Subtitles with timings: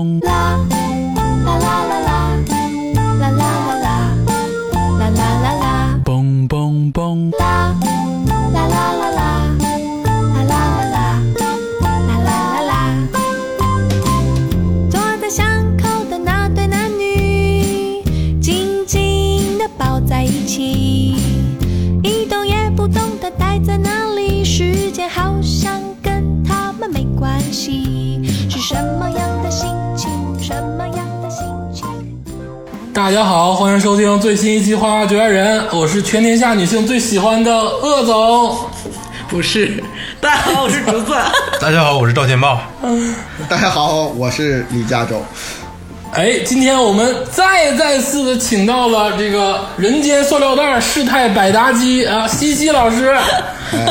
[0.00, 0.39] long.
[33.10, 38.56] 大家好，欢迎收听最新一期《花花局外人》，我是全天下女性最喜欢的鄂总。
[39.28, 39.82] 不是，
[40.20, 41.12] 大家好，我是竹子。
[41.60, 42.60] 大家好，我是赵天豹。
[43.48, 45.20] 大家好，我是李佳洲。
[46.12, 53.16] 哎，今天我们再再次的请到了这个人间塑料袋世态百搭机啊，西西老师，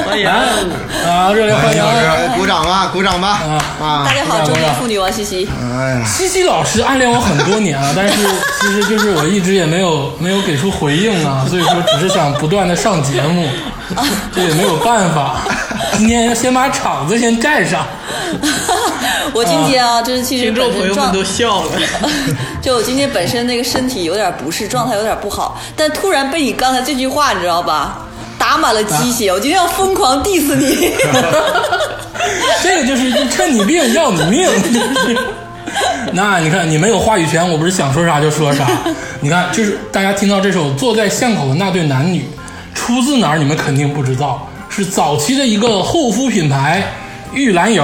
[0.05, 1.81] 欢迎啊，热烈欢迎！
[1.81, 3.39] 哎鼓掌吧，鼓掌吧！
[3.81, 5.47] 啊大，家好，中年妇女王西西。
[5.77, 8.27] 哎呀，西西老师暗恋我很多年啊，但是
[8.59, 13.47] 其实就是我一直也没有没有给出回应啊，所以说只是想不断的上节目，
[14.35, 15.37] 这也没有办法。
[15.97, 17.85] 今天要先把场子先占上，
[19.33, 21.71] 我今天啊，就是其实听众朋友们都，笑了。
[22.61, 27.99] 就我今天本身那个身体有点不适，状态有点不好，但突然被你刚才这句话，你知道吧？
[28.37, 30.91] 打满了鸡血，我今天要疯狂 diss 你。
[32.63, 35.17] 这个就是趁你病要你命，就是。
[36.13, 38.65] 那你看，你没有话语权，我不是想说啥就说啥。
[39.19, 42.21] 你看，就是大家听到这首《坐在巷口的那对男女》，
[42.73, 43.37] 出自哪儿？
[43.37, 44.48] 你们肯定不知道，
[44.79, 46.81] 是早期的一个护肤品牌
[47.33, 47.83] 玉兰油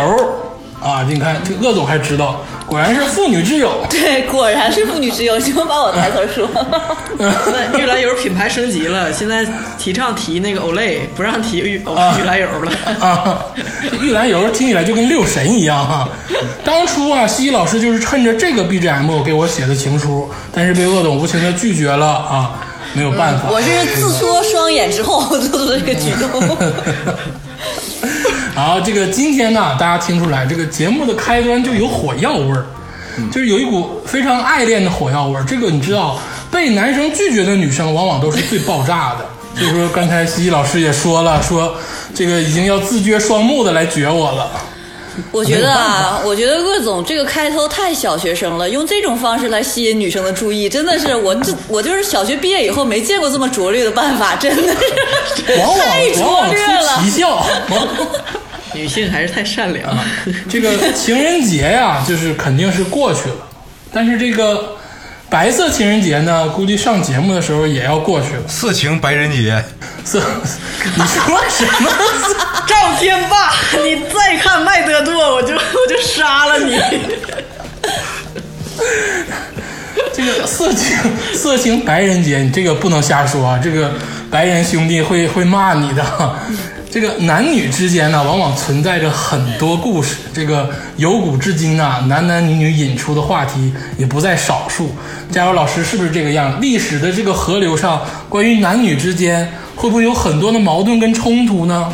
[0.82, 1.06] 啊。
[1.06, 3.70] 你看，这鄂总还知道，果然是妇女之友。
[3.92, 6.50] 对，果然是妇女之友，你们把我抬头说。
[7.20, 9.46] 那玉兰油品牌升级了，现在
[9.78, 12.72] 提倡提那个 Olay，不让提玉啊玉兰油了。
[13.06, 13.44] 啊，
[13.84, 16.08] 这玉兰油听起来就跟六神一样哈、
[16.64, 22.52] 当初啊，西西老师就是趁着这个 BGM 给我写的情书，但是被鄂总无情的拒绝了啊，
[22.96, 23.50] 没有办法。
[23.52, 26.58] 我是自戳双眼之后做出的这个举动。
[28.56, 32.66] 然后这个今天呢，大家听出来，这个节目的开端就有火药味儿，
[33.30, 35.44] 就是有一股非常爱恋的火药味儿。
[35.44, 36.17] 这个你知道，
[36.50, 39.26] 被男生拒绝的女生往往都是最爆炸的。
[39.58, 41.76] 所 以说，刚才西西老师也说了，说
[42.14, 44.50] 这个已经要自撅双目的来撅我了。
[45.31, 57.09] 我觉得啊，我觉得鄂总这个开头太小学生了，用这种方式来吸引女生的注意，真的是我这我就是小学毕业以后没见过这么拙劣的办法，真的是 往往太往拙往出劣了奇。
[57.09, 57.45] 效。
[58.73, 60.04] 女性还是太善良了。
[60.49, 63.36] 这个情人节呀，就是肯定是过去了，
[63.93, 64.75] 但是这个
[65.30, 68.47] 白色情人节呢，估计上节目的时候也要过去了。
[68.47, 69.63] 色情白人节，
[70.03, 70.19] 色，
[70.95, 71.91] 你说什么？
[72.67, 73.52] 赵天霸，
[73.83, 75.59] 你再看麦德多，我就我
[75.89, 76.80] 就杀了你。
[80.13, 80.97] 这个色情
[81.33, 83.59] 色情白人节，你这个不能瞎说啊！
[83.61, 83.92] 这个
[84.31, 86.05] 白人兄弟会会骂你的。
[86.95, 90.16] 这个男女之间呢，往往存在着很多故事。
[90.33, 94.92] 这个由古至今啊，男男女女引出的话题也不在少数。
[95.30, 96.61] 加油老师是不是这个样？
[96.61, 99.45] 历史的这个河流上，关于男女之间
[99.76, 101.94] 会不会有很多的矛盾跟冲突呢？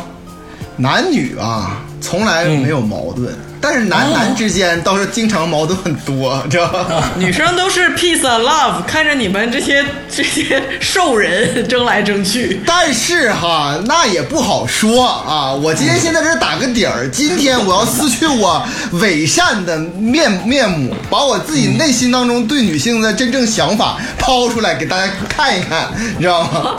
[0.76, 7.10] 男女啊，从来没有矛盾，但是男男之间倒是经常矛盾很多，知道吧？
[7.16, 12.60] 女生都是 peace and love，看着你们这些 这些兽人争来争去。
[12.66, 15.52] 但是哈，那也不好说啊。
[15.52, 18.60] 我今天先在这儿打个底儿， 今天我要撕去我
[18.94, 26.76] 伪善的面面目，把我自己内心当中对女性的真正想法抛出来给大家看一看，你知道吗？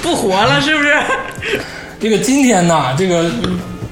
[0.00, 0.94] 不活了是不是？
[2.00, 3.30] 这个今天呢，这个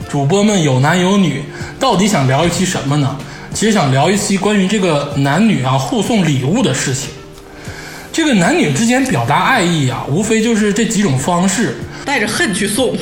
[0.08, 1.42] 主播们有男有女，
[1.78, 3.16] 到底想聊一期什么呢？
[3.52, 7.10] 其实想聊一期关于这个男女啊互送礼物的事情。
[8.10, 12.96] 这个男女之间表达爱意啊，无非就是这几种方式带着恨去送。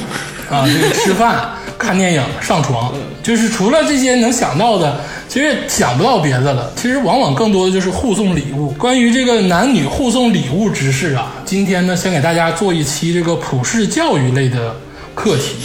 [0.51, 2.93] 啊，这个吃饭、 看电影、上床，
[3.23, 6.73] 就是除了这些能想到的，其实想不到别的了。
[6.77, 8.71] 其实往往更多的就是互送礼物。
[8.73, 14.77] 关于这个男女互送礼物之事啊，今天呢，先给大家做一期这个普世教育类的
[15.17, 15.57] 课题。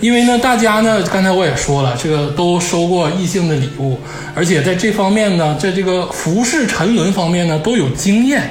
[0.00, 4.00] 因为呢，大家呢，刚才我也说了，这个都收过异性的礼物，
[4.34, 8.50] 而且在这方面呢，在这个服饰沉沦方面呢，都有经验。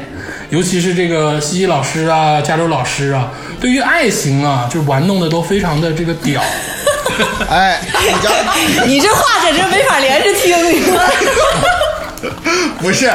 [0.49, 3.29] 尤其是这个西西老师啊、加州老师啊，
[3.59, 6.41] 对于爱情啊，就玩弄的都非常的这个屌。
[7.49, 7.81] 哎，
[8.87, 10.97] 你这话简直没法连着听，你说。
[12.79, 13.05] 不是，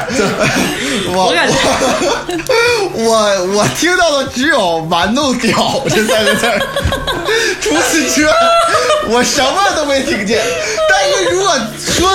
[1.08, 1.54] 我我感觉
[2.94, 6.60] 我我我听到的只有“玩弄屌”这三个字儿，
[7.60, 8.32] 除此之外，
[9.08, 10.40] 我什么都没听见。
[10.88, 12.10] 但但是如果说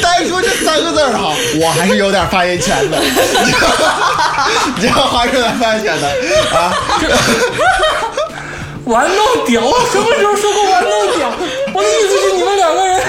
[0.00, 4.46] 单说这三个字儿哈，我还是有点发言权的， 你知道吗
[4.76, 6.08] 你知道还是有点发言权的
[6.56, 6.72] 啊。
[8.86, 11.32] 玩弄屌，我什么时候说过玩弄屌？
[11.72, 13.00] 我的意思是你们两个人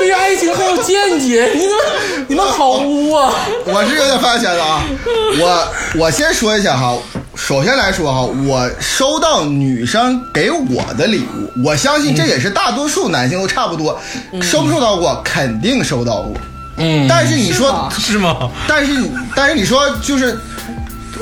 [0.00, 1.76] 对于爱情还有见解，你们
[2.28, 3.34] 你们好污啊！
[3.66, 4.82] 我是有点发言权的啊。
[5.38, 5.68] 我
[5.98, 6.96] 我先说一下哈，
[7.34, 14.00] 首先来说哈，我收到女生给我的礼物，我相信这也是大多数男性都差不多，
[14.40, 15.20] 收不收到过？
[15.22, 16.32] 肯定收到过。
[16.78, 18.50] 嗯，但是你说，是吗？
[18.66, 18.92] 但是
[19.36, 20.34] 但是你说就是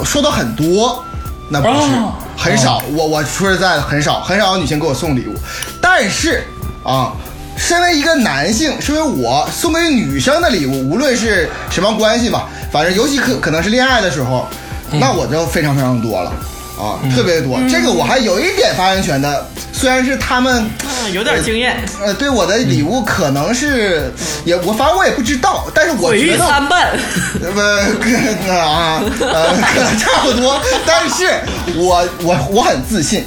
[0.05, 1.05] 收到很多，
[1.51, 2.81] 那不是、哦很少。
[2.95, 5.35] 我我说实在的，很少很少有女性给我送礼物。
[5.83, 6.45] 但是
[6.85, 7.11] 啊，
[7.59, 14.49] 身为一个男性，身为我送给女生的礼物，无论是什么关系吧，反正尤其可可能是恋爱的时候，
[14.93, 16.33] 那我就非常非常多了。
[16.79, 24.13] 啊，特别多，这个我还有一点发言权的，虽然是他们，嗯有点经验，呃，对我的礼物可能是，
[24.45, 26.97] 也我反正我也不知道，但是我毁誉觉得参半。
[27.43, 27.61] 呃不，
[28.47, 31.27] 那啊，呃，可能差不多，但是
[31.75, 33.25] 我我我很自信，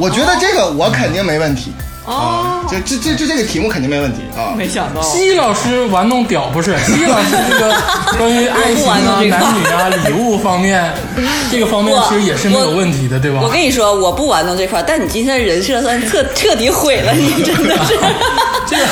[0.00, 1.72] 我觉得这个我肯定没问题
[2.06, 4.54] 啊，这这这这这个题目肯定没问题啊。
[4.56, 6.76] 没想到，西老师玩弄屌不是？
[6.80, 7.74] 西老师这个
[8.18, 10.92] 关于爱情啊、男女啊、礼物方面，
[11.50, 13.48] 这个方面其实也是没有问题的，对吧我？
[13.48, 17.94] 跟你说，我不玩弄这块，但你今天的人设算彻彻底毁了，你真的是。
[18.66, 18.82] 这个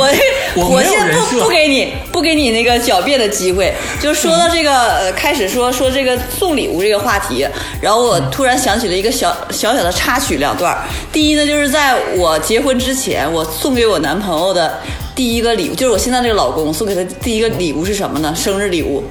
[0.00, 0.10] 我
[0.58, 7.46] 我没有我先人设不不给你不给你那个狡辩的机会，就说到这个呃开始说说这个送礼物这个话题，
[7.80, 10.76] 然后我突然想起了一个小小小的插曲两段。
[11.12, 14.78] 第一呢，就是在我结婚之前，我送给我男朋友的
[15.14, 18.34] 第一个礼物，就是我现在这个老公送给他第一个礼物是什么呢？
[18.36, 19.04] 生日礼物。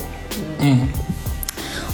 [0.60, 0.88] 嗯，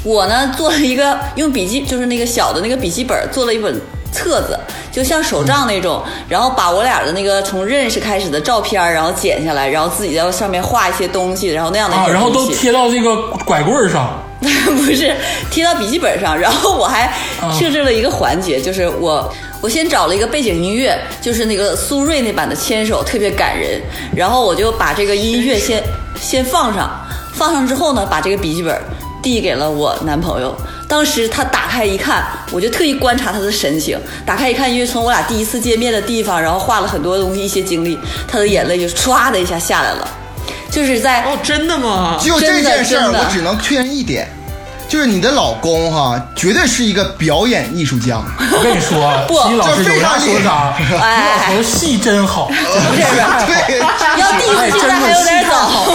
[0.04, 3.80] 我呢做了一个用笔记，就是那个小的那个笔记本做了一本
[4.14, 4.58] 册子，
[4.92, 13.16] 就像手账那种，然后把我俩的那个从认识开始的照片，然后剪下来，然后自己在上面画一些东西，然后那样的然后都贴到这个
[13.46, 15.14] 拐棍上， 不是
[15.50, 17.12] 贴到笔记本上，然后我还
[17.60, 23.82] 设置了一个环节，就是我我先找了一个背景音乐，就是那个苏芮那版的《牵手》，特别感人，
[24.16, 25.84] 然后我就把这个音乐先
[26.22, 26.90] 先放上，
[27.34, 28.80] 放上之后呢，把这个笔记本
[29.22, 30.56] 递给了我男朋友。
[30.94, 34.00] 当时他打开一看，我就特意观察他的神情。
[34.24, 37.98] 打开一看，因为从我俩第一次见面的地方，然后画了很多东西，一些经历，
[38.28, 40.08] 他的眼泪就唰的一下下来了，
[40.70, 42.20] 就是在哦，真的吗？
[42.24, 44.28] 就这件事我只能确认一点，
[44.94, 48.22] 就是你的老公哈，绝对是一个表演艺术家。
[48.40, 52.54] 我跟你说啊， 不西老师有啥说啥， 你哎老头戏真好，不
[54.20, 55.88] 要 diss 现在还有点早，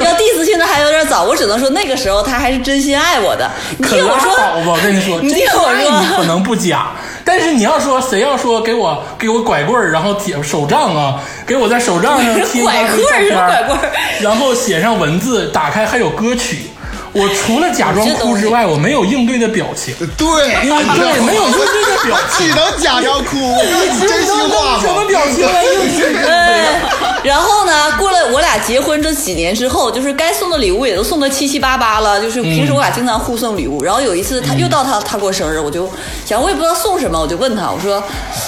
[0.02, 3.50] 要 diss 现在还有点早，我只能说那个时候他还是真心爱我的。
[3.76, 4.32] 你听我说！
[4.64, 6.00] 我跟你说，你听我说。
[6.00, 6.92] 你可能不假，
[7.22, 13.92] 但是你要说谁要说给我给我拐棍儿，然后贴手杖啊，给我在手杖上贴一张拐棍儿照片拐棍儿？
[14.22, 16.70] 然后写上文字，打开还有歌曲。
[17.12, 19.94] 我除了假装哭之外，我没有应对的表情。
[20.16, 20.26] 对，
[20.64, 25.04] 因为对没有应对的表情只能假装哭，你真心话什么？
[25.06, 26.16] 表情来应对？
[26.24, 26.80] 哎，
[27.24, 32.20] 然后呢，过了我俩结婚这几年之后，就是该送的礼物也都送的七七八八了。
[32.20, 35.90] 就是平时我俩经常互送礼物，然后有一次他又到他他过生日，我就
[36.24, 38.00] 想我也不知道送什么，我就问他，我说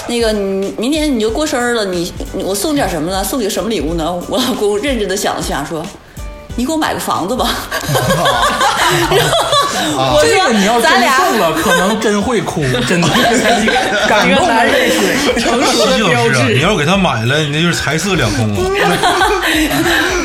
[0.06, 3.24] 那个你明天你就过生日了，你你我送点什么呢？
[3.24, 4.14] 送你个什么礼物呢？
[4.28, 5.84] 我老公认真的想了想说。
[6.54, 7.48] 你给我买个房子吧，
[9.10, 13.08] 然后我这个你要真说咱俩送了，可能真会哭，真的
[14.06, 15.16] 感动的泪水。
[15.40, 16.60] 成熟的标志你。
[16.60, 18.62] 要是给他买了，你那就是财色两空啊！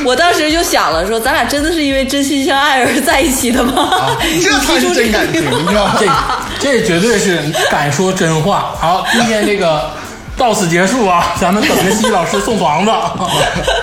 [0.05, 4.17] 我当时就想了，说咱俩真的是因为真心相爱而在一起的吗？
[4.43, 5.96] 这才是真感情，你知道吗？
[6.60, 7.41] 这这绝对是
[7.72, 8.74] 敢说真话。
[8.79, 9.89] 好，今天这个
[10.36, 12.91] 到此结束啊，咱们等着西老师送房子。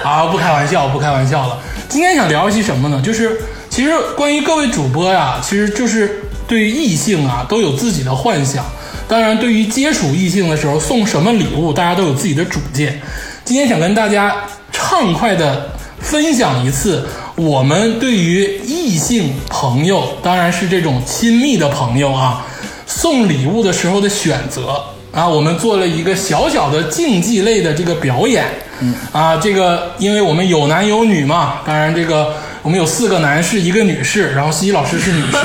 [0.05, 1.59] 啊，不开玩笑，不开玩笑了。
[1.95, 3.01] 今天想聊一些什么呢？
[3.01, 8.65] 就是其实关于各位主播呀，其实就是对于异性啊都有自己的幻想。
[9.07, 13.01] 当然，对于接触异性的时候送什么礼物，大家都有自己的主见。
[13.45, 14.35] 今天想跟大家
[14.73, 15.71] 畅快的
[16.01, 22.45] 分享一次我们对于异性朋友，当然是这种亲密的朋友啊，
[22.89, 24.83] 送礼物的时候的选择
[25.13, 28.47] 啊，我们做了一个小小的竞技类的这个表演。
[28.81, 35.37] 嗯啊，这个因为我们有男有女嘛，当然这个我们有四个男士一个女士，然后西西老师是女士。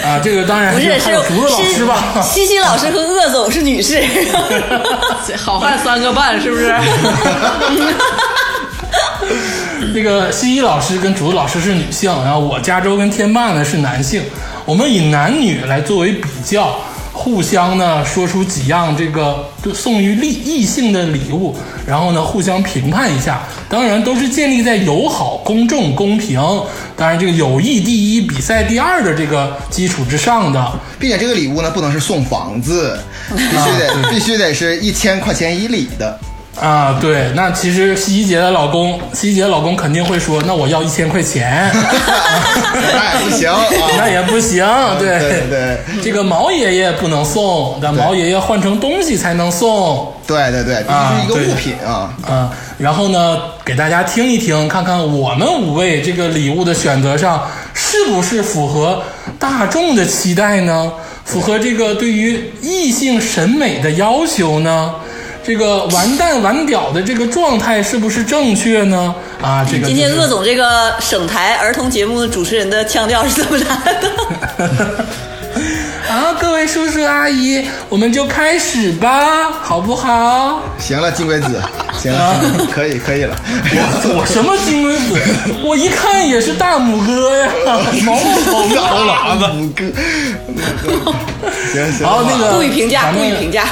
[0.04, 2.02] 啊，这个当然不是，是还有竹子老师吧？
[2.16, 4.02] 是西西老师和鄂总是女士。
[5.36, 6.72] 好汉三个半，是不是？
[9.92, 14.22] 这个西西老师跟竹子老师是女性，然后我加州跟天霸呢是男性。
[14.64, 16.78] 我们以男女来作为比较，
[17.22, 21.54] 互相呢说出几样这个就送于异异性的礼物，
[21.86, 23.42] 然后呢互相评判一下。
[23.68, 26.40] 当然都是建立在友好、公正、公平，
[26.96, 30.72] 当然这个友谊第一、比赛第二的这个基础之上的。
[30.98, 32.98] 并且这个礼物呢，不能是送房子，
[33.28, 36.18] 必须得必须得是一千块钱以里的。
[36.60, 43.64] 啊，对，那其实西西姐的老公，西西姐的老公肯定会说，那我要一千块钱， 那也不行啊。
[43.96, 44.66] 那也不行，
[44.98, 50.12] 对对对这个毛爷爷不能送，但毛爷爷换成东西才能送。
[50.26, 52.12] 对对对，必须是一个物品啊。
[52.28, 59.02] 啊，然后呢，给大家听一听，看看我们五位这个礼物的选择上是不是符合
[59.38, 60.92] 大众的期待呢？
[61.24, 64.94] 符合这个对于异性审美的要求呢？
[65.42, 69.14] 这个完蛋完屌的这个状态是不是正确呢？
[69.42, 73.66] 啊，这个、今天就是鄂总这个省台儿童节目的主持人的腔调是怎么来
[74.00, 75.04] 的？
[76.12, 80.60] 啊，各位叔叔阿姨，我们就开始吧，好不好？
[80.78, 81.62] 行了，金龟子，
[82.00, 82.34] 行了，
[82.72, 83.34] 可以可以了。
[83.44, 85.18] 我我什么金龟子？
[85.64, 87.48] 我一看也是大拇哥呀，
[88.04, 91.12] 毛毛头高喇子，拇哥，
[91.72, 92.06] 行行。
[92.06, 93.64] 好，那个故意评价，故意评价。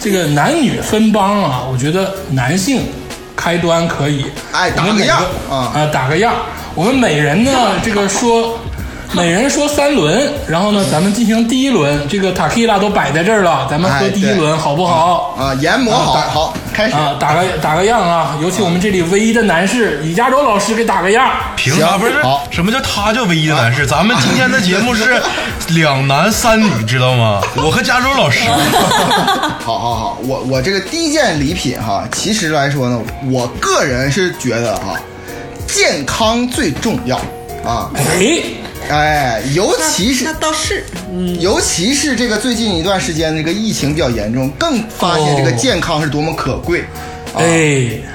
[0.00, 2.86] 这个男女分帮啊，我觉得男性
[3.34, 6.34] 开端可以，哎打个样啊啊打个样。
[6.74, 7.50] 我们每人呢，
[7.82, 8.58] 这个说，
[9.12, 12.06] 每人说三轮，然后呢，咱们进行第一轮。
[12.08, 15.34] 这个塔 q 拉都摆在这儿了，咱们喝哎第一轮好不好？
[15.38, 16.94] 啊，研磨好，啊好，开始。
[16.94, 18.36] 啊，打个打个样啊！
[18.40, 21.30] 有请我们这里唯一的男士李嘉洲老师给打个样。
[21.56, 22.46] 凭啥不是好？
[22.50, 23.86] 什么叫他叫唯一的男士？
[23.86, 25.20] 咱们今天的节目是
[25.68, 27.40] 两男三女，知道吗？
[27.56, 28.40] 我和加州老师，
[29.64, 33.00] 好好好，我我这个第一件礼品哈，其实来说呢，
[33.30, 34.94] 我个人是觉得哈，
[35.66, 37.16] 健康最重要
[37.64, 38.40] 啊，哎，
[38.88, 40.84] 哎，尤其是那倒是，
[41.40, 46.80] 尤其是这个最近一段时间这个疫情比较严重，更发现这个哦健康是多么可贵。
[46.80, 46.86] 啊
[47.34, 47.44] 哎，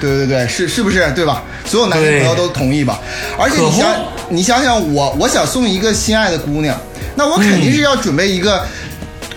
[0.00, 1.44] 对对，是是不是对吧？
[1.64, 3.00] 所有男性朋友都同意吧？
[3.38, 3.88] 而且你想，
[4.28, 6.76] 你想想我，我想送一个心爱的姑娘，
[7.14, 8.66] 那我肯定是要准备一个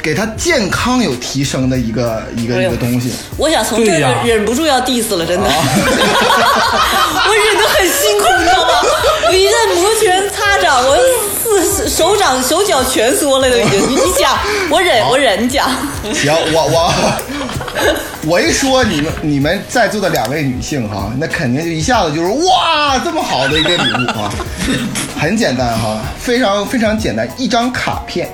[0.07, 3.11] 给他健康有提升的一个一个哎一个东西。
[3.35, 5.43] 我想从这对呀个忍不住要 diss 了，真的，
[7.27, 8.69] 我忍得很辛苦，你知道吗？
[9.27, 10.97] 我一阵摩拳擦掌，我
[11.43, 13.81] 四手掌手脚蜷缩了都已经。
[13.89, 14.39] 你你讲，
[14.71, 15.69] 我忍我忍，你讲。
[16.13, 16.93] 行，我我
[18.25, 24.31] 我一说你们你们在座的两位女性哈，那肯定就一下子就是哇，这么好的一个礼物啊，
[25.19, 28.29] 很简单哈，非常非常简单，一张卡片，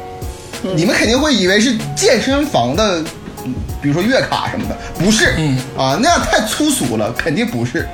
[0.75, 3.03] 你们肯定会以为是健身房的，
[3.45, 7.87] 嗯比如说月卡什么的，不是，嗯啊，那样太粗俗了，肯定不是。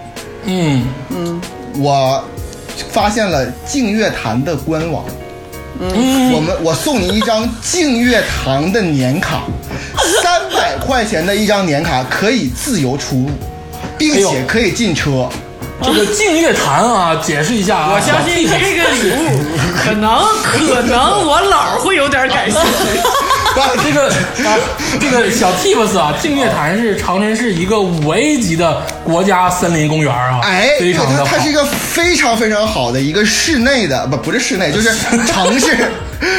[0.46, 1.42] 嗯嗯，
[1.78, 2.24] 我
[2.92, 5.04] 发现了净月潭的官网。
[5.82, 9.44] 嗯我们我送你一张净月堂的年卡，
[10.22, 13.30] 三百块钱的一张年卡可以自由出入，
[13.98, 15.30] 并且可以进车。
[15.84, 19.44] 这个净月潭啊，解释一下啊，我相信小 T 这个礼物
[19.84, 20.12] 可能
[20.44, 23.00] 可能我姥儿会有点感兴趣。
[23.84, 24.08] 这个
[24.48, 24.58] 啊，
[25.00, 31.44] 这个小 Tips 啊，净月潭是长春市一个五 A 级的国家森林公园啊，哎，非常的它它。
[31.44, 34.89] 是一个非常非常好的一个室内的，不不是室内，就是
[35.25, 35.77] 城市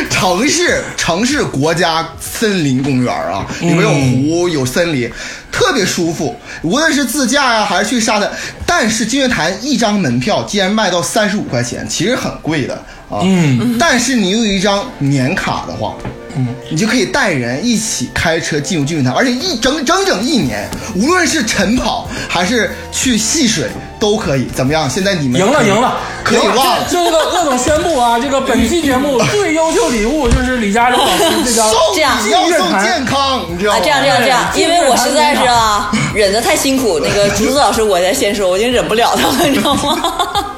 [0.09, 5.11] 城市城市国家森林公园啊，里面有湖有森林，
[5.51, 6.39] 特别舒服。
[6.63, 8.31] 无论是自驾呀、还是去沙滩，
[8.65, 12.75] 但是净月潭一张门票竟然卖到三十五块钱，其实很贵的
[13.09, 13.21] 啊。
[13.23, 15.95] 嗯，但是你有一张年卡的话。
[16.37, 23.69] 嗯，你就可以带人一起开车进入金月潭，而且一整整整一年，无论是晨跑还是去戏水
[23.99, 24.47] 都可以。
[24.55, 24.89] 怎么样？
[24.89, 26.85] 现在你们赢了赢了，可以了忘了。
[26.89, 33.81] 这这个鄂总宣布啊，这个本期节目最优秀礼物就是李嘉洲老师这张送这样要送健康，你知道啊，吗？
[33.85, 37.01] 这样这样这样，因为我实在是啊，忍得太辛苦。
[37.01, 40.57] 那个竹子老师，我再先说，我已经忍不了他了，你知道吗？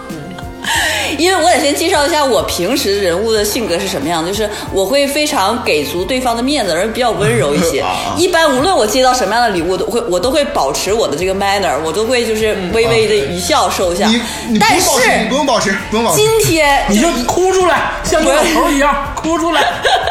[1.23, 7.85] 因为我得先介绍一下我平时人物的性格是什么样的，就是我会非常给足对方的面子，而比较温柔一些。
[8.17, 14.59] 一般无论我接到什么样的礼物，都会我都会保持我的这个 manner，我都会就是微微的一笑收下你你。
[14.59, 16.17] 不但用保持，你是不用保持，不用保持。
[16.17, 19.62] 今天你就哭出来，像个老头一样哭出来。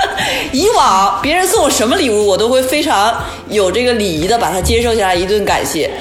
[0.53, 5.91] 以往别人送我什么礼物，我都会非常有这个礼仪的把它接受下来，一顿感谢。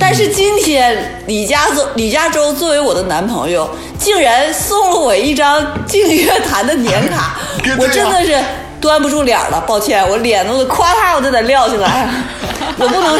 [0.00, 7.38] 但是今天李嘉洲李佳洲作为我的男朋友，竟然送了我一张净月潭的年卡
[7.78, 8.38] 我真的是
[8.80, 9.60] 端不住脸了。
[9.66, 12.08] 抱歉，我脸都夸嚓我就得撂下来，
[12.78, 13.14] 我不能，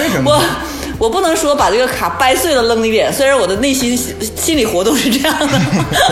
[0.00, 0.42] 为什么我
[1.06, 5.60] 我不能说把这个卡掰碎了扔你脸，虽然我的内心心理活动是这样的，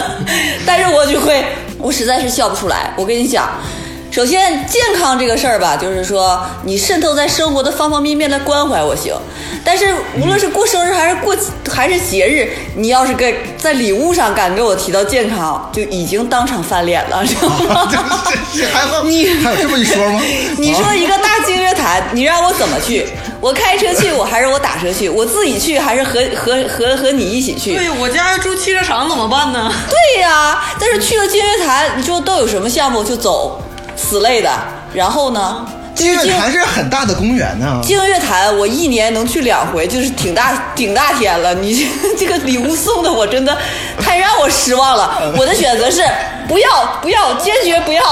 [0.64, 1.45] 但是我就会，
[1.78, 2.95] 我实在是笑不出来。
[2.97, 3.50] 我跟你讲。
[4.14, 9.12] 首先，健康这个事儿吧，就是说你渗透在生活的方方面面来关怀我行，
[9.64, 11.37] 但是无论是过生日还是过
[11.68, 17.88] 还是节日，你要是给在礼物上敢给我提到健康，就已经当场翻脸了，知道吗？
[17.90, 20.23] 这这还有你还有这么一说吗？
[20.59, 23.04] 你说一个大金月潭，你让我怎么去？
[23.40, 25.09] 我开车去，我还是我打车去？
[25.09, 27.75] 我自己去还是和和和和你一起去？
[27.75, 29.73] 对我家要住汽车厂怎么办呢？
[29.90, 33.61] 对呀，但是去了金月潭，你说都有什么项目就走，
[33.97, 34.51] 死累的。
[34.93, 37.81] 然后呢，金月潭是很大的公园呢。
[37.83, 41.53] 净月潭我一年能去两回，就是挺大挺大天了。
[41.55, 43.57] 你 这个礼物送的我真的
[43.99, 45.33] 太让我失望了。
[45.37, 46.03] 我的选择是
[46.47, 48.05] 不要不要，坚决不要。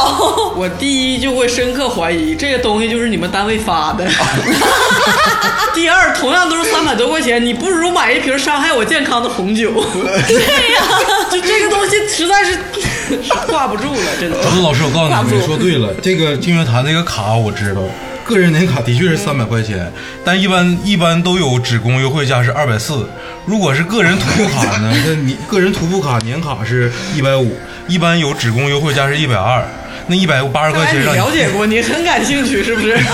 [0.56, 4.04] 我 第一就会深刻怀疑这个东西就是你们单位发的。
[5.74, 9.70] 第二，同样都是三百多块钱，你不如买一瓶伤害我健康的红酒。
[9.72, 10.82] 对呀、
[11.30, 13.01] 就这个东西实在是是
[13.48, 14.36] 挂不住了，真的。
[14.42, 17.82] 竹子老师，我告诉你，你说对了，这个净月潭这个卡我知道，
[18.24, 19.92] 个人年卡的确是三百块钱，
[20.24, 23.08] 但一般一般都有职工优惠价是二百四。
[23.44, 27.56] 如果是个人徒步卡呢， 那你个人徒步卡年卡是一百五，
[27.88, 29.64] 一般有职工优惠价是一百二。
[30.08, 32.98] 那一百八十块钱让你钱了解过，你很感兴趣是不是？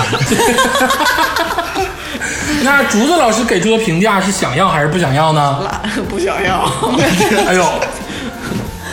[2.62, 5.58] 那竹子老师给出的评价是想要还是不想要呢？
[6.08, 6.62] 不想要。
[7.46, 7.64] 哎呦，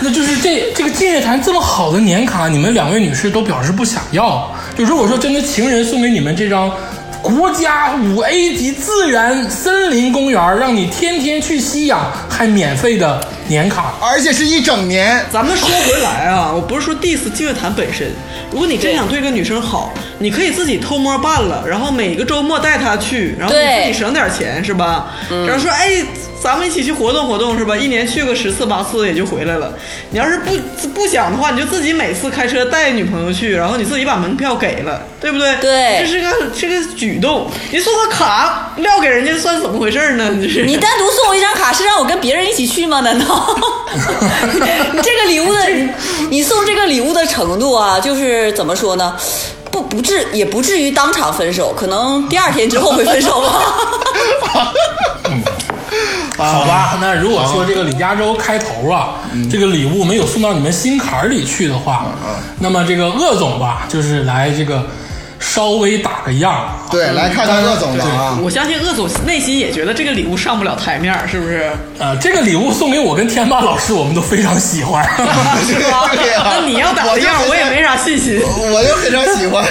[0.06, 4.56] 那就是这这个净月潭这么好的年卡，你们两位女士都表示不想要。
[4.78, 6.72] 就如果说真的情人送给你们这张
[7.24, 15.24] 国家五 A 级自然森林公园，让你天天去吸氧还免费的年卡，而且是一整年。
[15.32, 18.12] 咱们说回来啊，我不是说 diss 净月潭本身。
[18.52, 25.14] 如果你真想对个女生好，你可以自己偷摸办了，然后每个周末带她去，然后你自己省点钱是吧？
[25.30, 26.04] 然后说哎，
[26.42, 27.76] 咱们一起去活动活动是吧？
[27.76, 29.74] 一年去个十次八次也就回来了。
[30.12, 35.56] 你要是不不想的话，你就自己每次开车带女朋友去，然后你自己把门票给了，对不对？
[35.58, 37.50] 对这是个这个举动。
[37.72, 40.30] 你送个卡撂给人家算怎么回事呢？
[40.30, 43.02] 你这是你单独送我一张卡是让我跟别人一起去吗？
[43.02, 43.35] 难道？
[44.94, 45.60] 你 这个礼物的，
[46.30, 49.16] 你送这个礼物的程度啊，就是怎么说呢？
[49.72, 53.62] 不不至也不至于当场分手，可能第二天之后会分手吧。
[56.38, 56.98] 好吧？
[57.02, 59.16] 那如果说这个李嘉洲开头啊，
[59.50, 62.06] 这个礼物没有送到你们心坎儿里去的话，
[62.60, 64.86] 那么这个鄂总吧，就是来这个
[65.54, 66.68] 稍微打个样儿。
[66.92, 68.38] 对，来看看鄂总的啊。
[68.44, 71.72] 我相信鄂总内心也觉得这个礼物上不了台面儿，是不是？
[72.00, 75.06] 呃，这个礼物送给我跟天霸老师，我们都非常喜欢。
[75.68, 76.10] 是吗
[76.44, 78.42] 那你要打个样，我也没啥信心。
[78.42, 79.64] 我就非常喜欢。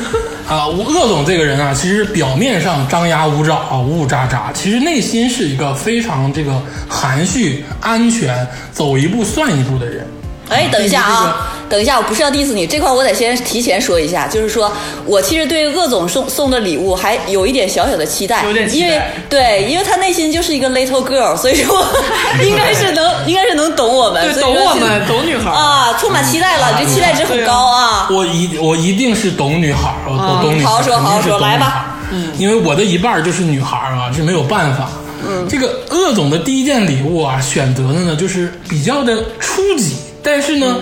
[0.48, 10.06] 啊，鄂总这个人啊，其实表面上张牙舞爪啊，呜呜喳喳，其实内心是一个非常这个含蓄、安全、走一步算一步的人。
[10.52, 14.70] 哎，等一下啊，等一下，我不是要 diss 你这块，我得先提前说一下，就是说
[15.06, 21.84] 我其实对鄂总送送的礼物还有一点小小的期待，有点期待因为对，因为他内心就是一个 little girl，所以说
[22.44, 25.50] 应该是能应该是能懂我们，对，所以说现懂我们，懂女孩。
[25.50, 28.08] 啊，充满期待了，你这期待值很高啊。
[28.10, 31.96] 我一我一定是懂女孩儿，我我懂女孩，好好说好好说来吧。
[32.10, 34.90] 嗯，因为我的一半就是女孩儿啊，这没有办法。
[35.26, 40.78] 嗯，这个鄂总的第一件礼物啊，选择的呢就是比较的初级，但是呢。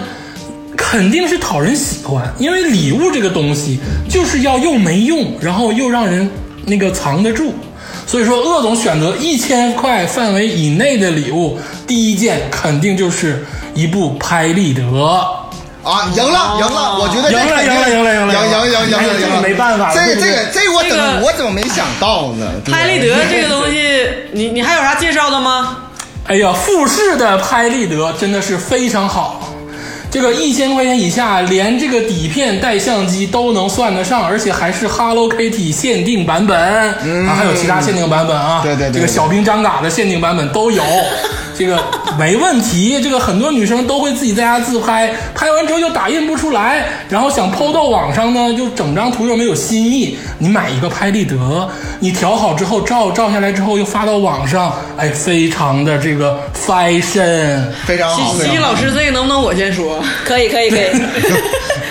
[0.77, 6.29] 肯定是讨人喜欢，因为礼物这个东西就是要又没用，然后又让人
[6.65, 7.53] 那个藏得住。
[8.07, 14.83] 所以说，鄂总选择一千块范围以内的礼物，第一件肯定就是一部拍立得。
[15.83, 16.99] 啊，赢了，赢了！
[16.99, 22.49] 我觉得这赢了赢了赢了赢了赢赢赢赢哎这个赢赢了，没办法了这这个这我怎这么个我怎么没想到呢？
[22.65, 25.77] 对拍立得这个东西，你你还有啥介绍的吗？
[26.31, 29.53] 哎呀，富士的拍立得真的是非常好。
[30.13, 38.61] 这个一千块钱以下，连这个底片带相机都能算得上，而且还是 Hello Kitty 限定版本、啊，还有其他限定版本啊。
[38.63, 40.85] 对对对这个小兵张嘎的限定版本都有，
[41.61, 41.79] 这个
[42.19, 42.99] 没问题。
[43.03, 50.17] 这个很多女生都会自己在家自拍，拍完之后又打印不出来，然后想 PO 到网上呢，就整张图又没有新意。
[50.39, 51.37] 你买一个拍立得，
[51.99, 57.63] 你调好之后照照下来之后又发到网上，哎，非常的这个 fashion。
[57.85, 58.35] 非常好。
[58.35, 60.03] 西西老师，这个能不能我先说？
[60.25, 60.89] 可以可以可以，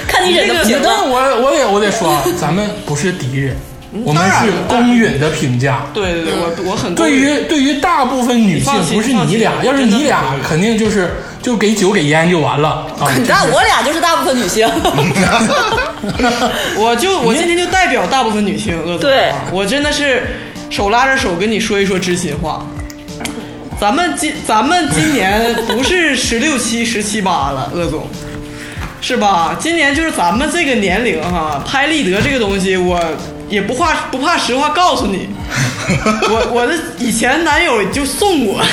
[0.07, 1.03] 看你忍得不行但了。
[1.07, 3.55] 我我得我得说啊，咱们不是敌人，
[3.91, 5.87] 我们是公允的评价。
[5.93, 11.09] 对对对，我我很对于对于大部分女性不是你俩，要是你俩，肯定就是
[11.41, 13.09] 就给酒给烟就完了啊。
[13.17, 14.67] 你看我俩就是大部分女性，
[16.77, 20.23] 我就 我今天就代表大部分女性，鄂总对啊我真的是
[20.69, 22.65] 手拉着手跟你说一说知心话。
[23.79, 28.05] 咱们今咱们今年不是十六七、十七八了，鄂总，
[28.99, 29.55] 是吧？
[29.57, 32.99] 今年就是咱们这个年龄哈，拍立得这个东西，我
[33.49, 35.29] 也不怕不怕实话告诉你，
[36.29, 38.61] 我我的以前男友就送我。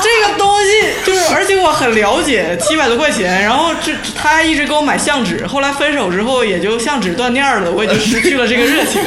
[0.00, 0.70] 这个东西
[1.04, 9.02] 就是，而且我很了解，七百多块钱，然后这他还一直给我买相纸，后来分手之后也就相纸断念了，我也就失去了这个热情。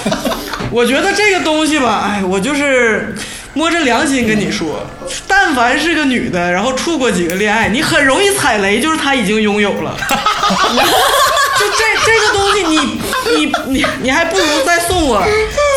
[0.70, 3.16] 我觉得这个东西吧，哎，我就是
[3.54, 4.86] 摸着良心跟你说，
[5.26, 9.96] 但凡是个女的，然后处过几个恋爱，你很容易踩雷，就是她已经拥有了。
[11.68, 13.00] 就这这个东西你，
[13.36, 15.22] 你你你还不如再送我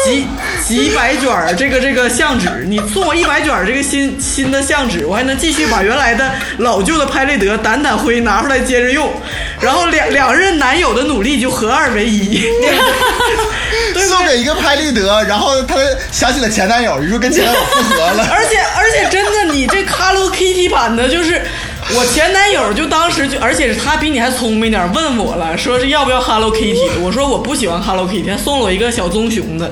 [0.06, 0.26] 几
[0.66, 9.12] 几百卷儿这个这个相纸，你送我一百卷儿这个新新的相纸，我还能继续把原来的老旧的拍立得掸掸灰拿出来接着用，
[9.60, 12.42] 然后两两任男友的努力就合二为一？
[14.08, 15.76] 送给一个拍立得，然后他
[16.12, 18.28] 想起了前男友，于是跟前男友复合了。
[18.32, 21.42] 而且而且真的，你这 Hello Kitty 版的，就是
[21.94, 29.72] 我前男友就当时就，而且是他比你还聪明点，问我了，说是要不要 Hello Kitty，我说我不喜欢 Hello Kitty，他送了我一个小棕熊的。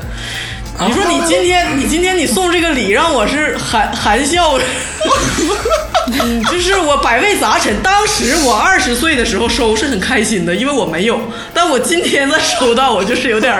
[0.88, 4.58] 你说你今天你今天你送这个礼让我是含含笑，
[6.49, 7.73] 就是我百味杂陈。
[7.84, 11.19] 当时我二十岁的时候收是很开心的，因为我没有，
[11.53, 13.53] 但我今天再收到，我就是有点，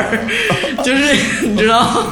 [0.84, 2.08] 就是你知道，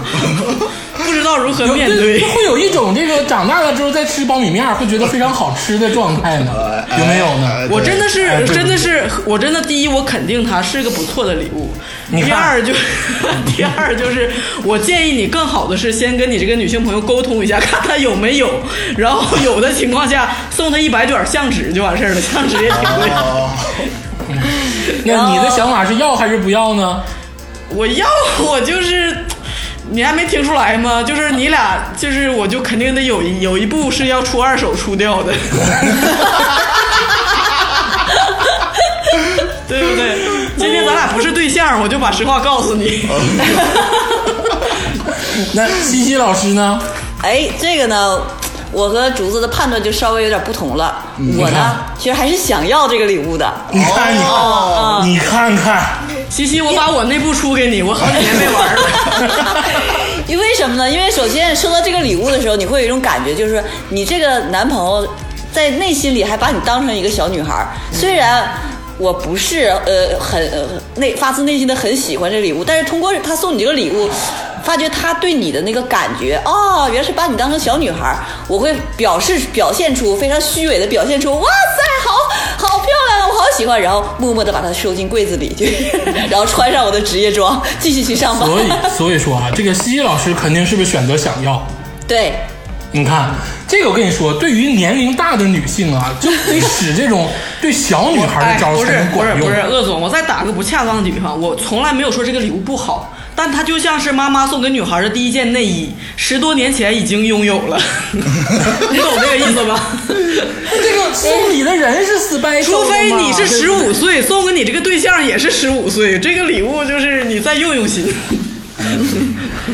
[0.97, 2.19] 不知道如何面对。
[2.19, 6.51] 会有一种这个长大了之后再吃苞米面儿会觉得非常好吃的状态呢？
[6.97, 7.47] 有没有呢？
[7.47, 11.73] 哎我真的是，真的是，我真的第一，我肯定它是个不错的礼物。
[12.11, 12.73] 第二就，
[13.45, 14.31] 第二就是，
[14.63, 18.49] 我建议你更好的是先跟你这个女性朋友沟通一下，看她有没有，
[18.97, 23.09] 然后有的情况下送她一百卷相纸就完事儿了，相纸也挺贵。
[23.09, 23.49] 哦，
[25.03, 27.01] 那你的想法是要还是不要呢？
[27.69, 28.07] 我要
[28.39, 29.25] 我就是，
[29.89, 31.01] 你还没听出来吗？
[31.03, 35.33] 就是你俩，就是我就肯定得有一有一部是要出二手出掉的，
[39.67, 40.17] 对不对？
[40.57, 43.07] 今天咱俩不是对象，我就把实话告诉你。
[45.53, 46.79] 那西西老师呢？
[47.21, 48.21] 哎，这个呢，
[48.71, 51.03] 我和竹子的判断就稍微有点不同了。
[51.37, 53.51] 我呢，其实还是想要这个礼物的。
[53.71, 55.83] 你看，你哦看，你看看，
[56.29, 59.63] 西西，我把我那部出给你，我好几年没玩了。
[60.27, 60.89] 因为什么呢？
[60.89, 65.07] 因为首先收到这个礼物的时候，你会有一种感觉，就是你这个男朋友
[65.51, 67.65] 在内心里还把你当成一个小女孩。
[67.93, 68.49] 虽然
[68.97, 74.09] 我不是呃很呃内发自内心的很喜欢这礼物，但是通过他送你这个礼物。
[74.63, 78.17] 发觉他对你的那个感觉，哦，原来是把你当成小女孩儿。
[78.49, 83.81] 我会表示表现出非常虚伪的表现出，哇塞，好好漂亮啊，我好喜欢。
[83.81, 85.89] 然后默默的把它收进柜子里，去
[86.29, 88.49] 然后穿上我的职业装，继续去上班。
[88.49, 91.65] 所以所以说啊，这个西西老师肯定是不是选择想要？
[92.05, 92.33] 对，
[92.93, 93.35] 你看，
[93.67, 97.29] 这个我跟你说，对于年龄大的女性啊，就得使这种
[97.61, 99.39] 对小女孩的招才能管用。
[99.39, 107.77] 不是不是，鄂总，我再打个不恰当的比方，我从来没有说这个礼物不好，但它就像是妈妈送给女孩的第一件内衣，十多年前已经拥有了，
[108.13, 109.91] 你懂这个意思吧？
[110.07, 118.11] 这个送礼的人是 special，除非你是十五岁，送给你这个对象也是十五岁，这个礼物就是你再用用心。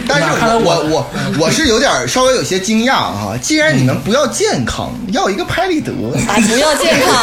[0.07, 5.91] 但是看来我我我我我是有点稍微有些惊讶啊，既然你们不要健康，要一个拍立得，
[6.27, 7.13] 哎，不要健康，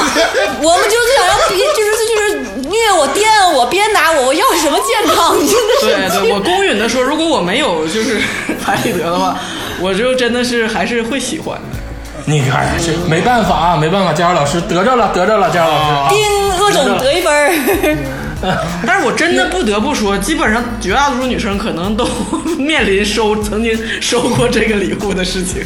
[0.62, 5.36] 我们就是想要别，就是就是虐我、电我、鞭打我，我要什么健康？
[5.38, 5.48] 你
[5.82, 8.20] 真的是对对，我公允的说，如果我没有就是
[8.64, 9.38] 拍立得的话，
[9.80, 11.78] 我就真的是还是会喜欢的。
[12.26, 16.08] 你看这没办法啊，没办法，佳瑶老师得着了，得着了，佳瑶老师啊。
[16.10, 17.96] 丁鄂总得一分儿。
[18.86, 22.08] 但是我真的不得不说，基本上绝大多数女生可能都
[22.58, 25.62] 面临收曾经收过这个礼物的事情，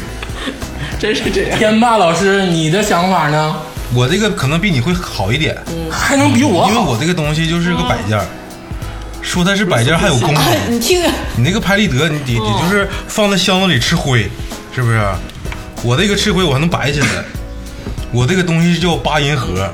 [0.99, 1.57] 真是这样。
[1.57, 3.55] 天霸老师，你的想法呢？
[3.93, 5.55] 我这个可能比你会好一点，
[5.89, 6.69] 还能比我好？
[6.69, 8.25] 因为我这个东西就是个摆件儿。
[9.21, 11.01] 说它是摆件儿还有功能，你听，
[11.35, 14.29] 你那个拍立得，你得得就是放在箱子里吃灰，
[14.73, 15.01] 是不是？
[15.81, 17.07] 我这个吃灰我还能摆起来，
[18.11, 19.67] 我这个东西叫八音盒。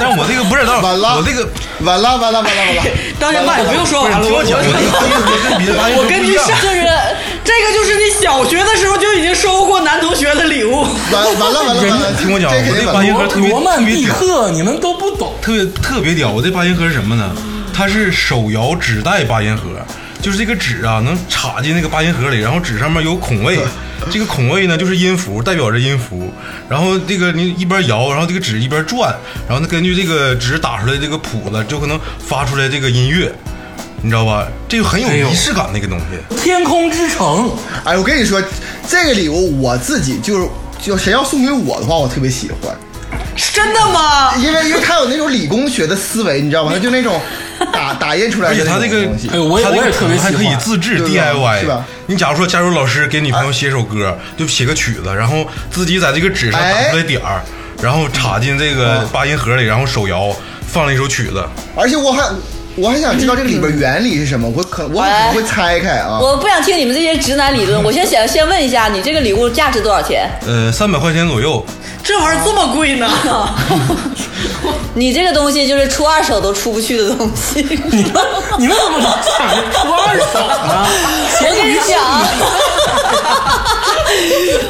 [0.00, 1.48] 但我这个不是，完了，我这个
[1.80, 2.82] 完了完了完了完了，
[3.20, 6.74] 当先爸，你不用说完了，听我讲，我跟别的八音盒我根据不一样上就是
[7.44, 10.82] 这个就是你小学的时候就已经收过男同学的礼物。
[11.12, 15.32] 完完了完了完了，听我讲我这八音盒特别罗曼蒂特别屌克，你们都不懂。
[15.40, 16.30] 特别特别屌。
[16.30, 17.30] 我这八音盒是什么呢？
[17.72, 19.62] 它是手摇纸带八音盒，
[20.24, 23.58] 就是这个纸啊能插进那个八音盒里，然后纸上面有孔位，
[24.10, 26.32] 这个孔位呢就是音符，代表着音符。
[26.66, 29.14] 然后这个你一边摇，然后这个纸一边转，
[29.46, 33.30] 然后呢根据这个纸打出来这个谱子，就可能发出来这个音乐，
[34.00, 34.48] 你知道吧？
[34.66, 36.36] 这个很有仪式感那个东西。
[36.42, 37.52] 天空之城，
[37.84, 38.42] 哎，我跟你说，
[38.88, 40.48] 这个礼物我自己就是
[40.80, 42.74] 就谁要送给我的话，我特别喜欢，
[43.52, 44.34] 真的吗？
[44.36, 46.72] 因为因为他有那种理工学的思维，你知道吗？
[46.72, 47.20] 他就那种
[47.74, 51.84] 打 打印出来的而且他这个哎，我也他这个我也特别还可以自制 DIY，是吧？
[52.06, 57.42] 你假如说，假如老师给女朋友写首歌，就写个曲子，然后自己在这个纸上打出来点儿，
[57.82, 60.34] 然后插进这个八音盒里，然后手摇
[60.66, 61.44] 放了一首曲子。
[61.76, 62.22] 而且我还
[62.76, 66.18] 我还想知道这个里边原理是什么，我可我可能会拆开啊。
[66.20, 70.28] 我不想听你们这些直男理论， 我先想先问一下，你这个礼物价值多少钱？
[70.46, 71.64] 呃，三百块钱左右，
[72.02, 73.08] 这玩意儿这么贵呢？
[74.96, 77.60] 你这个东西就是出二手都出不去的东西。
[77.90, 78.12] 你们
[78.58, 80.86] 你们怎么老想着出二手呢？
[81.42, 82.22] 我跟你讲啊，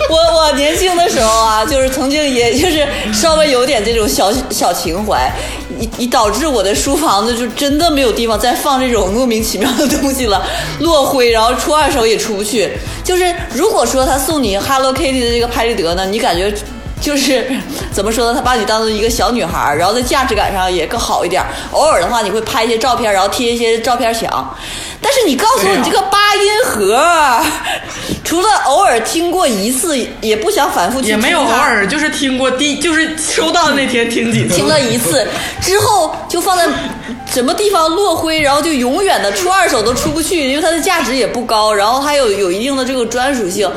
[0.08, 5.30] 我我年轻的时候啊，就是曾经也就是稍微有点这种小小情怀，
[5.78, 10.44] 你你导致我的书房子就真的没有地方再放这种莫名其妙的东西了，
[10.80, 12.70] 落灰，然后出二手也出不去。
[13.02, 16.54] 就是如果说他送你 Hello Kitty 的这个拍立得呢，你感觉。
[17.00, 17.46] 就是
[17.92, 18.34] 怎么说呢？
[18.34, 21.44] 他把你当做一个小女孩儿，然后在价值感上也更好一点。
[21.72, 24.56] 偶尔的话，你会拍一些照片，然后贴一些照片墙。
[25.02, 27.44] 但是你告诉我，你这个八音盒，
[28.24, 34.54] 除了偶尔听过一次，也不想反复去也没有偶尔，就是听过第，就是收到那天听几次。
[34.54, 35.28] 听了一次
[35.60, 36.66] 之后，就放在
[37.30, 43.70] 什么地方落灰，然后就永远的出二手都出不去，因为它的价值也不高，然后还有有一定的这个专属性，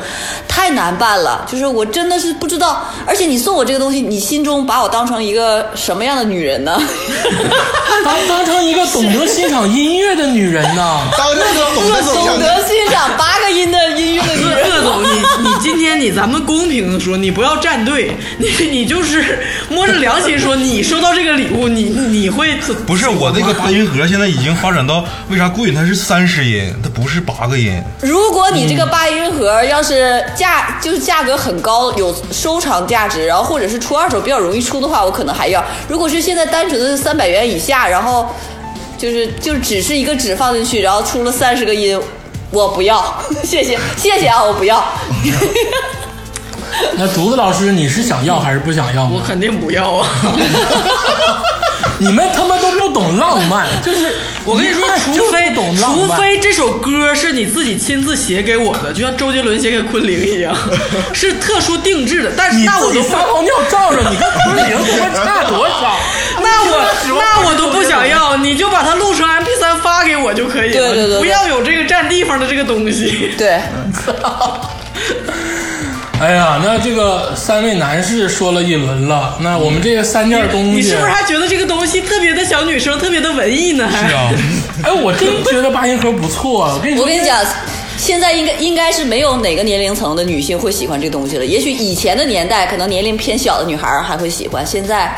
[0.48, 1.44] 太难办了。
[1.46, 6.78] 就是我真的是不知道，而且你送我这个东西，你心中把我当成一个什么样的女人呢？
[8.04, 11.00] 当当成一个懂得欣赏音乐的女人呢？
[11.16, 14.58] 当这个懂得懂得欣赏八个音的音乐的人。
[14.68, 22.54] 鄂总，你你今天你咱们公平的说，你不要站队， 你你就是摸着良心说，你收到这个礼物，你你会
[22.86, 25.72] 不是我这个八音盒现在已经发展到为啥贵？
[25.72, 27.82] 它是三十音，它不是八个音。
[28.00, 35.62] 如果你这个八音盒要是价就是价格很高，有收藏价值，然后或者是出二手比较容易出的话，我可能还要。
[35.86, 38.26] 如果是现在单纯的三百元以下，然后
[38.96, 42.00] 就是就只是一个纸放进去，然后出了三十个音，
[42.50, 44.82] 我不要，谢谢谢谢啊，我不要。
[46.96, 49.10] 那竹子老师，你是想要还是不想要呢？
[49.14, 50.06] 我肯定不要啊！
[52.00, 60.54] 你们他妈都不懂浪漫， 就是我跟你说，除除非懂浪除，非这首歌是你自己亲自写给我的，就像周杰伦写给昆凌一样，
[61.12, 62.32] 是特殊定制的。
[62.36, 65.98] 但是那我都不撒泡尿照着，你跟昆凌他妈差多少？
[66.40, 73.32] 那我那我都不想要，你就把它录成 MP 3发给我就可以了，对对对对不要有这个占地方的这个东西。
[73.36, 73.60] 对，
[76.20, 83.88] 哎呀，那这个三位男士说了一轮了，那我们这个三件东西，你是不是还觉得这个东西特别的小女生，特别的文艺呢？
[83.88, 84.30] 还是啊，
[84.82, 86.72] 哎，我真觉得八音盒不错。
[86.74, 87.38] 我跟你说，我跟你讲，
[87.96, 91.46] 现在应该应该是没有哪个年龄层的女性会喜欢这东西了。
[91.46, 95.14] 也许以前的年代，可能年龄偏小的女孩还会喜欢，现在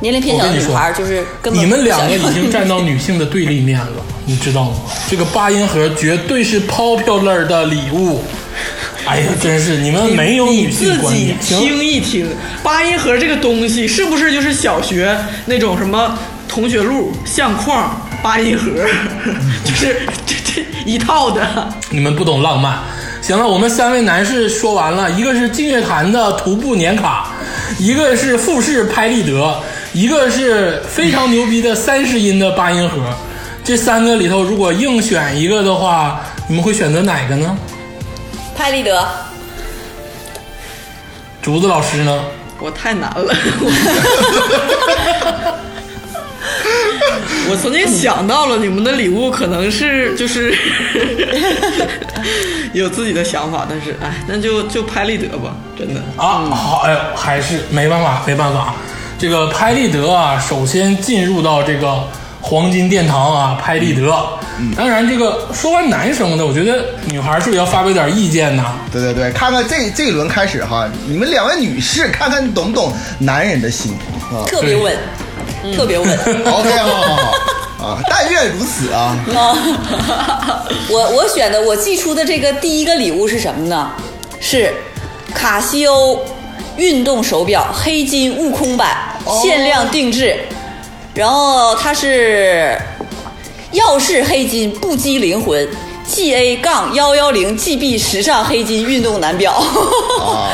[0.00, 4.76] 年龄偏小的女孩就是根本你们两个已经站到女性的对立面了，你知道吗？
[5.10, 8.22] 这个八音盒绝对是 popular 的礼物。
[9.06, 12.26] 哎呀，真是你们没有女你自己听一听，
[12.62, 18.70] 八音盒这个东西是不是就是小学那种什么同学录、相框、八音盒，
[19.64, 21.68] 就是这这一套的。
[21.90, 22.78] 你们不懂浪漫。
[23.20, 27.32] 行了，我们三位男士说完了，一个是净月潭的徒步年卡，
[27.78, 29.62] 一个是富士拍立得，
[29.92, 32.98] 一个是非常牛逼的三十音的八音盒。
[33.62, 37.56] 这三个里头，如果硬选一个的话，你们会选择哪个呢？
[38.56, 39.06] 拍立得。
[41.42, 42.24] 竹子老师呢？
[42.60, 43.34] 我太难了。
[47.50, 50.56] 我曾经想到了你们的礼物可能是就是
[52.72, 56.00] 有自己的想法，但是哎，那就就拍立得吧，真的。
[56.16, 58.74] 啊，好，哎呦，还是没办法，没办法。
[59.18, 62.08] 这个拍立得啊，首先进入到这个
[62.46, 64.14] 黄金殿堂啊，拍立得。
[64.76, 68.62] 当然，这个说完男生的，我觉得女孩是不是要发表点意见呢？
[68.92, 73.96] 对对对，看看这这一轮开始哈，你们两位女士看看懂不懂男人的心
[74.30, 74.94] 啊特别稳，
[75.74, 76.06] 特别稳。
[76.44, 79.16] OK，好好好啊，但愿如此啊。
[80.90, 83.90] 我我选的我寄出的这个第一个礼物是什么呢？
[84.38, 84.70] 是
[85.34, 86.20] 卡西欧
[86.76, 88.94] 运动手表黑金悟空版
[89.42, 90.38] 限量定制，
[91.14, 92.76] 然后它是
[93.72, 95.68] 耀世黑金不羁灵魂
[96.08, 99.52] GA 杠幺幺零 GB 时尚黑金运动男表。
[99.52, 100.50] 啊，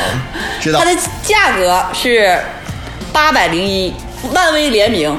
[0.60, 0.94] 知道 它的
[1.24, 2.38] 价格是
[3.12, 3.92] 八百零一，
[4.32, 5.18] 漫威联名，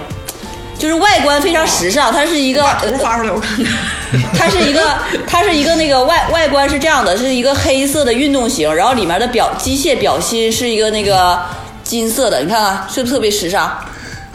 [0.77, 3.73] 就是外观非常时尚，它是一个把图发出来我看看。
[4.37, 11.39] 它是一个，它是一个那个外外观是这样的，是一个黑色的运动型，然后里面的表机械表芯是一个那个
[11.83, 13.73] 金色的，你看看是不是特别时尚？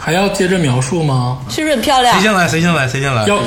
[0.07, 1.39] 还要接着描述吗？
[1.49, 2.23] 是不是很漂亮谁？
[2.23, 2.47] 先来？
[2.47, 2.87] 谁先来？
[2.87, 3.25] 谁先来？
[3.25, 3.39] 要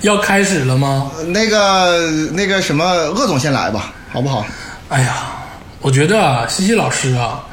[0.00, 1.10] 要开始了吗？
[1.26, 2.82] 那个那个什么，
[3.14, 4.46] 鄂总先来吧，好不好？
[4.88, 5.14] 哎呀，
[5.82, 7.44] 我觉得啊，西西老师啊，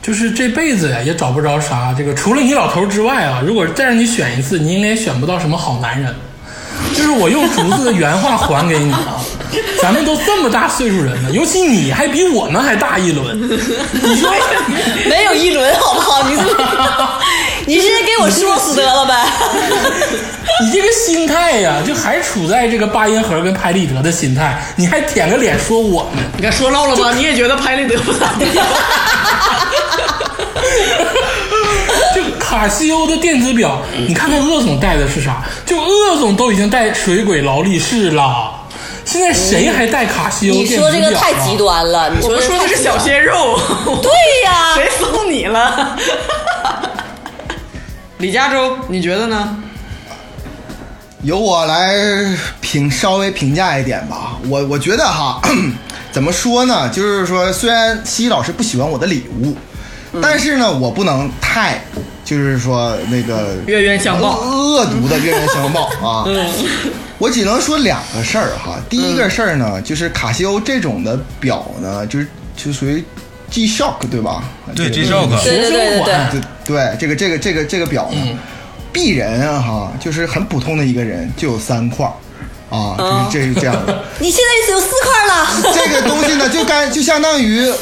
[0.00, 6.14] 就是这辈子呀也找不着啥这个，除了你老头之外啊，如果再让你选一次，你应该也选不到什么好男人。
[6.94, 9.18] 就是我用竹子的原话还给你啊，
[9.82, 14.30] 咱们都这么大岁数人了，尤其你还比我们还大一轮，你 说
[15.08, 16.22] 没有一轮好不好？
[16.28, 16.36] 你
[17.68, 19.14] 你直接给我说死得了呗？
[20.64, 27.12] 你这个心态呀，就还处在这个八音盒跟拍立得的心态，你还舔个脸说我们，你看说漏了吧？
[27.12, 28.46] 你也觉得拍立得不咋地？
[32.16, 35.44] 就卡西欧的电子表，你看看鄂总戴的是啥？
[35.66, 38.50] 就鄂总都已经戴水鬼劳力士了，
[39.04, 40.90] 现在谁还戴卡西欧你电子表、啊？
[40.90, 43.60] 说这个太极端了，你我们说的是小鲜肉，
[44.02, 44.10] 对
[44.46, 45.94] 呀、谁送你了？
[48.18, 49.56] 李加州，你觉得呢？
[51.22, 51.94] 由我来
[52.60, 54.36] 评稍微评价一点吧。
[54.48, 55.40] 我我觉得哈，
[56.10, 56.88] 怎么说呢？
[56.88, 59.56] 就是说，虽然西西老师不喜欢我的礼物，
[60.20, 61.80] 但是呢，我不能太
[62.24, 66.24] 就是说那个冤冤相报恶恶毒的冤冤相报 啊。
[67.18, 68.80] 我只能说两个事儿哈。
[68.88, 72.26] 第一个事儿呢，就是卡西欧这种的表呢，就是
[72.56, 73.04] 就属于
[73.50, 74.44] G Shock 对吧？
[74.74, 78.38] 对 G-Shock 对对对对对，对对，这个这个这个这个表呢，
[78.92, 82.12] 鄙人啊哈，就是很普通的一个人，就有三块儿
[82.76, 82.96] 啊，
[83.32, 84.04] 就是这是这样的。
[84.20, 85.72] 你现在只有四块了。
[85.74, 87.72] 这个东西呢，就该就相当于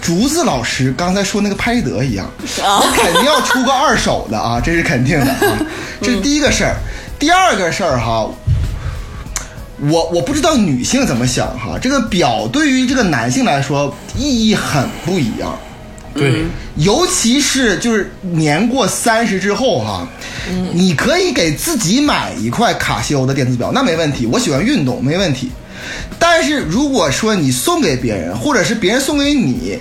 [0.00, 2.26] 竹子老师刚才说那个拍立得一样，
[2.62, 5.58] 啊我肯定要出个二手的啊，这是肯定的啊，
[6.02, 6.74] 这是第一个事儿。
[7.18, 8.28] 第二个事儿哈，
[9.90, 15.58] 我我不知道女性怎么想哈，这个表对于这个男性来说意义很不一样。
[16.14, 16.44] 对，
[16.76, 20.06] 尤其是就是年过三十之后哈，
[20.74, 24.26] 你可以给自己买一块卡西欧的电子表，那没问题。
[24.26, 25.50] 我喜欢运动，没问题。
[26.18, 29.78] 但是如果说你送给别人，或者是别人送给你，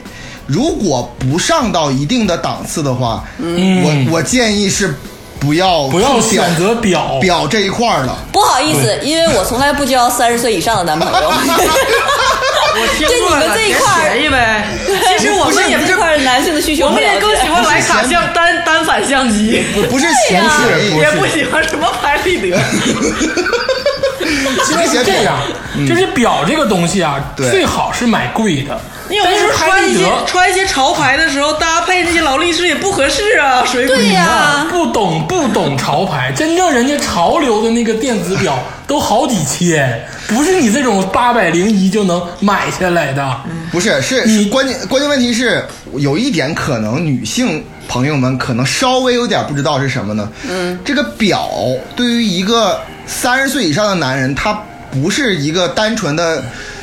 [0.48, 4.96] 如果不上到一定的档次的话，我我建议是
[5.42, 8.16] 不要不要选择表表这一块儿了。
[8.32, 11.30] 不好意思，因为我从来不交三十岁以上的男朋友。
[12.74, 14.64] 我听对你们这一块儿便宜呗。
[15.18, 22.58] 其实我们也不是，这块男性的需求，我们也更喜欢徕卡相单单反相机，不不是情对呀绪，也不喜欢什么拍立得。
[24.64, 25.38] 其实是这样，
[25.90, 28.80] 就是表这个东西啊，对最好是买贵的。
[29.12, 33.98] 你有的时候穿一些穿一些潮牌的时候，搭配那些劳力士也不合适啊，水鬼。
[33.98, 43.42] 对呀、不懂不懂潮牌，真正人家潮流的那个电子表都好几千，不是你这种八百零一就能买下来的。
[43.70, 45.62] 不是，是你关键关键问题是
[45.98, 50.32] 有一点可能女性朋友们可能稍微有点不知道是什么呢？
[50.50, 51.50] 嗯，这个表
[51.98, 54.58] 对于一个三十岁以上的男人，他
[54.90, 56.42] 不是一个单纯的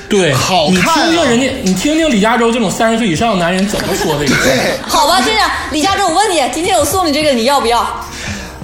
[0.09, 1.07] 对，好看、啊。
[1.07, 4.35] 听听人家，你听听李佳洲这种三十岁以上的男人怎么说这个。
[4.43, 7.87] 对， 好吧，这样，李佳洲，我问你，今天我送你这个，你要不要？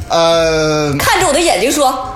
[0.09, 2.15] 呃，看着我的眼睛说。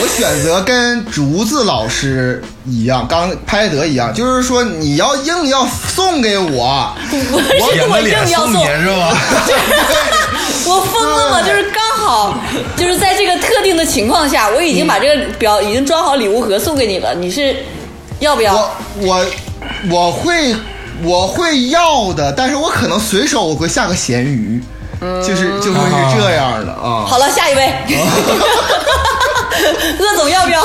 [0.00, 9.14] 我选择跟竹子老师一样，刚拍立得一样，就是说你要硬要送给我，不是我舔个脸硬要送， 送你是吧？
[10.64, 11.42] 我疯了吗？
[11.42, 12.34] 就是刚好，
[12.78, 17.54] 就是在这个特定的情况下，我已经把这个表已经装好礼物盒送给你了，你是
[18.20, 18.54] 要不要？
[18.54, 19.26] 我我
[19.90, 20.54] 我会
[21.02, 24.62] 我会要的，但是我可能随手我会下个咸鱼，
[25.00, 27.04] 就是就会是这样的啊。
[27.06, 27.74] 好了，下一位，
[29.98, 30.62] 鄂总要不要？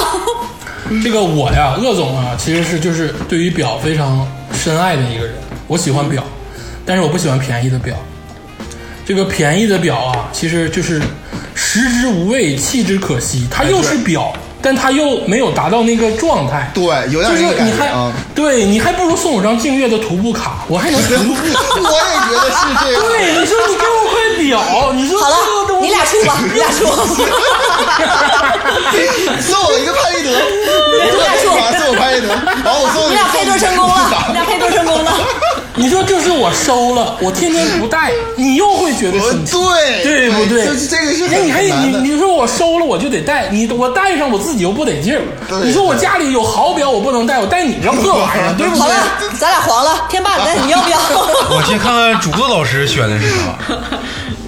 [1.04, 5.34] 这个我呀，鄂总啊，其实是就是对于表非常深爱的一个人。
[5.68, 6.24] 我喜欢表，
[6.86, 7.96] 但是我不喜欢便宜的表。
[9.04, 11.02] 这个便宜的表啊，其实就是
[11.56, 13.48] 食之无味，弃之可惜。
[13.50, 14.32] 它又是表，
[14.66, 16.72] 但他又没有达到那个状态。
[16.74, 17.94] 对，有点就是你还。
[18.34, 21.36] 对你还不如送我张静月的徒步卡，我还能徒步。
[21.36, 23.02] 我也觉得是这样。
[23.04, 25.36] 对，你说你给我块表，你说好了
[25.82, 26.88] 你俩出吧，你俩出。
[29.40, 31.44] 送我一个拍立得，你俩出，
[31.78, 32.28] 送我拍立得，
[32.64, 35.12] 然后我送你俩配对成功了，你俩配对成功了。
[35.76, 39.52] 你说就是我收了，我天天不戴，你又会觉得我生气。
[39.54, 40.66] 对对不对？
[40.66, 41.62] 就是这个是那你还。
[41.62, 45.22] 你你说我收了我就得戴，你我戴上我自己又不得劲儿。
[45.64, 48.80] 你说我家里有好表我不能戴，我戴你这破玩意儿， 对不对？
[48.80, 48.96] 好了，
[49.38, 50.98] 咱俩黄了，天霸，那你要不要？
[51.52, 53.36] 我先看看竹子老师选的是啥。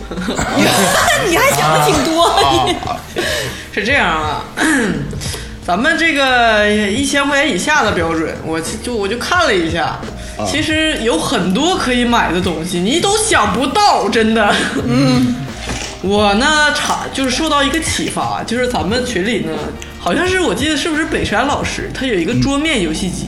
[1.28, 2.32] 你还想的挺多，
[3.14, 3.22] 你
[3.74, 4.42] 是这样啊，
[5.66, 10.00] 咱们这个一千块钱以下的标准，我就我就看了一下，
[10.46, 14.54] 其实有很多可以买的东西，你都想不到，真的。
[14.86, 15.36] 嗯，
[16.02, 19.52] 我呢查就是受到一个启发，就是咱们群里呢，
[20.00, 23.26] 好像是我记得是不是北山老师，他有一个桌面游戏机，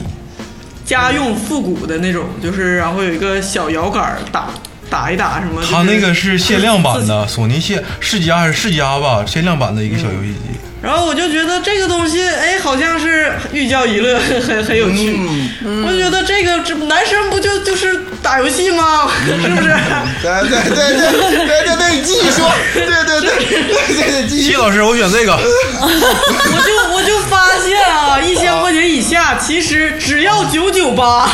[0.84, 4.50] 家用复古的那种，就是然后有一个小摇杆打
[4.88, 5.60] 打一打什么。
[5.68, 10.59] 他那个是限量版的，索尼限世嘉还是世嘉吧，限量版的一个小游戏机。
[10.82, 15.14] 然后我就觉得这个东西，哎，好像是寓教于乐，很很有趣。
[15.84, 19.10] 我就觉得这个这男生不就就是打游戏吗？
[19.26, 19.76] 是不是？
[20.22, 23.30] 对对对对对对对，你继续说，对对对对
[23.88, 24.52] 对对，继续。
[24.52, 25.36] 齐老师，我选这个。
[25.36, 31.28] 我就我就发现啊，一千块钱以下，其实只要九九八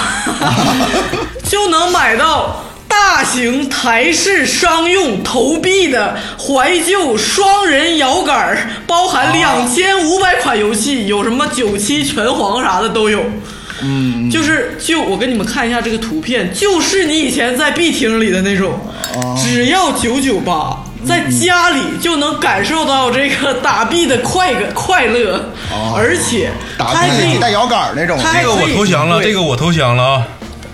[1.49, 2.66] 就能买到。
[2.89, 13.23] 大型台式商用投币的怀旧双人摇杆，包含两千五百款游戏，有什么九七拳皇啥的都有。
[13.83, 18.81] 嗯，就是就我给你们看一下这个图片，就是你以前在 B 厅里的那种，
[19.37, 25.51] 只要九九八，在家里就能感受到这个打币的快感快乐，
[25.95, 29.27] 而且打它还可以带摇杆那种，这个我它还可以投降了，对。
[29.27, 30.27] 这个我投降了啊！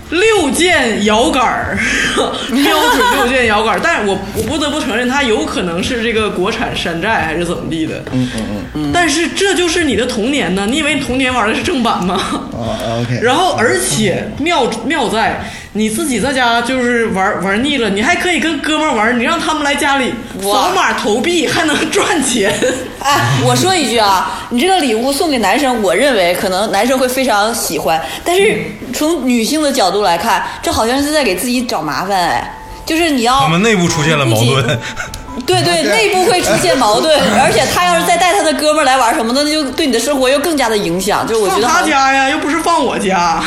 [0.09, 1.77] 六件摇杆儿，
[2.15, 8.03] 标准六件摇杆儿，但是我我不得不承认，它有可能是这个国产山寨还是怎么地的。
[8.11, 8.43] 嗯嗯
[8.75, 8.91] 嗯。
[8.93, 10.67] 但是这就是你的童年呢？
[10.69, 12.15] 你以为你童年玩的是正版吗？
[12.53, 13.19] 啊，OK。
[13.21, 15.43] 然后，而且妙妙在
[15.75, 20.13] 你自己在家就是玩玩腻了，你还可以跟哥们玩，你让他们来家里
[20.43, 22.53] 哇扫码投币，还能赚钱。
[23.01, 28.61] 哎，我说一句啊，你这个礼物送给男生，我认为可能男生会非常喜欢，但是
[28.93, 32.59] 从女性的角度来看，这好像是在给自己找麻烦哎。
[32.85, 34.79] 就是你要他们内部出现了矛盾，
[35.45, 41.25] 对 对，内部会出现矛盾， 而且他要是再带他的哥们儿来玩什么的，那就对你的生活又更加的影响。
[41.27, 43.43] 就我觉得放他家呀，又不是放我家。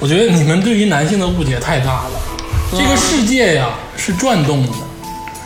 [0.00, 2.10] 我觉得你们对于男性的误解太大了。
[2.70, 4.72] 这个世界呀是转动的，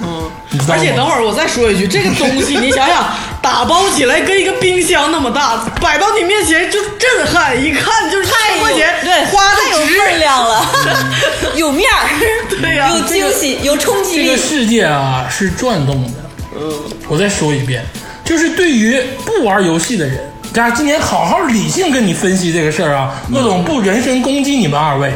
[0.02, 0.30] 嗯？
[0.68, 3.04] 而且等会儿我再说一句，这个东西你想想，
[3.40, 9.86] 打包起来跟一个冰箱那么大，摆到你面前就震撼，一看就是太有钱，对花的太有。
[9.86, 10.66] 分量了，
[11.56, 14.38] 有面儿，对呀有惊喜，有冲击力这个。
[14.38, 16.18] 世界啊是转动的。
[16.54, 16.72] 嗯，
[17.08, 17.84] 我再说一遍，
[18.24, 20.18] 就是对于不玩游戏的人，
[20.52, 23.14] 大家今天好好理性跟你分析这个事儿啊。
[23.32, 25.12] 鄂总不人身攻击你们二位。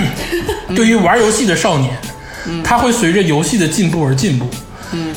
[0.74, 1.96] 对于玩游戏的少年，
[2.64, 4.46] 它会随着游戏的进步而进步。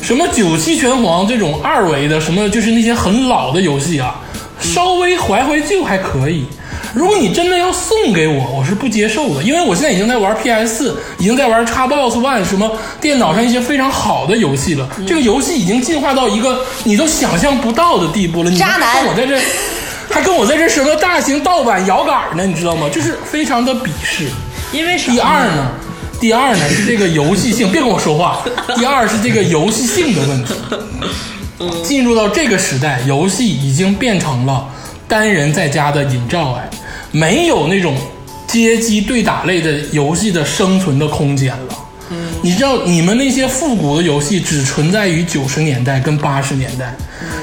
[0.02, 4.20] 什么九七拳皇这种二维的，什么就是那些很老的游戏啊，
[4.60, 6.44] 稍微怀怀旧还可以。
[6.94, 14.88] 如果你真的要送给我，我是不接受的，因为我现在已经在玩 PS，已经在玩 Xbox One 什么电脑上一些非常好的游戏了。
[15.06, 18.50] 这个游戏已经进化到一个你都想象不到的地步了。
[18.50, 19.38] 你渣男还我在这，
[20.10, 22.44] 还跟我在这什么大型盗版摇杆呢？
[22.46, 22.88] 你知道吗？
[22.90, 24.26] 就是非常的鄙视。
[24.72, 24.96] 因为？
[24.98, 25.70] 第二呢，
[26.20, 28.44] 第二呢是这个游戏性，别跟我说话。
[28.76, 30.54] 第二是这个游戏性的问题。
[31.82, 34.68] 进入到这个时代，游戏已经变成了
[35.06, 36.68] 单人在家的隐障碍，
[37.10, 37.96] 没有那种
[38.46, 41.87] 街机对打类的游戏的生存的空间了。
[42.42, 46.94] 你知道，你们那些复古的游戏只存在于九十年代跟八十年代，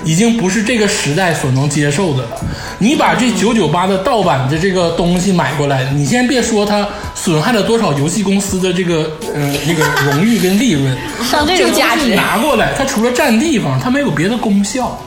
[0.03, 2.37] 已经不是这个时代所能接受的了。
[2.79, 10.97] 你把这九九八的盗版的这个东西买过来，你先别说它损害了多少游戏公司的这个呃那个荣誉跟利润，
[11.29, 14.99] 上这种价值，拿过来，它除了占地方，它没有别的功效。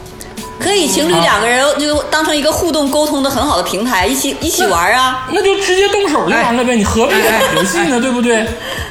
[0.60, 5.28] 可以情侣两个人就当成一个互动沟通的很好的平台，一起一起玩啊。
[5.32, 7.14] 那就直接动手就完了呗，你何必
[7.54, 8.00] 游戏呢？
[8.00, 8.44] 对不对？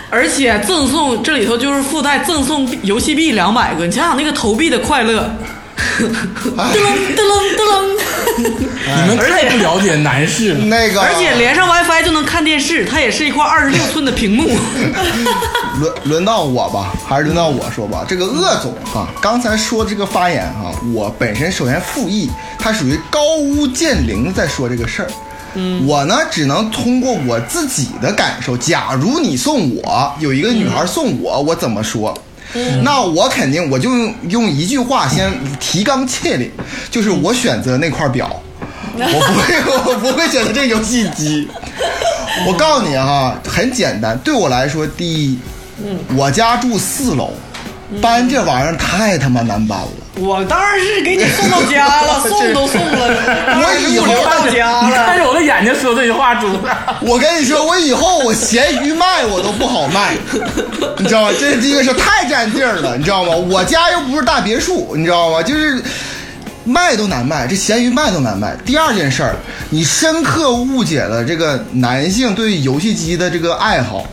[0.09, 5.29] 而且赠送这里头就是附带赠送游戏币两百个，你想想那个投币的快乐。
[5.99, 6.13] 噔噔
[6.59, 7.97] 噔噔噔楞，
[8.37, 10.65] 你们太不了解男士了。
[10.65, 14.47] 那个，而且连上 WiFi 就能看电视，它也是一块二十六寸的屏幕。
[15.79, 18.05] 轮轮到我吧，还是轮到我说吧。
[18.07, 25.09] 这个鄂总哈，刚才说这个发言哈，我本身首先附议，他属于高屋建瓴在说这个事儿。
[25.59, 32.15] 嗯，我呢只能通过我自己的感受，假如你送我有一个女孩送我，我怎么说？
[32.83, 35.29] 那我肯定我就用用一句话先
[35.59, 36.49] 提纲挈领，
[36.89, 38.41] 就是我选择那块表，
[38.95, 41.47] 我不会我不会选择这个游戏机。
[42.47, 45.39] 我告诉你哈，很简单，对我来说，第一，
[46.15, 47.31] 我家住四楼，
[48.01, 49.87] 搬这玩意儿太他妈难搬了。
[50.19, 55.17] 我当然是给你送到家了， 送都送了，当然是以后留到家你看了。
[55.17, 56.59] 着我的眼睛说这句话，主子。
[57.01, 60.15] 我跟你说，我以后我咸鱼卖我都不好卖，
[60.97, 61.29] 你知道吗？
[61.39, 63.35] 这是第一个是太占地儿了，你知道吗？
[63.35, 65.43] 我家又不是大别墅，你知道吗？
[65.43, 65.81] 就是
[66.63, 68.55] 卖都难卖，这咸鱼卖都难卖。
[68.65, 69.35] 第二件事儿，
[69.69, 74.05] 你深刻误解了这个男性对游戏机的这个爱好。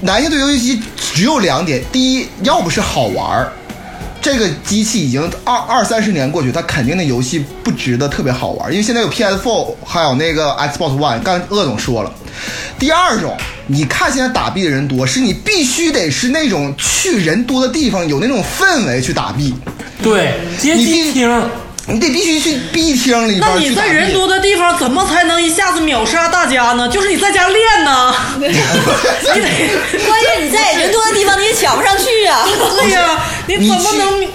[0.00, 0.82] 男性对游戏机
[1.14, 3.52] 只有两点：第一，要不是好玩儿，
[4.26, 11.22] 这个机器已经二二三十年过去，它肯定那游戏不值得特别好玩，因为现在有 PS4，还有那个 Xbox One。
[11.22, 12.12] 刚才鄂总说了。
[12.76, 13.36] 第二种，
[13.68, 19.54] 你看现在打币的人多，是你必须得是那种去人多的地方，有那种氛围去打币。
[20.02, 21.50] 对，街你必机厅，
[21.88, 23.58] 你得必须去 B 厅里边那。
[23.60, 26.88] 你在人多的地方怎么才能一下子秒杀大家呢？
[26.88, 28.50] 就是你在家练呢， 你得
[30.06, 32.44] 关键你在人多的地方你也抢不上去啊。
[32.80, 34.26] 对呀，你怎么能？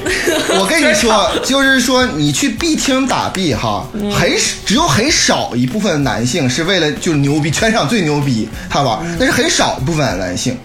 [0.59, 3.85] 我跟你说，就是说你去 B 厅打 B 哈，
[4.17, 4.31] 很
[4.65, 10.57] 只有很少一部分男性是为了就是牛逼，全场最牛逼，他玩，那是很少一部分男性。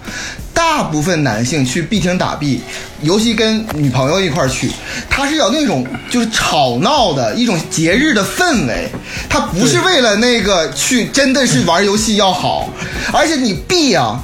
[0.57, 2.63] 大部分男性去币厅打币，
[3.03, 4.71] 尤其跟女朋友一块儿去，
[5.11, 8.89] 他是有那种就是吵闹的一种节日的氛围，
[9.29, 12.71] 他不是为了那个去真的是玩游戏要好，
[13.13, 14.19] 而且你币啊。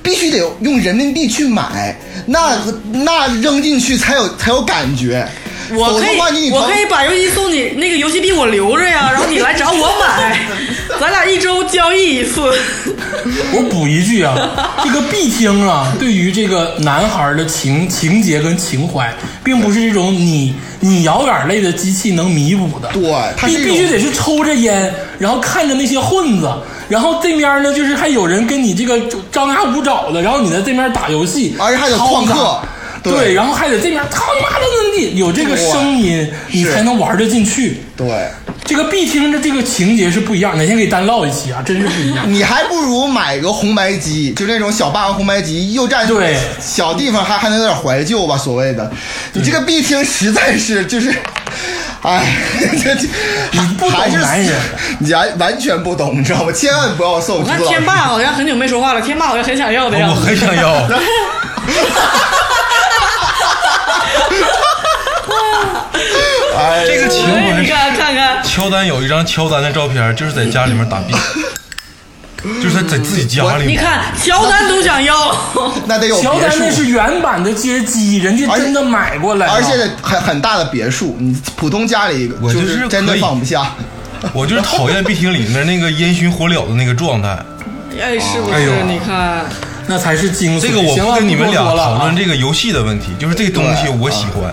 [0.00, 2.56] 必须得用人民币去买，那
[2.92, 5.28] 那扔进去才有才有感觉。
[5.76, 10.38] 我可以我可以把游戏送你，那个游戏币我留着呀，然后你来找我买，
[11.00, 12.40] 咱俩一周交易一次。
[13.52, 14.36] 我补一句啊，
[14.84, 19.12] 这个币厅啊，对于这个男孩的情情节跟情怀，
[19.44, 22.88] 并不是这种你你摇杆类的机器能弥补的。
[22.92, 23.02] 对
[23.46, 26.50] 必必须得是抽着烟，然后看着那些混子，
[26.88, 28.98] 然后这边呢就是还有人跟你这个
[29.32, 32.60] 张牙舞爪的，然后你在这边打游戏，而且还得旷课
[33.08, 37.82] 对对，然后还得这边他妈的怎地，有这个声音，你才能玩得进去。
[37.96, 38.28] 对，
[38.64, 42.24] 这个必听的这个情节是不一样，哪天给单唠一期啊，真是不一样。
[42.32, 48.90] 你还不如买个红白机，就那种小霸王红白机，又占对小地方，还还能有点怀旧吧，所谓的。
[49.32, 51.12] 你这个必听实在是就是，
[52.02, 52.36] 哎，
[52.82, 53.08] 这 这
[53.52, 54.54] 你不懂还是男人
[55.00, 56.52] 你完完全不懂，你知道吗？
[56.52, 60.20] 千万不要送我看天霸好像很久没说话了，天霸好像很想要的样子。
[60.20, 60.88] 我很想要。
[66.68, 71.14] 哎，这个情哎，怀你看看看，乔丹有一张乔丹的照片，就是在家里面打币，
[72.62, 73.68] 就是在在自己家里面。
[73.68, 75.34] 你看乔丹都想要，
[75.86, 76.70] 那得有乔丹那。
[76.70, 83.72] 是原版的街机，人家真的买过来了，而且很很大的别墅，你普通家里我就就是真的放不下。
[84.32, 87.28] 我就是讨厌壁厅里面那个烟熏火燎的那个状态。
[88.00, 88.54] 哎，是不是？
[88.54, 89.44] 哎呦你看，
[89.86, 90.62] 那才是精髓。
[90.62, 94.52] 这个我不跟你们俩讨论这个游戏的问题，就是这个东西我喜欢。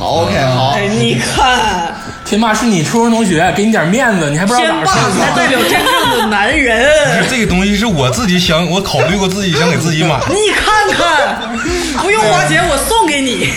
[0.00, 1.94] 好，OK，好哎，，你看，
[2.24, 6.88] 天霸是你初中同学，给你点面子，你还不知道天霸咋回事才代表真正的男人。
[7.28, 10.18] 这个东西是我自己想，我考虑过自己想给自己买。
[10.30, 11.52] 你看看，
[11.98, 13.50] 不用花钱，我送给你。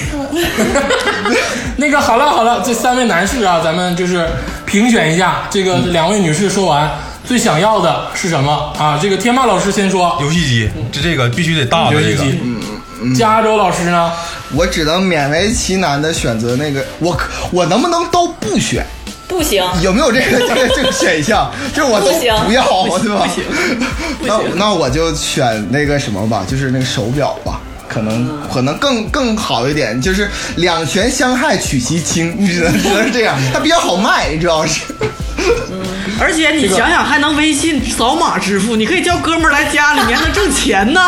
[1.77, 4.27] 那个好了好了，这三位男士啊，咱们就是
[4.65, 6.91] 评选一下，这个两位女士说完
[7.25, 8.99] 最想要的是什么啊？
[9.01, 12.11] 这个天霸老师先说，游戏机，这这个必须得大的这个。
[12.11, 12.39] 游戏机。
[13.17, 14.13] 加州老师呢？
[14.53, 18.85] 我只能勉为其难的选择那个，我可我能不能都不选？
[19.27, 21.51] 不行，有没有这个这个这个选项？
[21.73, 22.63] 就是我都不行不要，
[22.99, 23.25] 对吧？
[23.25, 23.43] 不行
[24.21, 27.59] 那那我就选那个什么吧，就是那个手表吧。
[27.87, 34.81] 可能可能更更好一点，就是两全相害取其轻，你只能 只能是这样，它比较好卖，主要是。
[36.19, 41.01] 而且你想想，还能微信扫码支付，你可以叫哥们儿来家里，面 还能挣钱呢，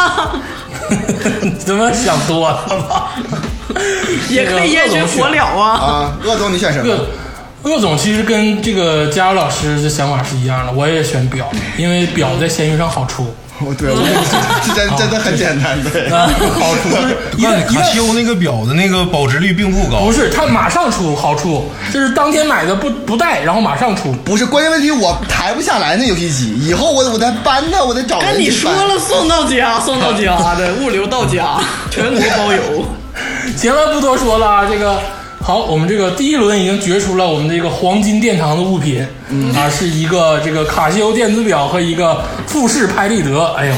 [1.41, 3.11] 你他妈想多了吧？
[4.29, 5.69] 也可以烟熏火燎啊。
[5.71, 6.93] 啊，鄂总你选什么？
[7.63, 13.33] 鄂鄂总其实跟这个佳茹老师的想法是一样的，我也选表，因为表在闲鱼上好出，
[13.63, 16.07] 我对我这这真真的很简单，对。
[16.07, 16.27] 啊，
[16.59, 16.89] 好处，
[17.37, 24.11] 就是卡西欧那个表的那个保值率并不高不，是它马上出好处，就是当天买的不不带，然后马上出。
[24.25, 28.49] 不是关键问题，我抬不下来那游戏机，以后我我得搬它，我得找人跟你。
[28.49, 32.85] 说了，送到家，送到家的， 物流到家，全国包邮。
[33.55, 34.99] 行了，不多说了啊，这个
[35.45, 39.05] 好，我们这个第一轮已经决出了我们这个黄金殿堂的物品，
[39.55, 43.45] 啊，是一个这个卡西欧电子表和一个富士拍立得。
[43.53, 43.75] 哎呦，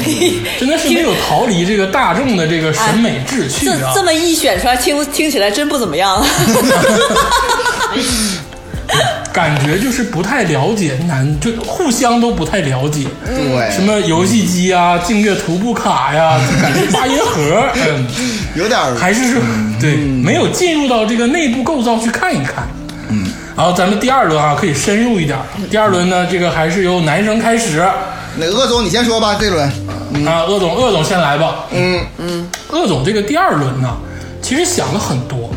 [0.58, 3.92] 真的是没有逃离这个大众的这个审美志趣啊。
[3.92, 6.24] 这这么一选出来，听听起来真不怎么样。
[9.38, 13.06] 感觉就是不太了解男，就互相都不太了解。
[13.24, 18.04] 对什么游戏机啊、净月徒步卡呀， 就感觉八音盒，嗯，
[18.56, 19.40] 有点儿还是说
[19.80, 22.66] 对，没有进入到这个内部构造去看一看。
[23.10, 23.26] 嗯，
[23.56, 25.38] 然后咱们第二轮啊，可以深入一点。
[25.70, 27.88] 第二轮呢，这个还是由男生开始。
[28.36, 29.64] 那个鄂总你先说吧，这轮。
[30.26, 31.64] 啊，鄂总，鄂总先来吧。
[31.70, 33.96] 嗯，鄂总这个第二轮呢，
[34.42, 35.48] 其实想了很多，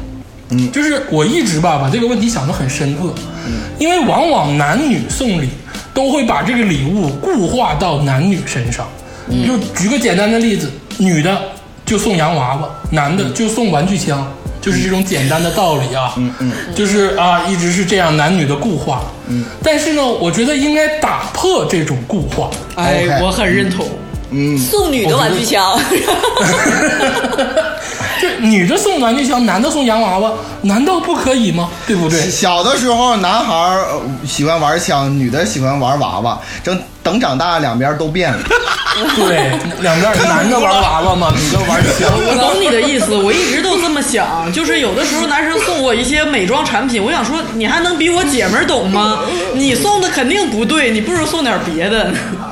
[0.52, 3.14] 嗯，就是我一直吧把这个问题想得很深刻，
[3.47, 5.49] 嗯因为往往男女送礼
[5.93, 8.88] 都会把这个礼物固化到男女身上。
[9.30, 11.41] 嗯就举个简单的例子，女的
[11.86, 14.28] 就送洋娃娃，男的就送玩具枪，
[14.62, 16.14] 就是这种简单的道理啊。
[16.18, 19.04] 嗯嗯，就是啊，一直是这样男女的固化。
[19.28, 22.49] 嗯，但是呢，我觉得应该打破这种固化。
[22.76, 23.88] 哎我很认同。
[24.34, 25.78] 嗯送女的玩具枪，
[28.22, 31.67] 这女的送玩具枪，男的送洋娃娃，难道不可以吗？
[31.88, 32.30] 对不对？
[32.30, 33.80] 小的时候，男孩
[34.28, 36.39] 喜欢玩枪，女的喜欢玩娃娃。
[36.63, 38.39] 等等长大，两边都变了。
[39.15, 39.49] 对，
[39.82, 42.11] 两边男的玩娃娃嘛，女的玩枪。
[42.13, 49.22] 我懂你的意思，我一直都这么想，就是有的时候男生送我一些美妆产品，我想说你还能比我姐们懂吗？
[49.53, 52.11] 你送的肯定不对，你不如送点别的。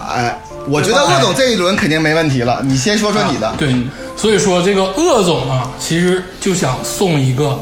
[0.10, 2.62] 哎，我觉得鄂总这一轮肯定没问题了。
[2.64, 3.54] 你先说说你的。
[3.58, 3.74] 对，
[4.16, 7.58] 所以说这个鄂总啊，其实就想送一个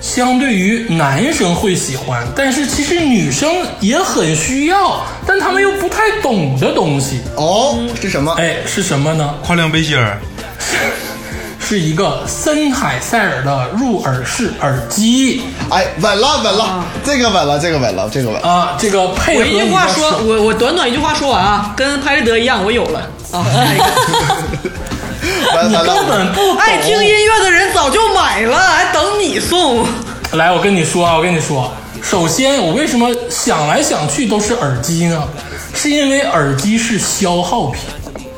[0.00, 7.20] 相对于男生会喜欢，但是其实女生也很需要，但他们又不太懂的东西。
[7.36, 8.32] 哦，是什么？
[8.34, 9.34] 哎，是什么呢？
[9.42, 10.18] 跨量背心儿，
[11.66, 18.40] 是一个森海塞尔的入耳式耳机哎，稳了，稳了，这个稳了，这个稳了，这个稳。
[18.42, 23.00] 啊，这个配合我一句话说，我我短短一句话说完啊，跟拍立得一样，我有了
[23.32, 23.44] 啊。
[25.54, 26.06] 那个 你根。
[26.06, 26.54] 本不。
[26.58, 29.86] 爱听音乐的人早就买了，还等你送。
[30.32, 35.24] 来，我跟你说啊，我跟你说，首先我为什么想来想去都是耳机呢？
[35.74, 37.80] 是因为耳机是消耗品。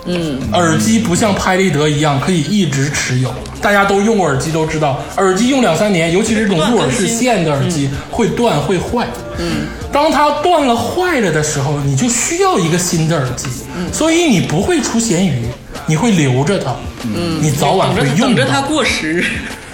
[0.07, 9.07] 嗯，耳机不像拍立得一样可以一直持有，大家都用过耳机都知道，耳机用两三年，尤其是这种入耳式线的耳机会断会坏。
[9.38, 15.46] 嗯，当它断了坏了的时候，你就需要一个新的耳机，嗯所以你不会出咸鱼，
[15.86, 16.74] 你会留着它。
[17.04, 19.24] 嗯，你早晚会用到等着它过时。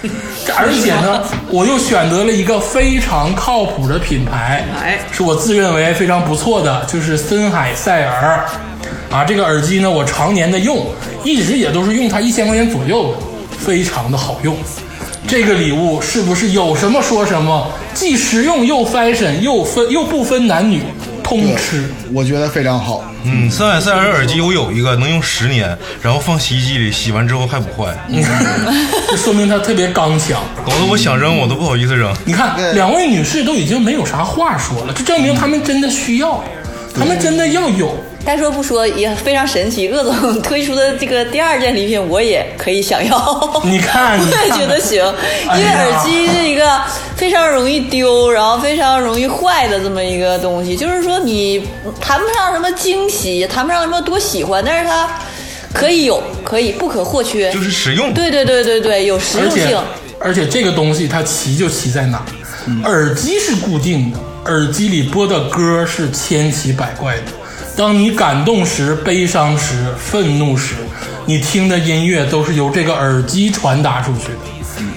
[0.57, 8.45] 而且呢，我又选择了一个非常靠谱的品牌，哎是我自认为非常不错的，就是森海塞尔。
[9.13, 10.87] 啊，这个耳机呢，我常年的用，
[11.23, 13.17] 一直也都是用它一千块钱左右的，
[13.59, 14.57] 非常的好用。
[15.27, 20.81] 这个礼物是不是有什么说什么，既实用又 fashion，又分又不分男女，
[21.23, 21.87] 通吃。
[22.11, 23.03] 我觉得非常好。
[23.23, 27.95] 嗯，森海塞尔耳机我有一个能用十年，然后放洗衣机里洗完之后还不坏，
[29.11, 30.41] 这说明它特别刚强。
[30.65, 32.11] 搞得我想扔我都不好意思扔。
[32.25, 36.43] 你看，两位女士都已经没有啥话说了，这证明她们真的需要，
[36.97, 37.95] 她们真的要有。
[38.25, 39.87] 该说不说也非常神奇。
[39.89, 43.39] 鄂总 推出的这个第二件礼品，我也可以想要。
[43.65, 45.03] 你看，我也觉得行，
[45.57, 46.81] 因为耳机是一个
[47.15, 50.75] 非常容易丢，然后非常容易坏的这么一个东西。
[50.75, 51.67] 就是说你
[51.99, 55.09] 谈不上什么惊喜，谈不上什么多喜欢，但是它
[55.73, 57.51] 可以有，可以不可或缺。
[57.51, 59.77] 就是实用，对对对对对，有实用性。
[60.19, 62.89] 而且这个东西它奇就奇在哪儿？
[62.89, 67.23] 耳机是固定的，耳机里播的歌是千奇百怪的。
[67.75, 70.75] 当你感动时、悲伤时、愤怒时，
[71.25, 74.42] 你听的音乐都是由这个耳机传达出去的。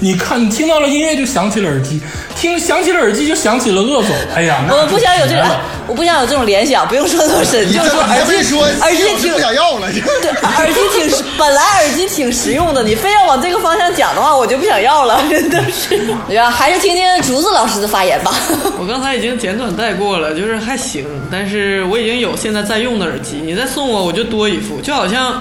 [0.00, 2.00] 你看，你听到了音乐就想起了耳机，
[2.34, 4.14] 听想起了耳机就想起了鄂总。
[4.34, 5.44] 哎呀，我不想有这个
[5.86, 9.88] 我不想有这种联想，不用说那么深，就是说耳机说，耳机挺不想要了。
[10.20, 15.96] 对，耳机挺实，本来耳机挺实用的，你非要往这个方向讲的话，我就不想要了，真的是。
[16.28, 16.50] 对吧？
[16.50, 18.34] 还是听听竹子老师的发言吧。
[18.78, 25.40] 我刚才已经简短带过了，就是还行，但是我已经有现在在用的耳机，你再送我我就多一副，就好像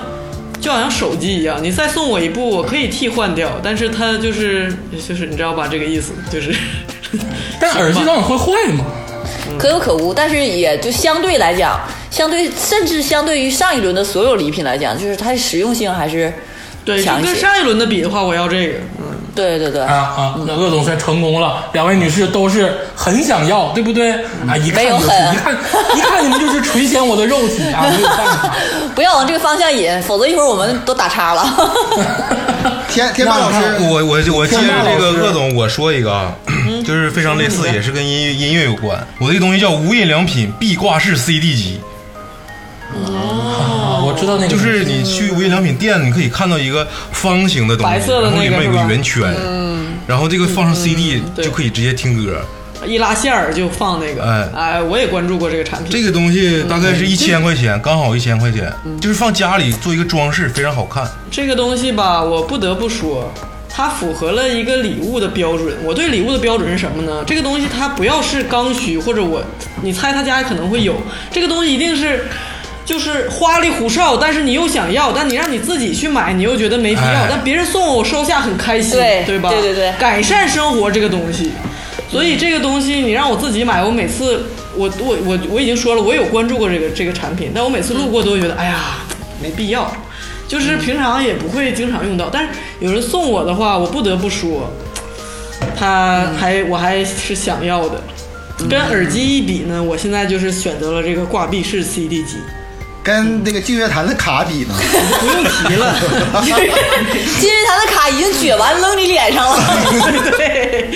[0.60, 4.74] 就好像手机一样，你再送我一部我可以替换掉，但是它就是
[5.08, 6.56] 就是你知道吧这个意思，就是
[7.60, 8.86] 但耳机到底会坏吗？
[9.60, 11.80] 可有可无，但是也就相对来讲，
[12.10, 16.34] 相对甚至相对于上一轮的所有礼品来讲，就是它的实用性还是
[16.84, 17.12] 对，就。
[17.22, 24.14] 跟上一轮的比的话，我要这个，嗯，对对对，啊啊，那鄂总算成功了，两位女士都是很想要，对不对？
[24.48, 25.54] 啊，一看就是，没有很一看
[25.98, 28.56] 一看你们就是垂涎我的肉体啊，没有办法。
[28.96, 31.46] 不要往这个方向引，否则一会儿我们都打叉了。
[32.90, 36.34] 天天霸老师，我我我接着这个鄂总，我说一个啊，
[36.88, 38.98] 就是非常类似，也是跟音乐音乐有关。
[39.20, 41.82] 我这个东西叫无印良品壁挂式 CD 机，
[42.94, 49.24] 啊，我知道那个，就是你去无印良品店，你可以看到一一个方形的东西，白色的然后里面有个圆圈，
[50.08, 51.46] 然后这个放上 CD 对。
[51.46, 52.42] 就可以直接听歌。
[52.88, 54.50] 一拉线儿就放那个，哎。
[54.56, 61.08] 哎，我也关注过这个产品，这个东西大概是一千块钱，刚好一千块钱，就是放家里做一个装饰，非常好看。
[61.30, 63.32] 这个东西吧，我不得不说，
[63.70, 65.76] 它符合了一个礼物的标准。
[65.84, 67.24] 我对礼物的标准是什么呢？
[67.26, 69.44] 这个东西它不要是刚需，或者我
[69.82, 70.96] 你猜他家可能会有，
[71.32, 72.26] 这个东西一定是
[72.86, 79.50] 就是花里胡哨，但是你又想要，但你让你自己去买，你又觉得没必要，哎但别人送我，我收下很开心，对对吧？
[79.50, 81.52] 对对对改善生活这个东西，
[82.12, 89.00] 所以这个东西你让我自己买，我每次我我我我已经说了，我有关注过这个这个产品，但我每次路过都会觉得，哎呀，
[89.42, 89.92] 没必要。
[90.48, 94.72] 就是平常也不会经常用到，但是有人送我的话，我不得不说，
[95.76, 98.00] 他还我还是想要的。
[98.70, 102.38] 跟耳机一比呢，我现在就是选择了这个挂壁式 CD 机，
[103.06, 104.74] 跟那个净月潭的卡比呢？
[105.22, 105.96] 不用提了。
[107.40, 109.60] 金日坛的卡已经撅完扔你脸上了。
[110.36, 110.90] 对，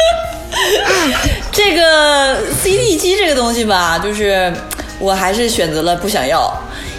[1.52, 4.50] 这个 CD 机这个东西吧，就是
[4.98, 6.50] 我还是选择了不想要，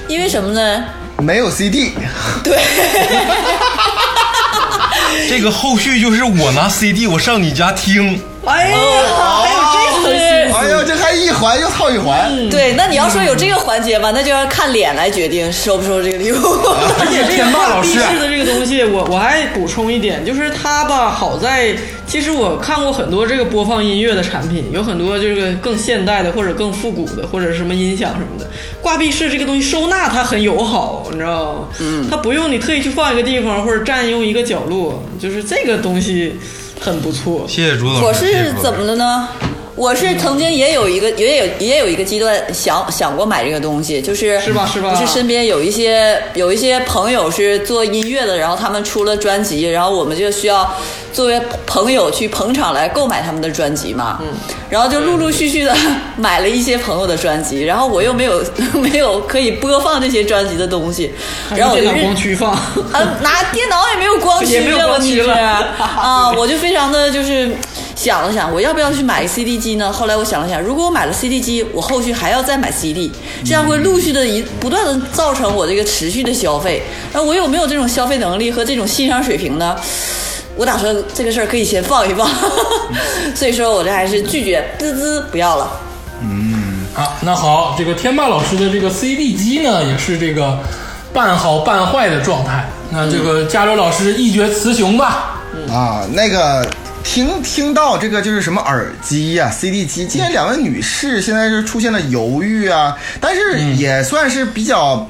[0.07, 0.84] 因为什么呢？
[1.17, 1.93] 没有 CD，
[2.43, 2.59] 对，
[5.28, 9.61] 这个后续就是我拿 CD 我上你家听，哎呀，还有这层心思。
[10.62, 12.49] 哎呦，这还一环又套一环。
[12.49, 16.38] 对，那你要说有这个环节吧，那就要看脸来决定收不收这个礼物。
[16.38, 28.45] 而且这天个霸老师挂壁式的这个东西，我我还补充一点，就是它吧，好在其实我看过很多这个播放音乐的产品，有很多这个更现代的或者更复古的，或者什么音响什么的。
[28.82, 31.68] 挂壁式这个东西收纳它很友好，你知道吗？
[31.80, 36.36] 嗯，它不用你特意去放一个地方或者占用一个角落，就是这个东西
[36.80, 37.45] 很不错。
[37.47, 38.01] 谢谢朱总。
[38.01, 39.30] 我谢谢朱总是怎么了呢？
[39.82, 44.93] 我是曾经也有一个也有也有一个阶段想想过买这个东西，就是是吧是吧？
[44.93, 50.71] 就是身边有一些有一些朋友是做音乐的，然后他们出了专辑，然后我们就需要
[51.11, 54.19] 作为朋友去捧场来购买他们的专辑嘛。
[54.21, 54.27] 嗯，
[54.69, 55.75] 然后就陆陆续续的
[56.15, 58.43] 买了一些朋友的专辑，然后我又没有
[58.79, 61.11] 没有可以播放这些专辑的东西，
[61.55, 67.49] 然后我就光驱放，啊，拿电脑也没有光驱，也没有这问题是啊，我就非常的就是
[68.02, 69.93] 想了想，我要不要去买个 CD 机呢？
[69.93, 73.12] 后来我想了想，如果我买了 CD 机，我后续还要再买 CD，
[73.45, 76.82] 这样会陆续的一不断的造成我这个持续的消费。
[77.14, 79.76] 那我有没有这种消费能力和这种欣赏水平呢？
[80.56, 82.28] 我打算这个事儿可以先放一放，
[83.36, 85.72] 所以说我这还是拒绝，滋滋不要了。
[86.24, 90.58] 嗯，好，那好，这个天霸老师的这个 CD 机呢，也是这个
[91.14, 92.68] 半好半坏的状态。
[92.89, 95.38] 那这个加州老师一决雌雄吧。
[95.70, 96.66] 啊，那个
[97.04, 105.08] 听听到这个就是什么耳机呀、CD 机，今天两位女士现在是出现了犹豫啊，但是也算是比较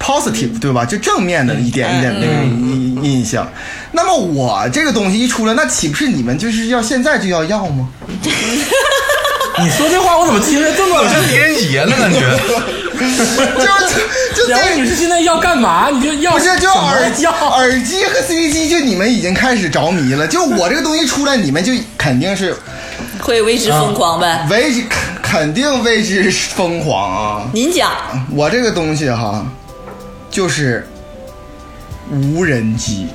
[0.00, 0.84] positive 对吧？
[0.84, 3.46] 就正面的一点一点那个印印象。
[3.92, 7.88] 那么我这个东西一出来，那岂不是你们就是要现在就要要吗？
[9.60, 12.20] 你说这话我怎么听着这么像狄仁杰了，感觉。
[14.34, 15.88] 就就两位这女士现在要干嘛？
[15.90, 20.26] 你就要不是就耳机、耳机和 CD 机，就你们已经开始着迷了。
[20.26, 22.56] 就我这个东西出来，你们就肯定是
[23.20, 24.46] 会为之疯狂呗？
[24.50, 27.42] 为之肯肯定为之疯狂啊！
[27.52, 27.90] 您讲，
[28.30, 29.44] 我这个东西哈，
[30.30, 30.88] 就是
[32.08, 33.08] 无人机。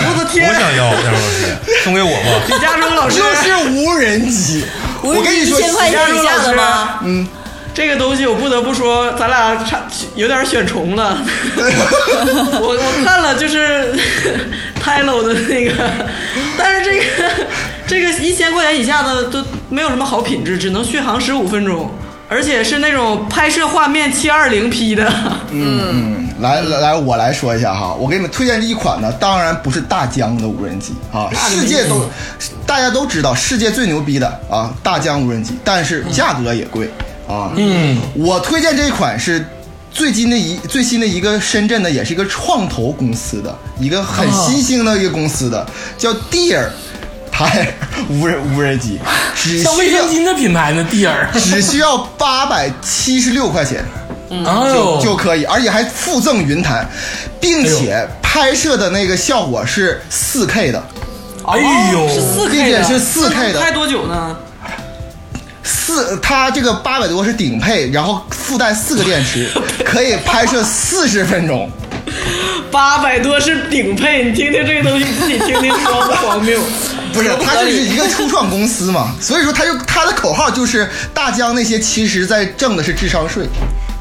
[0.00, 0.54] 我的天我！
[0.54, 2.40] 想要，加州老师，送给我吧。
[2.46, 4.64] 李嘉诚老师，就是无人机，
[5.02, 7.00] 无人机我跟你说，一千块钱的价格吗？
[7.02, 7.26] 嗯，
[7.78, 9.80] 这个东西我不得不说，咱俩差
[10.16, 11.16] 有点选重了。
[12.60, 13.94] 我我看了就是
[14.82, 15.72] 泰 l 的那个，
[16.58, 17.04] 但是这个
[17.86, 21.88] 这个一千块钱以下的都没有什么好品质，只能续航十五分钟，
[22.28, 25.08] 而且是那种拍摄画面七二零 P 的。
[25.52, 32.04] 嗯，来来来，我来说一下哈，我给你们推荐这一款呢，当然不是大疆的无人机啊，世界都
[32.66, 36.90] 大家都知道，世界最牛逼的啊，大疆无人机，但是价格也贵
[37.28, 37.52] 啊。
[37.56, 39.44] 嗯，我推荐这款是
[39.92, 45.66] 最近的一最新的一个深圳的，也是一个创投公司的一个很新兴的一个公司的，
[45.96, 46.66] 叫 Deer，
[47.30, 47.46] 它
[48.08, 48.98] 无人无人机，
[49.36, 51.28] 只像卫需要生巾的品牌呢，蒂尔。
[51.34, 53.84] 只需要八百七十六块钱。
[54.30, 56.86] 哎就呦，就可以，而且还附赠云台，
[57.40, 60.84] 并且拍摄的那个效果是四 K 的，
[61.46, 61.58] 哎
[61.92, 64.36] 呦，是四并 K 的，且是四 K 的拍多久呢？
[65.88, 69.48] 四它这个八百多是顶配，然后附带四个电池，
[69.86, 71.70] 可以拍摄四十分钟。
[72.70, 76.60] 八百多是顶配，你听听这个东西，你自己听听荒不荒谬？
[77.14, 83.46] 不是，它就是一个初创公司嘛，所以说它就它的口号就是大疆那些其实在挣的是智商税，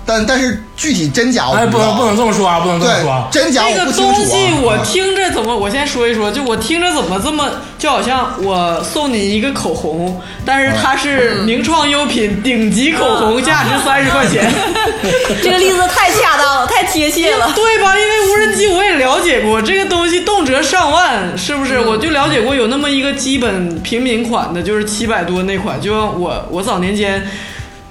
[0.07, 3.27] 但但是具体真假我哎，不能不能这么说啊，不能这么说啊，。
[3.29, 4.15] 真假这个我不清楚、啊。
[4.15, 5.53] 东西我听着怎么？
[5.55, 14.49] 我先说一说，就我听着怎么这么，就好像我送你一个口红，但是它是名创优品顶级口红，价值三十块钱，
[15.43, 17.51] 这个例子太恰当了，太贴切了。
[17.53, 17.93] 对吧？
[17.99, 21.81] 因为无人机我也了解过，这个东西动辄上万，是不是？
[21.81, 27.27] 我就了解过有那么一个基本平民款的，就是七百多那款，就像我我早年间。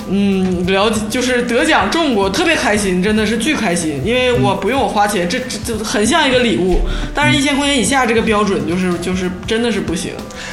[0.08, 6.80] 嗯，了解就是得奖中过，特别开心，真的是巨开心，因为我不用我花钱，这这这很像一个礼物。
[7.14, 10.12] 但是，一千块钱以下这个标准就是就是真的是不行。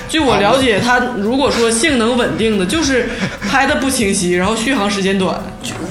[0.10, 3.10] 据我了解，它如果说性能稳定的，就是
[3.49, 5.41] 拍的不清晰，然后续航时间短。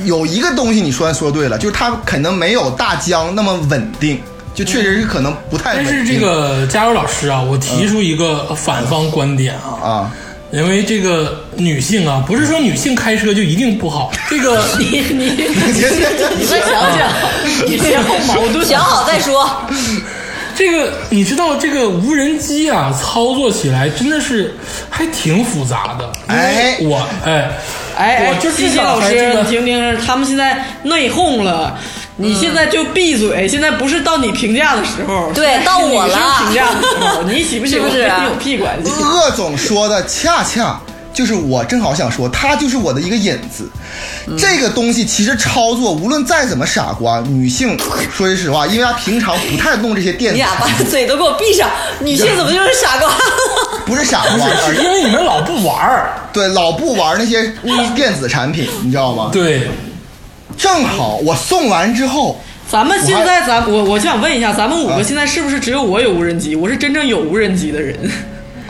[0.04, 4.20] 有一个东西你说说对了，就是它可能没有大疆那么稳定，
[4.54, 5.94] 就确实是可能不太稳定。
[5.94, 10.14] 但是这个加油老师啊，我提出一个反方观点啊，啊，
[10.52, 17.08] 因为这个女性啊，不是说女性开车就一定不好， 这个你你你再想想，
[17.66, 18.64] 你先后矛盾。
[18.66, 19.50] 想好再说。
[20.54, 24.54] 这个你知道这个无人机啊，操作起来真的是
[24.90, 26.12] 还挺复杂的。
[26.26, 27.50] 哎我哎
[27.96, 31.78] 哎，我就西西至少老师，听听，他们现在内讧了。
[32.16, 38.90] 你现在就闭嘴，现在不是到你评价的时候，对 到我了评价的时候， 你喜不喜欢是不是跟你有屁关系？
[39.02, 40.78] 鄂总说的恰恰
[41.12, 43.68] 就是我正好想说，他就是我的一个引子。
[44.38, 47.76] 这个东西其实操作无论再怎么傻瓜，女性
[48.14, 51.68] 说句实话，因为她平常不太弄这些电子你俩把，嘴都给我闭上！
[52.00, 53.10] 女性怎么就是傻瓜？
[53.84, 57.52] 不是傻瓜，是因为你们老不玩儿，对老不玩那些
[57.94, 59.28] 电子产品，你知道吗？
[59.32, 59.68] 对，
[60.56, 62.40] 正好我送完之后，
[62.70, 66.54] 咱们现在咱我我就想问一下，咱们五个现在是不是只有我有无人机？
[66.54, 67.96] 我是真正有无人机的人。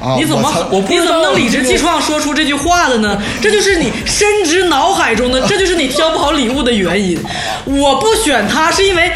[0.01, 0.51] 啊，你怎么
[0.89, 3.23] 你怎么能理直气壮说出这句话的呢？
[3.41, 7.17] 这就是你深植脑海中的，这就是你挑不好礼物的原因。
[7.65, 9.13] 我不选它是因为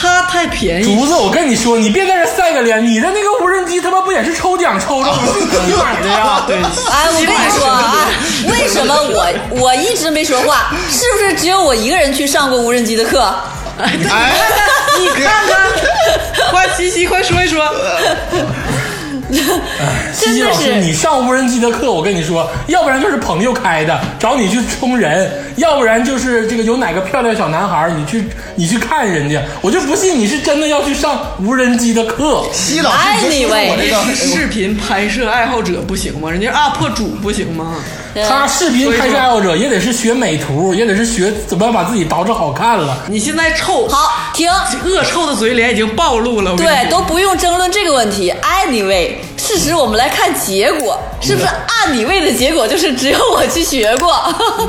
[0.00, 0.84] 它太便宜。
[0.84, 5.10] 竹子，我跟你说，你别在这晒个脸，你的那个无人机他妈不也是抽奖抽着
[5.66, 6.42] 你 买的呀？
[6.48, 8.06] 对，哎，我跟你说啊，
[8.48, 10.72] 为什么我我一直没说话？
[10.88, 13.20] 是不是只有我一个人去上过无人机的课？
[13.78, 13.92] 哎，
[14.98, 15.70] 你看看，
[16.50, 17.62] 快西西快说一说。
[20.12, 28.24] 西西老师，真的是你上无人机的课，我跟你说，要不然就是朋友开的，找你去充人；要不然就是这个有哪个漂亮小男孩，你去
[28.54, 29.40] 你去看人家。
[29.60, 32.44] 我就不信你是真的要去上无人机的课。
[32.52, 36.30] 西老师，你就说我这个，哎视频拍摄爱好者不行吗？
[36.30, 37.76] 人家 UP 主不行吗？
[38.14, 42.98] 他视频拍摄爱好者也得是学美图，也得是学怎么把自己捯饬好看了。
[43.08, 44.50] 你现在臭，好，停。
[44.84, 46.56] 恶臭的嘴脸已经暴露了。
[46.56, 48.34] 对，都不用争论这个问题。
[48.42, 54.12] Anyway，事实我们来看结果，是不是按你位的结果就是只有我去学过？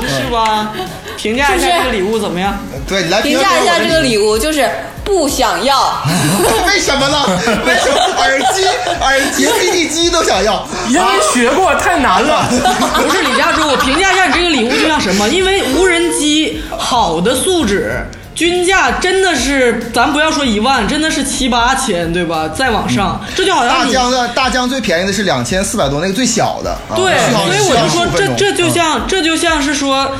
[0.08, 0.72] 是吧？
[1.18, 2.58] 评价一下这个礼物怎么样？
[2.88, 4.00] 对，你来评价一下这个。
[4.00, 4.68] 礼物，就是
[5.04, 6.02] 不想要。
[6.66, 7.40] 为什么呢？
[7.66, 8.66] 为什么 耳机、
[9.00, 10.66] 耳机、CD 机都想要？
[10.88, 12.44] 因为学过太难了。
[12.96, 15.28] 不是李佳洲，我评价一下你这个礼物就像什么？
[15.28, 18.04] 因为无人机好的素质。
[18.34, 22.48] 均价真的是，咱不要说一万，真的是七八千，对吧？
[22.48, 26.70] 再往上，这就好像大疆的大疆最便宜的是两千四百多，那个最小的。
[26.70, 30.10] 啊对，所以我就说这这就嗯像这就像是说，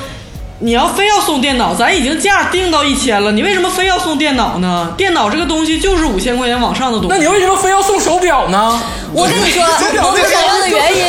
[0.62, 4.94] 你要非要送电脑，咱已经价定到一千了，你为什么非要送电脑呢？
[4.96, 7.08] 电脑这个东西就是五千块钱往上的东西。
[7.10, 8.80] 那你为什么非要送手表呢？
[9.12, 9.60] 我跟你说，
[10.06, 11.04] 我不想要的原因，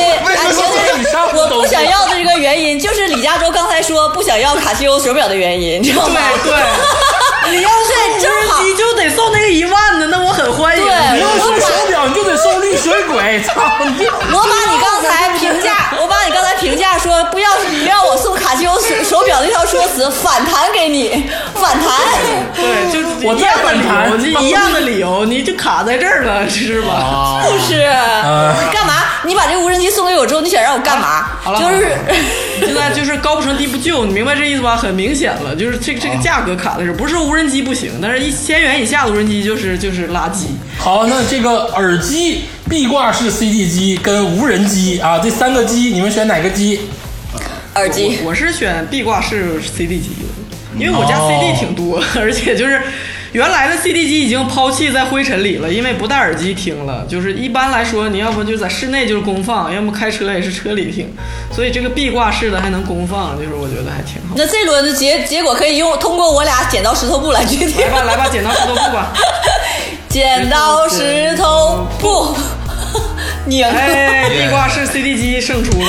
[1.35, 6.19] 我不想要的这个原因，就是李佳洲刚才说不想要卡西欧手表的原因，你知道吗？
[6.43, 10.83] 对对， 你要送无对正好人机就得送那个一万的，那我很欢迎。
[10.83, 13.39] 对你要送手表，你就得送绿水鬼。
[13.43, 13.53] 操
[13.85, 14.07] 你！
[14.33, 21.91] 我把你刚才评价，我把你刚才评价说不要不要我送卡西欧手手表那条说辞反弹给你， 反弹。
[22.55, 27.43] 对，就我再一样的理反弹由，就 一样的理由，你就卡在这儿了， 是吧？
[27.43, 29.03] 就是，你干嘛？
[29.25, 31.27] 你把这个无人机送给我之后，你想让我干嘛？
[31.41, 31.91] 好了就是
[32.59, 34.75] 现在就是高不成低不就，你明白这意思吧？
[34.77, 40.47] 很明显了，就是这这个价格卡在这儿，不是无人机不行，但是一千元以下的无人机就是就是垃圾。
[40.79, 46.79] 好，那这个耳机、壁挂式 CD 机跟无人机啊，这三个机，你们选哪个机？
[47.75, 48.19] 耳机。
[48.23, 52.81] 我是选壁挂式 CD 机的，因为我家哦 CD 挺多，而且就是
[53.33, 57.05] 原来的 CD 机已经抛弃在灰尘里了，因为不戴耳机听了。
[57.07, 61.11] 就是一般来说，你要不就在室内就是公放，要么开车也是车里听，
[61.51, 64.35] 所以这个壁挂式的还能公放，就是我觉得还挺好。
[64.35, 67.89] 那这轮的结结果可以用通过我俩剪刀石头布来决定来。
[67.89, 69.13] 吧来吧，剪刀石头布吧。
[70.13, 72.37] 剪刀石头布，
[73.45, 73.65] 拧。
[73.75, 75.87] 哎，壁挂式 CD 机胜出了。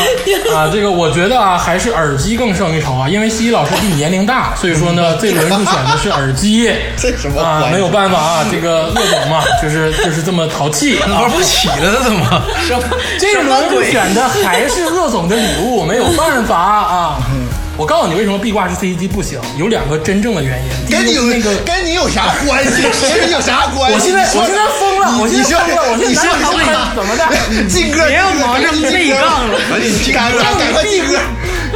[0.57, 6.72] 啊，这个我觉得啊，还是耳机更胜一筹啊，因为西西老师比你年龄大，所以说呢，这轮就选的是耳机。
[6.97, 11.31] 这什么啊，没有办法啊，这个鄂总嘛，就是就是这么淘气啊玩。
[11.31, 12.43] 不起了，这怎么？
[12.66, 12.83] 什么
[13.20, 13.83] 这轮就？
[13.83, 17.18] 选的还是鄂总的礼物，没有办法啊。
[17.77, 20.70] 我告诉你为什么壁挂式 CD 机不行，有两个真正的原因。
[20.91, 22.83] 跟你有那个，跟你有啥关系？
[23.18, 23.95] 跟你有啥关系？
[23.95, 27.68] 我现在我现在疯了，我现在疯了，我现你说在哪里你说怎么的？
[27.68, 31.18] 进哥，别要忙着内杠了赶紧进歌，赶快进哥。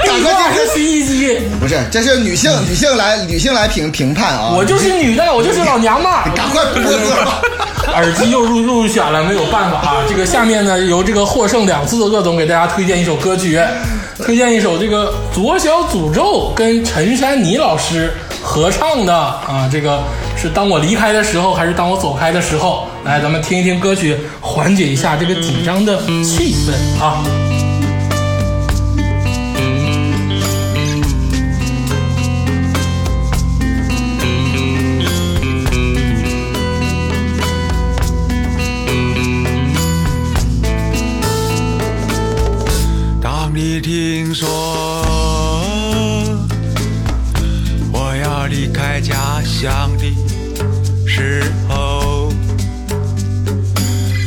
[0.07, 4.53] 赶快是洗衣机，不是，这是女性女性来女性来评评判啊！
[4.57, 6.31] 我就是女的，我就是老娘们儿。
[6.37, 7.41] 赶快播 歌吧。
[7.95, 9.97] 耳机又入入选了，没有办法啊。
[10.09, 13.61] 这个下面呢，由这个获胜两次的鄂总给大家推荐一首歌曲，
[14.25, 18.13] 推荐一首这个左小诅咒跟陈珊妮老师
[18.43, 20.03] 合唱的啊，这个
[20.37, 22.87] 是当我离开的时候，还是当我走开的时候？
[23.05, 27.48] 来，咱们听一听歌曲，缓解一下这个紧张的气氛啊。
[43.81, 44.49] 听说
[47.93, 50.05] 我要离开家乡的
[51.07, 52.33] 时候，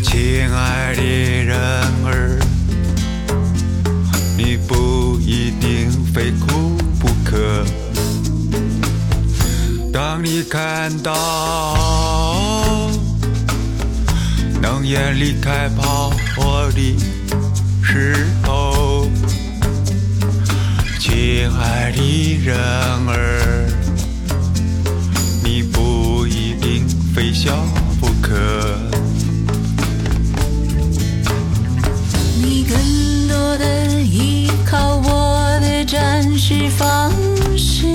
[0.03, 1.57] 亲爱的人
[2.05, 2.39] 儿，
[4.37, 7.65] 你不一定非哭不可。
[9.93, 11.11] 当你看到
[14.61, 16.97] 浓烟离开炮火的
[17.83, 18.80] 时候，
[21.03, 22.55] 亲爱的人
[23.07, 23.67] 儿，
[25.43, 27.65] 你不一定非笑
[27.99, 28.37] 不可。
[32.39, 37.11] 你更多的依靠我的展示方
[37.57, 37.87] 式，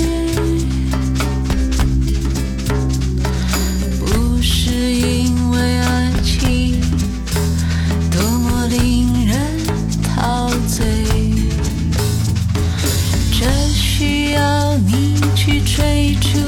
[13.39, 16.39] 这需要你去追逐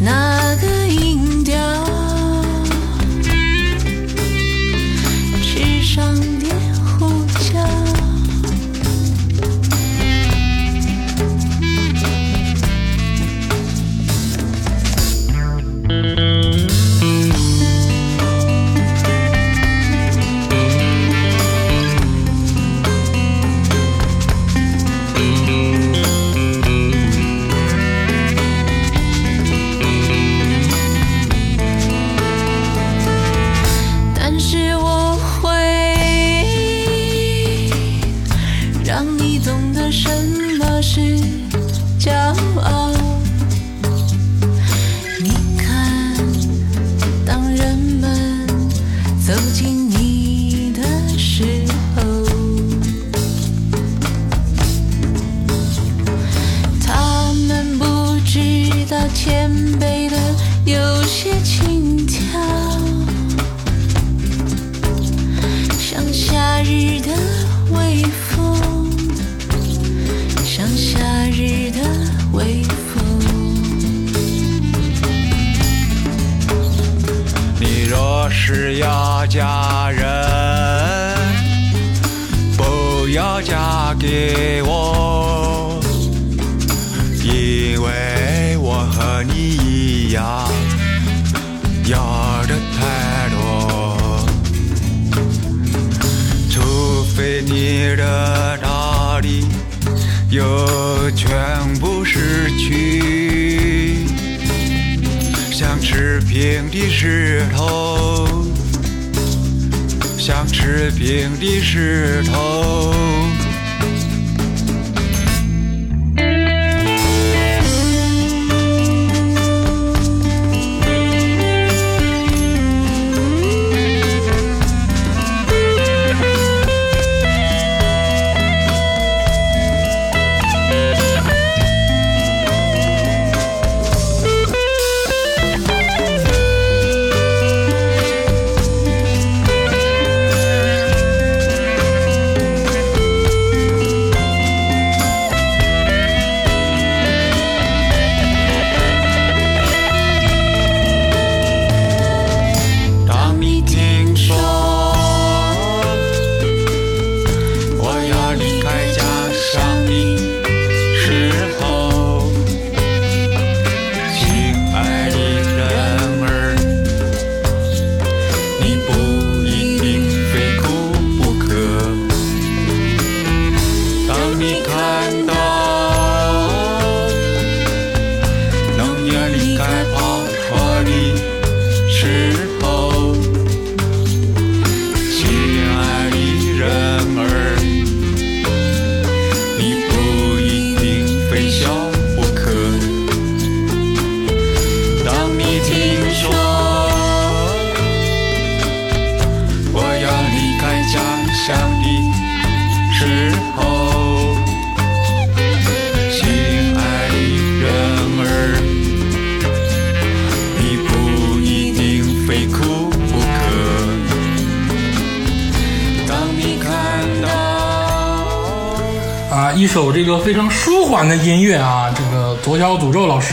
[0.00, 0.51] 那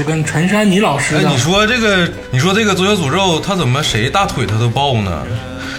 [0.10, 5.22] 跟陈珊妮老师哎，你说这个，你说这个左小诅咒，他怎么谁大腿他都抱呢？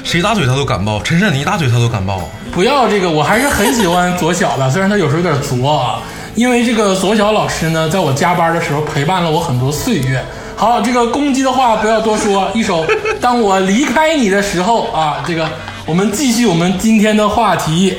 [0.04, 2.30] 谁大腿他都敢抱，陈珊妮大腿他都敢抱。
[2.52, 6.00] 不要这个，我还是很喜欢左小的， 虽然他有时候有点作啊。
[6.36, 10.24] 因为这个左小老师呢，在我加班的时候陪伴了我很多岁月。
[10.56, 12.86] 好，这个攻击的话不要多说，一首
[13.20, 15.50] 《当我离开你的时候》啊，这个
[15.84, 17.94] 我们继续我们今天的话题。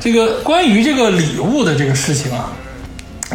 [0.00, 2.50] 这个关于这个礼物的这个事情啊，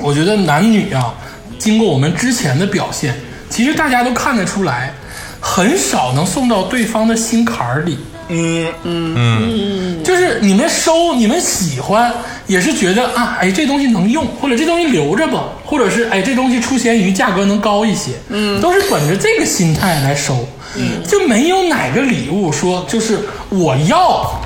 [0.01, 1.13] 我觉得男女啊，
[1.57, 3.15] 经过我们之前的表现，
[3.49, 4.93] 其实大家都看得出来，
[5.39, 7.97] 很少能送到对方的心坎儿里。
[8.29, 9.15] 嗯嗯。
[9.15, 10.03] 嗯。
[10.03, 12.11] 就是你们收，你们喜欢，
[12.47, 24.41] 也是觉得啊，哎，这东西能用，或者这东西留着吧，或者是哎，这东西出闲鱼价格能高一些，嗯，都是本着这个心态来收，嗯，就没有哪个礼物说就是我要，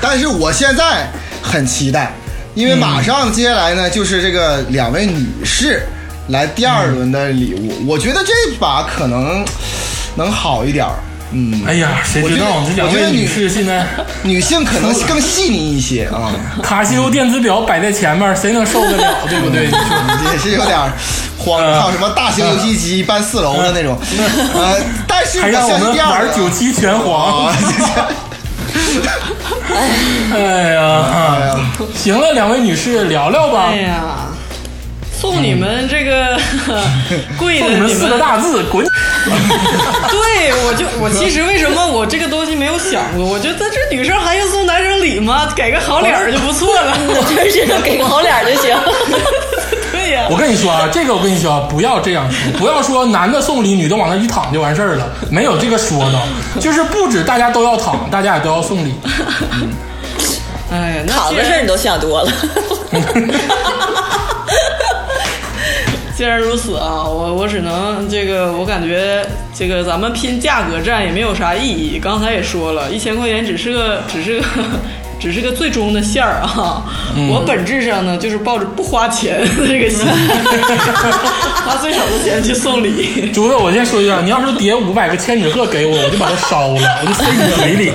[0.00, 1.06] 但是我现在
[1.42, 2.12] 很期待，
[2.54, 5.82] 因为马上接下来呢就是这个两位女士
[6.28, 9.44] 来第二轮的礼物，我觉得这把可能
[10.16, 10.92] 能好一点儿。
[11.36, 13.84] 嗯，哎呀，谁知道我觉得女女士现在
[14.22, 16.30] 女性可能更细腻一些 啊，
[16.62, 19.66] 卡西欧电子表摆在前面，谁能受得了， 对不对？
[19.66, 20.78] 你说也是有点
[21.38, 21.60] 慌。
[21.60, 23.98] 嗯还有什么大型游戏机搬四楼的那种，
[24.54, 27.56] 呃，但是还让我们玩九七拳皇哎
[30.72, 31.60] 呀，哎呀，啊
[31.94, 33.66] 行了，两位女士聊聊吧。
[33.70, 34.23] 哎，呀，
[35.24, 36.38] 送你们这个
[37.38, 38.84] 贵的，送你们四个大字，滚！
[39.24, 43.24] 对，我就我其实为什么我这个东西没有想过？
[43.24, 45.48] 我觉得这女生还用送男生礼吗？
[45.56, 46.94] 给个好脸儿就不错了。
[47.34, 48.76] 真是给个好脸儿就行。
[49.90, 56.20] 对呀、我跟你说啊，这个我跟你说啊，不要这样说，不要说男的送礼，女的往那一躺就完事儿了，没有这个说的，
[56.60, 58.94] 就是不止大家都要躺，大家也都要送礼。
[60.70, 62.30] 哎呀，躺的事儿你都想多了。
[66.16, 71.98] 既然如此啊，我我只能这个，我感觉这个咱们拼价格战也没有啥意义。
[72.00, 74.44] 刚才也说了，一千块钱只是个只是个
[75.18, 76.84] 只是个最终的线儿啊。
[77.28, 80.12] 我本质上呢，就是抱着不花钱的这个心态，
[81.66, 83.32] 花最少的钱去送礼。
[83.32, 87.92] 竹子，我先说一下，你要是叠五百个千纸鹤给我，我就把它烧了，我就塞你嘴里。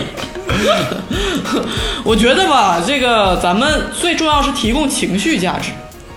[2.03, 5.69] 我觉得吧，这个咱们最重要是提供情绪价值。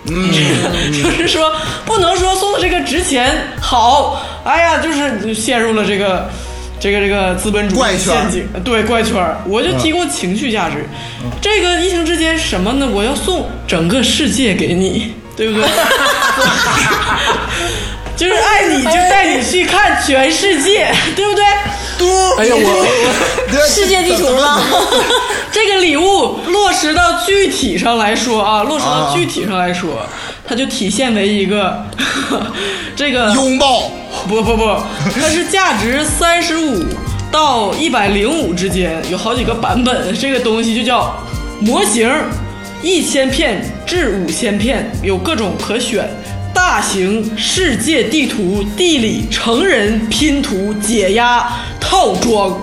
[0.08, 0.30] 嗯，
[1.02, 1.52] 就是说
[1.84, 6.28] 不能说送的这个值钱好，哎呀，就是陷入了这个
[6.80, 9.38] 这个这个资本主义陷阱，对怪圈儿。
[9.46, 10.84] 我就提供情绪价值。
[11.40, 12.88] 这个疫情之间什么呢？
[12.92, 15.68] 我要送整个世界给你， 对不对？
[18.16, 21.44] 就是爱你就带你去看全世界，对不对？
[22.38, 24.60] 哎呀，我 世界地图吗？
[25.52, 30.06] 这个礼物落实到具体上来说啊，落实到具体上来说，
[30.46, 31.84] 它就体现为一个
[32.96, 33.90] 这个拥抱。
[34.28, 34.76] 不不不，
[35.20, 36.84] 它是价值三十五
[37.30, 40.16] 到一百零五之间，有好几个版本。
[40.16, 41.12] 这个东西就叫
[41.60, 42.08] 模型，
[42.82, 46.08] 一千片至五千片，有各种可选。
[46.54, 51.46] 大型世界地图、地理、成人拼图解压
[51.80, 52.58] 套装。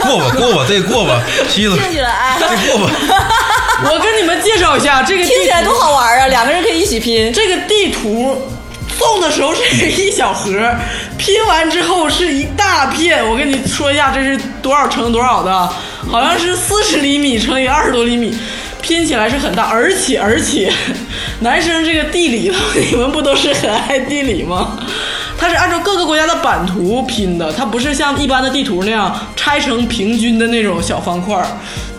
[0.00, 2.92] 过吧过吧， 这过吧，西子，听起来，哎，这过吧。
[3.90, 6.26] 我跟你们介绍一下这个地图听起来多好玩啊！
[6.28, 7.32] 两个人可以一起拼。
[7.32, 8.36] 这个地图
[8.98, 10.50] 送的时候是一小盒，
[11.16, 13.26] 拼完之后是一大片。
[13.26, 15.72] 我跟你说一下，这是多少乘多少的？
[16.10, 18.36] 好像是四十厘米乘以二十多厘米，
[18.82, 19.70] 拼起来是很大。
[19.70, 20.70] 而且而且，
[21.40, 22.52] 男生这个地理，
[22.90, 24.76] 你们不都是很爱地理吗？
[25.38, 31.44] 它是按照各个国家的版图拼的，它不是像一般的地图那样拆成平均的那种小方块儿，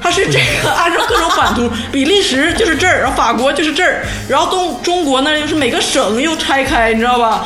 [0.02, 7.46] 它是这个按照各种版图，比利时就是这儿，然后法国就是这儿，然后东中国呢又是每个省又拆开，你知道吧？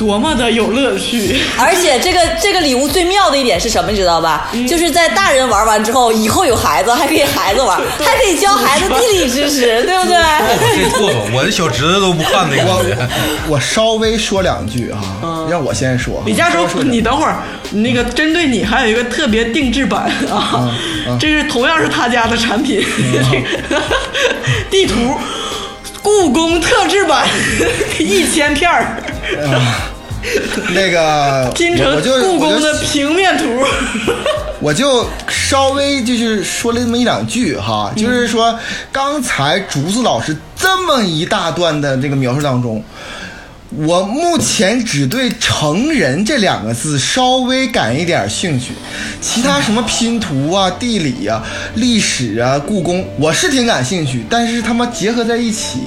[0.00, 1.38] 多么的有乐趣！
[1.58, 4.50] 而且这个这个礼物最妙的一点是什么，你知道吧？
[4.66, 9.98] 就是在大人玩完之后，以后有孩子还可以孩子玩，还可以教孩子地理知识，对。
[10.00, 10.16] 不对？
[10.74, 13.08] 这过吧，我的小侄子都不看那我 个。
[13.46, 16.22] 我稍微说两句啊，让我先说。
[16.24, 20.74] 李佳说你等会儿，那个针对你还有一个特别定制版啊，
[21.20, 22.82] 这是同样是他家的产品，
[23.30, 23.82] 这个
[24.70, 25.14] 地图，
[26.02, 27.26] 故宫特制版
[27.98, 29.02] 一千片儿，
[30.74, 33.44] 那个 拼成故宫的平面图。
[34.60, 38.58] 我就稍微就是说了那么一两句哈，就是说
[38.92, 42.84] 刚才竹子老师这么一大段的这个描述当中，
[43.76, 48.72] 我目前只对“成人”这两个字稍微感一点兴趣，
[49.20, 51.40] 其他什么拼图啊、地理啊、
[51.74, 55.78] 历史啊、故宫，我是挺感兴趣，但是他妈结合在一起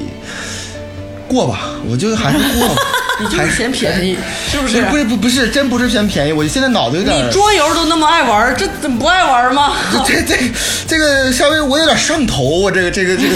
[1.28, 2.76] 过吧，我就还是过 吧。
[3.20, 4.18] 你就是嫌便宜，
[4.52, 4.82] 是不是？
[4.86, 9.74] 不是不不是，真不是嫌便宜，我现在脑子有点你桌游都那么爱玩，这怎么不爱玩吗？
[10.08, 10.36] 这这
[10.88, 13.36] 这个稍微我有点上头，我这个这个这个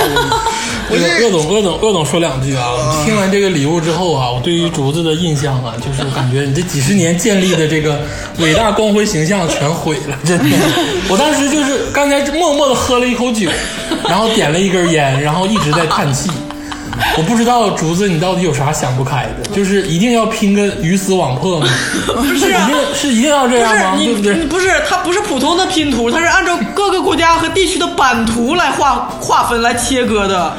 [0.90, 3.04] 我这个鄂总，鄂总，鄂总说两句啊！
[3.04, 8.00] 听完这个礼物之后啊，我对于竹子的印象啊，就是我感觉你这几十年建立的这个
[8.40, 10.46] 伟大光辉形象全毁了，真的。
[11.10, 13.50] 我当时就是刚才默默的喝了一口酒，
[14.08, 16.30] 然后点了一根烟，然后一直在叹气。
[17.18, 21.68] 我不知道竹子你到底有啥想不开的，就是一定要拼个鱼死网破吗？
[22.08, 23.98] 不是啊一定是一定要这样吗？
[23.98, 24.46] 对不对你？
[24.46, 30.56] 不是它不是普通的拼图，它是按照各个国家和地区的版图来划划分来切割的，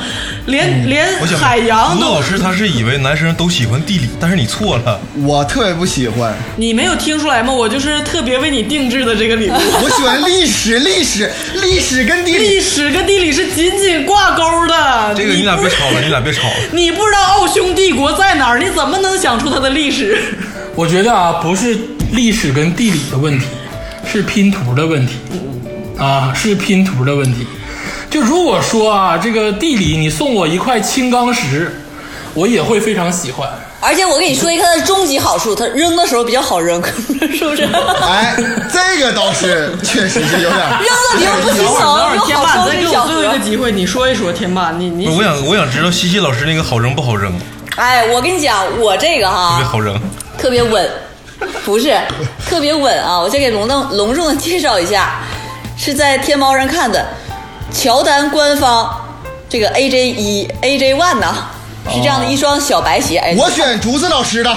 [0.48, 5.00] 连连我想海洋都吴老师他是以为男生都喜欢地理，但是你错了。
[5.22, 7.52] 我特别不喜欢，你没有听出来吗？
[7.52, 9.52] 我就是特别为你定制的这个礼物。
[9.52, 12.48] 我喜欢历史，历史，历史跟地理。
[12.48, 15.14] 历史跟地理是紧紧挂钩的。
[15.14, 16.54] 这个你俩别吵了，你俩别吵了。
[16.72, 20.18] 你不知道奥匈帝国在哪儿，你怎么能想出它的历史？
[20.74, 21.76] 我觉得啊，不是
[22.12, 23.46] 历史跟地理的问题，
[24.10, 25.14] 是拼图的问题，
[25.98, 27.46] 啊，是拼图的问题。
[28.10, 31.80] 就如果说啊，这个地理你送我一块青钢石，
[32.34, 33.48] 我也会非常喜欢。
[33.80, 36.82] 而且我跟你说一个它的终极好处，它扔的时候比较好扔，
[37.32, 37.62] 是不是？
[38.02, 38.34] 哎，
[38.72, 40.58] 这个倒是确实是有点。
[40.58, 43.44] 扔了你又不洗等会儿，等会手，儿，天又好霸，收给我最后一个。
[43.44, 47.32] 机会，你说一说，天霸，你你我想我想知道西西老师那个好扔不好扔，
[47.76, 50.00] 哎，我跟你讲，我这个哈特别好扔。
[50.36, 50.90] 特别稳，
[51.64, 51.96] 不是
[52.48, 53.18] 特别稳啊！
[53.18, 55.20] 我先给隆重隆重的介绍一下，
[55.76, 57.06] 是在天猫上看的，
[57.72, 58.90] 乔丹官方
[59.48, 61.34] 这个 AJ 一 AJ One 呢，
[61.90, 63.18] 是这样的一双小白鞋。
[63.18, 64.54] 哎，我选竹子老师的，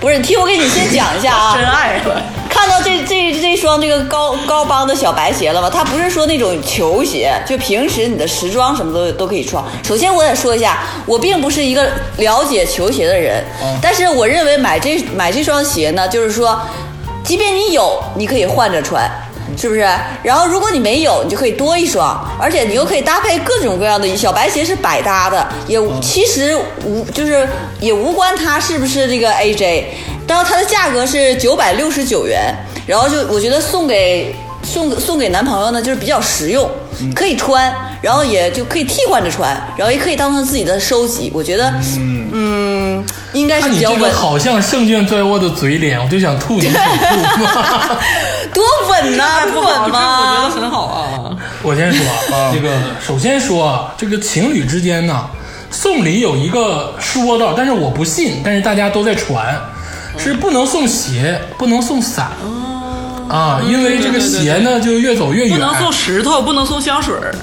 [0.00, 1.54] 不是，你听我给你先讲一下啊。
[1.58, 2.22] 真爱了。
[2.48, 5.70] 看到这这这双这个高高帮的小白鞋了吗？
[5.72, 9.62] 它不是说那种球鞋，就平时你的时装什么都都可以穿。
[9.82, 13.42] 首先我得说一下，我并不是一个了解球鞋的人，
[13.80, 16.60] 但是我认为买这买这双鞋呢，就是说，
[17.24, 19.10] 即便你有，你可以换着穿。
[19.56, 19.80] 是不是？
[20.22, 27.48] 然后如果你没有，你就可以多一双，而且你又可以搭配各种各样的小白鞋，是百搭的，也其实无就是
[27.80, 29.84] 也无关它是不是这个 AJ，
[30.26, 32.54] 然后它的价格是九百六十九元，
[32.86, 34.34] 然后就我觉得送给
[34.72, 36.68] 送送给男朋友呢，就是比较实用，
[37.14, 37.70] 可以穿，
[38.00, 41.72] 然后也就可以替换着穿，然后也可以当成自己的收集，我觉得
[42.32, 43.04] 嗯
[43.34, 46.80] 应该是看你这个比较稳，好像胜券在握的嘴脸，我就想吐你口
[47.36, 47.44] 吐。
[48.54, 50.62] 多稳呐、不不，稳吗我觉得？
[50.62, 51.36] 很好啊。
[51.62, 52.70] 我先说啊， 这个
[53.06, 55.26] 首先说啊，这个情侣之间呢，
[55.70, 59.58] 送礼有一个说道，但是我不信，但是大家都在传，
[60.18, 62.30] 是不能送鞋，不能送伞。
[63.32, 67.34] 啊，因为这个鞋呢就越走越远，不能送石头，不能送香水儿。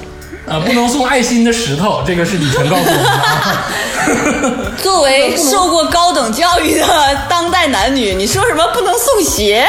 [0.47, 4.71] 啊，不能送爱心的石头，这个是李晨告诉我们的啊。
[4.81, 6.85] 作为受过高等教育的
[7.27, 9.65] 当代男女，你说什么不能送鞋？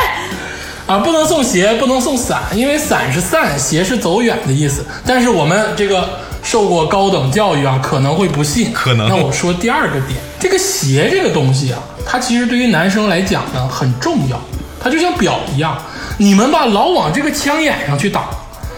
[0.87, 4.85] 啊，不能送鞋，不能送伞，因为伞是散，鞋是走远的意思。
[5.07, 6.09] 但是我们这个
[6.43, 8.73] 受过高等教育啊，可能会不信。
[8.73, 14.41] 可能那我说第二个点，这个鞋这个东西啊，它其实对于男生来讲呢很重要，
[14.83, 15.77] 它就像表一样，
[16.21, 18.27] 你们吧老往这个枪眼上去打。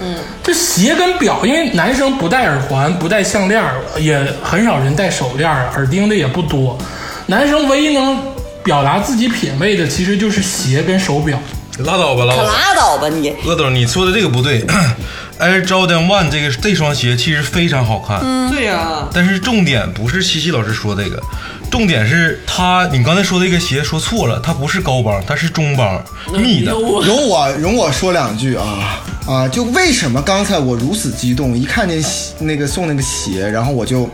[0.01, 0.14] 嗯，
[0.44, 3.60] 这鞋跟表，因为男生不戴耳环，不戴项链，
[3.98, 6.78] 也很少人戴手链儿，耳钉的也不多。
[7.27, 8.16] 男生唯一能
[8.62, 11.36] 表达自己品味的，其实就是鞋跟手表。
[11.78, 12.52] 拉倒吧，拉可倒吧。
[12.52, 13.32] 拉倒吧你！
[13.44, 14.64] 鄂总，你说的这个不对。
[15.40, 18.20] Air Jordan One 这个这双鞋其实非常好看，
[18.52, 21.20] 对呀、但是重点不是西西老师说这个，
[21.68, 26.00] 重点是它，你刚才说这个鞋说错了，它不是高帮，它是中帮
[26.32, 26.70] 密的。
[26.70, 29.48] 容我容我说两句啊啊！
[29.48, 34.08] 就为什么刚才我如此激动，一看见鞋那个送那个鞋，然后我就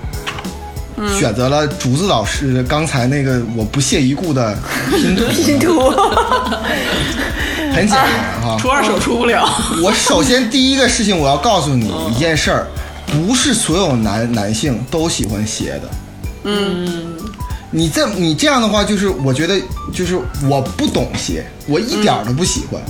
[1.18, 4.56] 选择了竹子老师刚才那个我不屑一顾的
[4.90, 5.24] 拼图。
[5.32, 5.90] 拼图，
[7.72, 9.48] 很简单哈、出二手出不了。
[9.82, 12.66] 我首先第一个事情我要告诉你一件事儿，
[13.06, 15.90] 不是所有男男性都喜欢鞋的。
[16.44, 17.16] 嗯，
[17.70, 19.60] 你这你这样的话，就是我觉得
[19.92, 20.18] 就是
[20.48, 22.80] 我不懂鞋，我一点儿都不喜欢。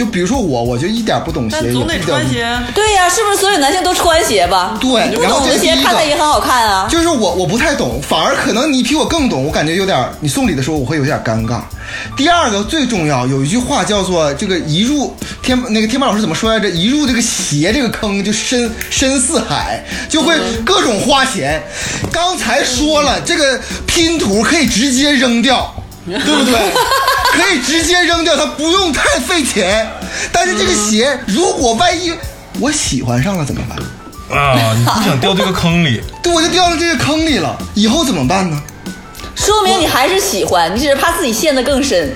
[0.00, 2.58] 就比如说我，我就一点不懂鞋，但总得穿鞋。
[2.74, 4.78] 对呀、是不是所有男性都穿鞋吧？
[4.80, 6.88] 对不然后懂的鞋这是第一个看着也很好看啊。
[6.90, 11.60] 就是我我不太懂，反而可能你比我更懂，我感觉有点，你送礼的时候我会有点尴尬。
[12.16, 16.70] 第二个最重要，有一句话叫做这个一入天那个天霸老师怎么说来着？
[16.70, 21.62] 一入这个鞋这个坑就深深似海，就会各种花钱。
[22.10, 25.74] 刚才说了，这个拼图可以直接扔掉。
[26.24, 26.72] 对不对？
[27.32, 29.88] 可以直接扔掉，它不用太费钱。
[30.32, 32.12] 但是这个鞋，如果万一
[32.58, 33.78] 我喜欢上了怎么办？
[34.38, 38.60] 啊，你不想掉这个坑里， 对，我就掉到这个坑里了，以后怎么办呢？
[39.34, 42.12] 说明你还是喜欢，你只是怕自己陷得更深，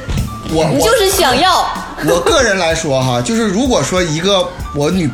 [0.51, 1.67] 我我你就是想要。
[2.07, 5.09] 我个人来说哈，就是如果说一个我女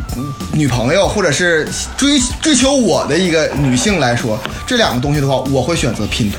[0.53, 6.39] 女朋友或者是追追求我的一个女性来说，这两个东西的话，我会选择拼图。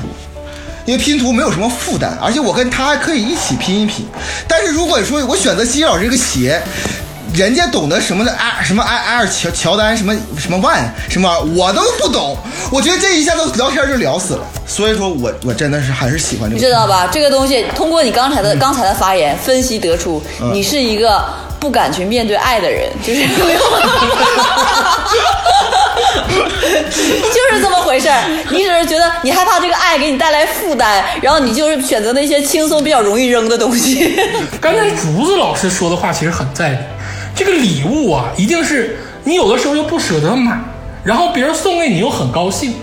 [0.84, 4.04] 因为拼图没有什么负担，而且我跟他还可以一起拼一拼。
[4.48, 6.60] 但是如果说我选择西西老师这个鞋，
[7.34, 12.36] 人家懂得什么的埃什么埃埃尔乔乔丹什么什么万什么，我都不懂。
[12.70, 14.44] 我觉得这一下子聊天就聊死了。
[14.66, 16.60] 所以说我我真的是还是喜欢这个。
[16.60, 17.08] 你知道吧？
[17.10, 20.22] 这个东西通过你刚才的、刚才的发言分析得出，
[20.52, 21.24] 你是一个
[21.58, 23.60] 不敢去面对爱的人，就是没有，
[26.90, 28.44] 就是这么回事儿。
[28.50, 34.18] 你只是觉得你害怕这个爱给你带来负担，然后你就是选择那些轻松、比较容易扔的东西。
[34.60, 36.78] 刚才竹子老师说的话其实很在理，
[37.34, 40.58] 这个礼物啊，一定是你有的时候又不舍得买，
[41.04, 42.74] 然后别人送给你又很高兴。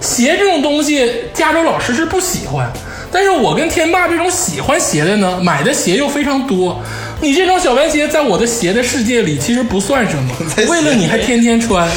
[0.00, 2.70] 鞋这种东西，加州老师是不喜欢，
[3.12, 6.80] 但是我跟天霸这种喜欢鞋的呢，买的鞋又非常多。
[7.20, 10.34] 你这双小白鞋在我的鞋的世界里其实不算什么，
[10.68, 11.88] 为了你还天天穿，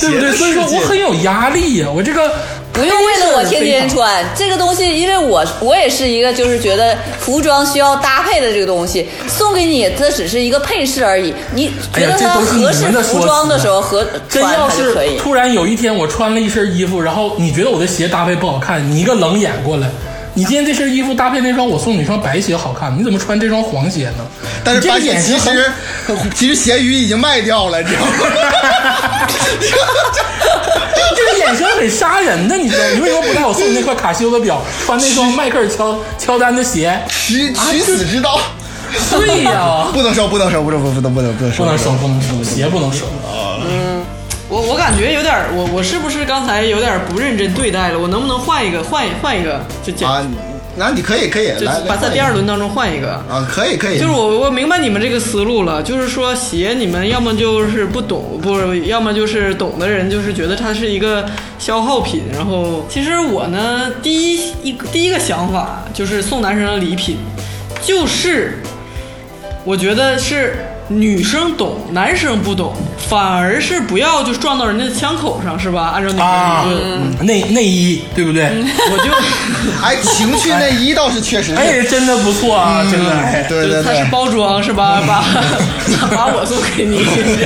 [0.00, 0.32] 对不对？
[0.32, 2.32] 所以说我很有压力呀、我这个
[2.72, 11.34] 不用为了我天天穿这个东西，因为我我也是一个就是觉得服装需要搭配的这个东西，送给你它只是一个配饰而已。
[11.52, 15.18] 你哎呀觉得它合适服装的时候合真穿要是它就可以。
[15.18, 19.90] 突然有一天我穿了一身衣服，然后你觉得我的鞋搭配不好看，你一个冷眼过来，
[20.34, 24.24] 你今天这身衣服搭配那双我送你一双白鞋好看，你怎么穿这双黄鞋呢？
[24.64, 25.72] 但是你这眼神很实
[26.34, 28.08] 其实咸鱼已经卖掉了，你知道吗？
[31.16, 32.84] 这个眼神很杀人的，你知道？
[32.94, 36.96] 你为什么不带我送你那块卡西欧的表，穿那双迈克尔乔乔丹的鞋？
[37.08, 38.38] 取取死之道，
[39.10, 43.06] 对呀、不能收，不能收，不能不能不能不能收，不能收，不能收，鞋不能收。
[44.50, 47.98] 我我感觉有点儿，我我是不是刚才有点儿不认真对待了？
[47.98, 50.26] 我能不能换一个，换一换一个，就讲，啊！
[50.76, 53.12] 那你可以可以就来把在第二轮当中换一个。
[53.28, 61.24] 啊，可以可以，就是我我明白你们这个思路了，就是说鞋你们要么就是不懂，不要么就是懂的人就是觉得它是一个
[61.60, 62.24] 消耗品。
[62.32, 67.18] 然后其实我呢，第一一第一个想法就是送男生的礼品，
[67.82, 68.58] 就是
[69.64, 70.54] 我觉得是
[70.92, 72.74] 女生懂，男生不懂，
[73.08, 75.92] 反而是不要就撞到人家的枪口上，是吧？
[75.94, 78.50] 按照你的啊理论，，内内衣对不对？
[78.90, 79.04] 我就。
[79.82, 83.10] 哎，情趣内衣倒是确实是，哎，真的不错啊，真的。
[83.12, 85.00] 哎对对它是对，包装是吧？
[85.06, 85.22] 把
[86.14, 87.04] 把我送给你，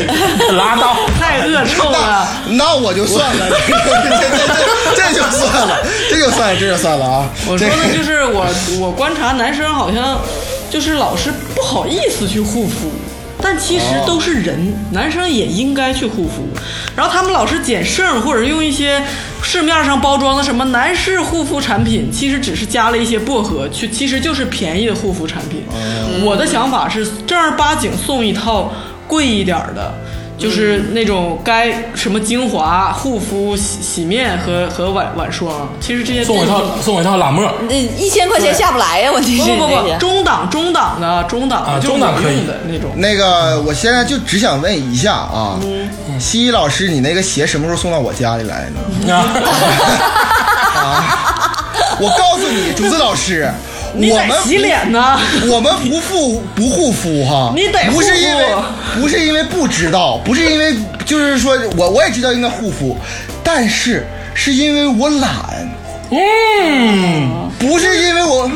[0.56, 0.96] 拉倒。
[1.20, 2.26] 太恶臭了。
[2.48, 5.76] 那我就算了， 这这这这这就算了，
[6.10, 7.28] 这就算了，这就算了啊！
[7.46, 8.46] 我说的就是我
[8.80, 10.18] 我观察男生好像
[10.70, 12.90] 就是老是不好意思去护肤，
[13.44, 16.48] 但其实都是人，男生也应该去护肤。
[16.96, 19.04] 然后他们老是捡剩或者用一些
[19.42, 25.62] 市面上包装的什么男士护肤产品，其实只是加了一些薄荷，去其实就是便宜的护肤产品。
[26.24, 28.72] 我的想法是正儿八经送一套
[29.06, 29.94] 贵一点儿的。
[30.36, 37.48] 就是那种该什么精华、护肤、洗洗面和和晚晚霜，其实这些送我一套，送我一套拉莫。
[37.68, 42.90] 那一千块钱下不来呀，问题是不不不，中档中档的中档的啊中档可以的那种。
[42.96, 45.58] 那个，我现在就只想问一下啊，
[46.18, 48.68] 西西老师，你那个鞋什么时候送到我家里来
[49.06, 49.14] 呢？
[50.76, 51.64] 啊，
[52.00, 53.48] 我告诉你，竹子老师，
[53.96, 55.18] 你得我们洗脸呢，
[55.48, 58.44] 我们不护不护肤哈，你得不是因为
[59.00, 62.96] 不是因为不知道，不是因为就是说我我也知道应该护肤，
[63.42, 65.30] 但是是因为我懒，
[66.10, 68.50] 嗯，不是因为我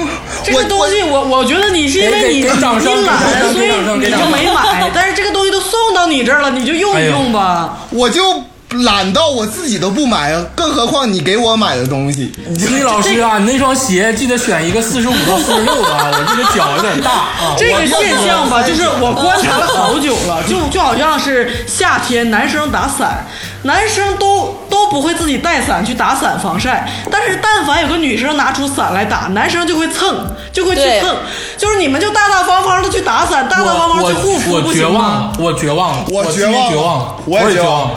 [0.45, 3.19] 这个东西我我觉得你是因为你给给掌声你懒，
[3.53, 4.91] 所以你就没买。
[4.95, 7.79] 但是这个东西都送到你这儿了，你就用一用吧。
[7.91, 8.43] 我我就
[8.85, 12.31] 懒到我自己都不买，更何况你给我买的东西。
[12.71, 17.57] 李老师啊，你那双鞋记得选一个四十五到四十六的啊，我这个脚有点大啊。
[17.59, 23.27] 这个现象吧，就是我观察了 好久了，就就好像是夏天男生打伞，
[23.63, 31.17] 男生都都不会自己带伞去打伞防晒，但是但凡有个女生拿出伞来打，男生就会蹭，就会去蹭，
[31.57, 37.91] 就是你们就大大方方的去打伞，大大方方我去护肤，我绝不行吗望了？，我绝望了，我绝望绝望了，我也绝望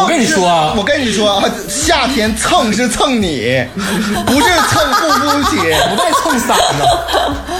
[0.00, 3.62] 我跟你说啊我跟你说啊，夏天蹭是蹭你，
[4.26, 6.98] 不是蹭护肤品，不带蹭伞的。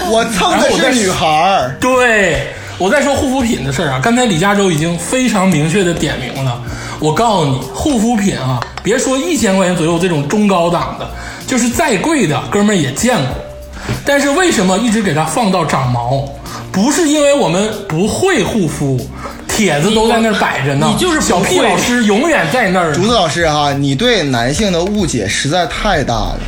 [0.07, 1.75] 我蹭的是女孩儿。
[1.79, 6.61] 对，我再说护肤品的事儿啊，刚才李嘉洲已经非常明确的点名了。
[6.99, 11.09] 我告诉你，护肤品啊，别说一千块钱左右这种中高档的，
[11.47, 13.35] 就是再贵的，哥们儿也见过。
[14.03, 16.27] 但是为什么一直给它放到长毛？
[16.71, 18.99] 不是因为我们不会护肤，
[19.47, 20.87] 帖子都在那儿摆着呢。
[20.91, 22.93] 你就是小屁老师永远在那儿。
[22.93, 26.39] 竹子老师哈，你对男性的误解实在太大了。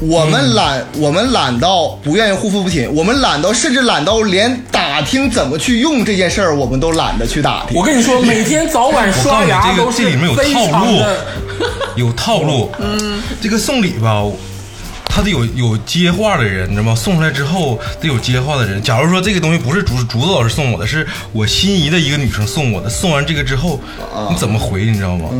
[0.00, 7.84] 我们懒，我们懒到不愿意护肤品，我们懒到甚至懒到连打听怎么去用这件事儿，我们都懒得去打听我。
[7.84, 11.26] 跟你说，每天早晚刷牙这个这里面有非套路常的。
[11.96, 12.70] 有套路。
[12.78, 14.22] 嗯，这个送礼吧，
[15.06, 16.94] 他得有有接话的人，你知道吗？
[16.94, 18.82] 送出来之后得有接话的人。
[18.82, 23.80] 假如说这个东西不是竹竹子老师送我的，是我心仪的一个女生送我的，送完这个之后，
[24.30, 24.84] 你怎么回？
[24.84, 25.30] 你知道吗？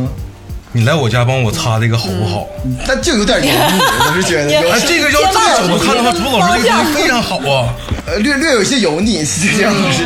[0.73, 2.45] 你来我家帮我擦这个好不好？
[2.87, 7.73] 那就有点油腻，我是觉得哎，这个要这个角度看的话，竹子老师这个东西非常好啊！
[8.05, 10.03] 呃略略有些油腻， 是这样是。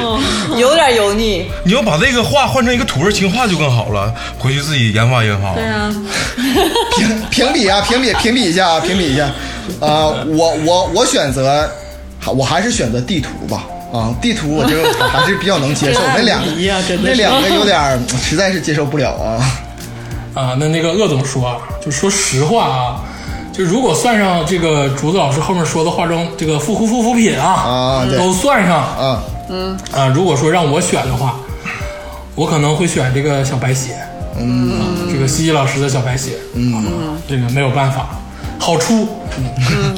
[0.59, 1.45] 有点油腻。
[1.65, 5.53] 你要把这个画换成一个土味情话就更好了，回去自己研发研发。
[5.55, 5.93] 对啊，
[6.97, 9.25] 评评比啊，评比评比一下啊，评比一下。
[9.79, 11.69] 啊、我我我选择，
[12.35, 13.63] 我还是选择地图吧。
[13.91, 14.75] 啊，地图我就
[15.09, 16.51] 还是比较能接受， 那两个
[17.03, 19.43] 那两个有点实在是接受不了啊。
[20.33, 23.01] 啊，那那个鄂总说啊，就说实话啊，
[23.51, 29.23] 就如果算上这个竹子老师后面说的化妆这个护肤护肤品啊，啊都算上啊，
[29.93, 31.35] 啊，如果说让我选的话，
[32.35, 33.97] 我可能会选这个小白鞋，
[34.39, 34.75] 嗯，啊、
[35.11, 36.83] 这个西西老师的小白鞋，嗯，
[37.27, 38.07] 这个没有办法，
[38.61, 39.07] 好出，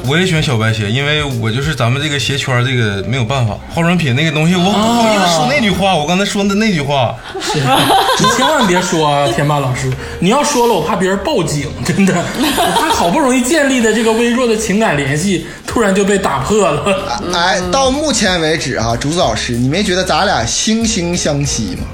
[0.08, 17.20] 我也选小白鞋，因为我就是咱们这个鞋圈儿这个没有办法，化妆品那个东西，我不好意思说那句话，我刚才说的那句话，你千万别说啊，天霸老师，你要说了，我怕别人报警，真的，我怕好不容易建立的这个微弱的情感联系，突然就被打破了。
[17.34, 21.84] 哎，到目前为止啊，竹子老师，你没觉得咱俩惺惺相惜吗？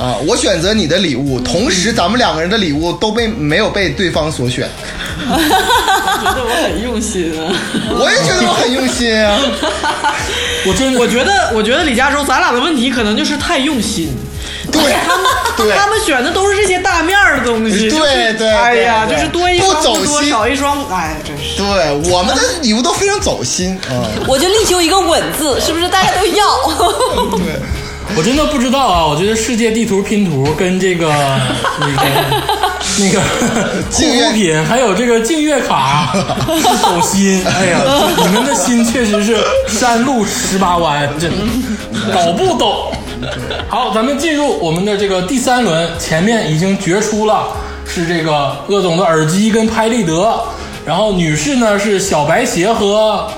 [0.00, 4.66] 啊，我选择你的礼物，同时咱们两个人的礼物都被没有被对方所选，
[5.28, 7.52] 觉得我很用心啊。
[7.98, 9.38] 我也觉得我很用心啊。
[10.66, 14.16] 我真的，我觉得，我觉得李佳洲，咱俩的问题可能就是太用心。
[14.72, 14.82] 对，
[15.56, 21.56] 对，他们选的都是这些大面儿的东西，对对哎呀，对对就是多一双不走多心少一双，哎，真是。
[21.56, 24.06] 对，我们的礼物都非常走心啊。
[24.26, 26.44] 我就力求一个稳字，是不是大家都要？
[27.36, 27.60] 对，
[28.16, 29.06] 我真的不知道啊！
[29.06, 31.08] 我觉得世界地图拼图跟这个
[31.80, 32.10] 那个
[32.98, 33.20] 那个
[33.90, 37.42] 护肤品，还有这个净月卡是走心。
[37.48, 37.80] 哎呀，
[38.18, 41.36] 你们的心确实是山路十八弯，真的
[42.12, 42.92] 搞不懂。
[43.68, 47.48] 好，咱们进入我们的这个第三轮，前面已经决出了
[47.86, 50.38] 是这个鄂总的耳机跟拍立得，
[50.84, 53.30] 然后女士呢是小白鞋和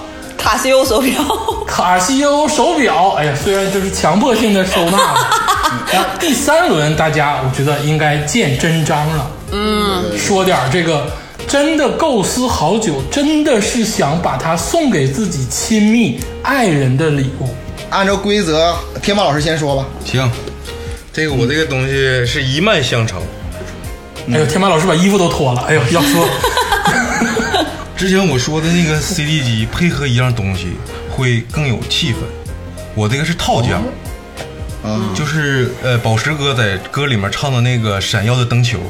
[0.42, 1.22] 卡西欧手表，
[1.64, 5.30] 卡西欧手表，哎呀，虽然就是强迫性的收纳了，
[5.92, 9.30] 那第三轮大家我觉得应该见真章了。
[9.52, 11.06] 嗯，说点这个
[11.46, 17.48] 真的构思好久，真的是想把它送给自己亲密爱人的礼物。
[17.90, 19.84] 按照规则，天马老师先说吧。
[20.04, 20.28] 行，
[21.12, 23.22] 这个我这个东西是一脉相承。
[24.32, 26.26] 哎呦，天马老师把衣服都脱了，哎呦，要说
[28.02, 30.72] 之前我说的那个 CD 机配合一样东西
[31.08, 32.16] 会更有气氛，
[32.96, 33.76] 我这个是套件，
[34.82, 38.80] 啊，就是呃宝石哥在歌里面唱的那个闪耀的灯球。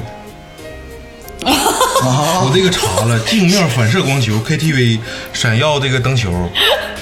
[1.31, 4.99] 我这个查了，镜面反射光球 KTV
[5.35, 6.49] 闪耀这个灯球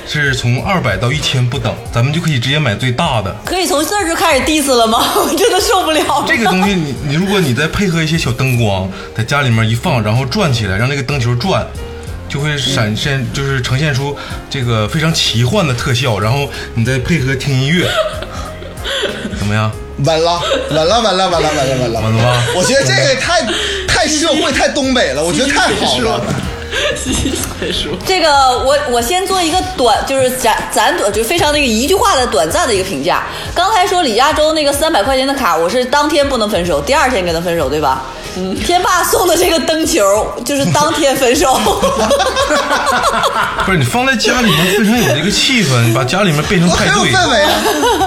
[0.05, 3.33] 是从二百到一千不等，咱们就可以直接买最大的。
[3.45, 4.99] 可以从这儿就开始 diss 了吗？
[5.15, 6.25] 我真的受不了。
[6.27, 11.65] 这个东西你你如果你再配合一些小灯光，在家里面一放，然后转起来，让那个灯球转，
[12.31, 14.17] 就会闪现，就是呈现出
[14.49, 16.19] 这个非常奇幻的特效。
[16.21, 17.91] 然后你再配合听音乐，
[19.39, 19.71] 怎么样？
[20.03, 20.41] 稳了，
[20.71, 23.43] 稳了，稳了，稳了，稳了，稳了，稳了吧我觉得这个太
[23.87, 26.25] 太社会、太东北了，我觉得太好了。
[27.61, 28.31] 再说，这个
[28.65, 33.25] 我我先做一个短，就是咱咱短，就非常那个一句话的短暂的一个评价。
[33.55, 38.03] 刚才说李亚洲那个三百块钱的卡，我是当天不能分手，第二天跟他分手，对吧？
[38.37, 40.01] 嗯，天霸送的这个灯球
[40.45, 41.59] 就是当天分手。
[43.67, 47.51] 不是你放在家里面非常有这个气氛，你把家里面变成派对，有氛围啊，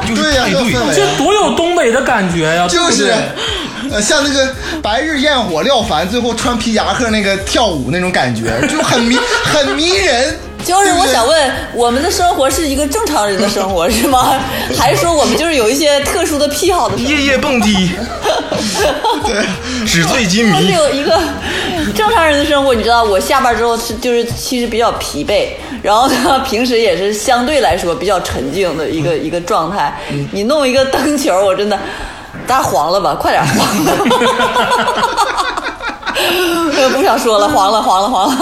[0.07, 2.65] 就是对呀，派对这多有东北的感觉呀！
[2.69, 3.14] 就是
[3.92, 10.38] 呃，像那个白日焰火廖凡最后穿皮夹克那个跳舞那种感觉，就很迷很迷人。
[10.64, 14.40] 就是我想问，我们的生活是一个正常人的生活是吗？
[14.80, 16.98] 还是说我们就是有一些特殊的癖好的？
[17.00, 17.92] 夜夜蹦迪，
[19.28, 20.72] 对，纸醉金我是迷。
[20.72, 21.20] 有一个
[21.94, 25.50] 正常人的生活，你知道，我下班之后是就是其实比较疲惫，
[25.82, 29.94] 然后呢，平时也是相对来说比较沉静的一个、一个状态。
[30.32, 31.78] 你弄一个灯球，我真的，
[32.48, 33.91] 大家黄了吧，快点黄了！
[36.84, 38.36] 我不想说了，黄了，黄了，黄了。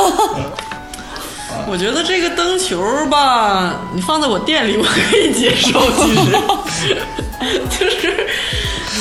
[1.68, 6.32] 我觉得这个灯球吧，你放在我店里我可以接受，其实
[7.80, 8.28] 就是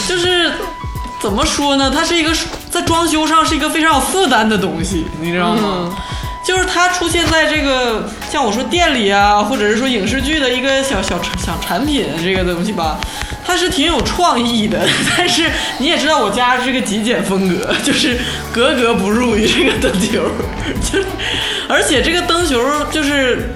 [0.09, 0.53] 就是
[1.21, 1.91] 怎么说呢？
[1.93, 2.31] 它是一个
[2.71, 5.91] 在装修上是一个非常有负担的东西，你知道吗？
[6.45, 12.99] 就是它出现在这个像我说店里啊，或者是说影视剧的一个小小小产品这个东西吧，
[13.51, 14.79] 它是挺有创意的。
[15.19, 18.17] 但是你也知道我家是个极简风格， 就是
[18.53, 20.23] 格格不入于这个灯球，
[20.93, 21.07] 就是
[21.69, 22.63] 而且这个灯球
[22.93, 23.53] 就是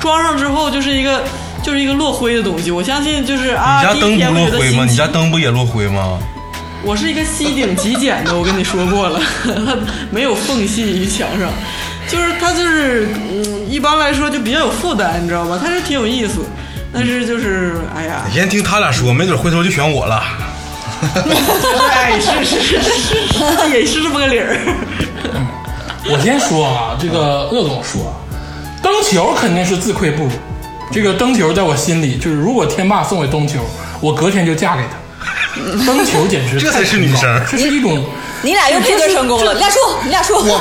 [0.00, 1.22] 装上之后就是一个
[1.62, 2.72] 就是一个落灰的东西。
[2.72, 4.84] 我相信就是啊，你家灯不落灰吗？
[4.84, 6.18] 你家灯不也落灰吗？
[6.82, 9.76] 我是一个吸顶极简的，我跟你说过了，它
[10.10, 11.48] 没有缝隙于墙上，
[12.08, 15.60] 就是它就是嗯，一般来说就比较有负担，你知道吗？
[15.62, 16.40] 它是挺有意思，
[16.92, 20.22] 但是就是哎呀，你先听他俩说，没准回头就选我了。
[21.92, 24.56] 哎，是是是是，也是这么个理儿。
[26.10, 28.12] 我先说啊，这个鄂总说，
[28.82, 30.30] 灯球肯定是自愧不如。
[30.90, 33.60] 这个灯球在我心里，就是如果天霸送给灯球，
[34.00, 34.98] 我隔天就嫁给他。
[35.84, 38.04] 灯球简直这才是女生这是一种
[38.42, 40.40] 你俩又配对成功了，你俩说，你俩说。
[40.40, 40.60] 我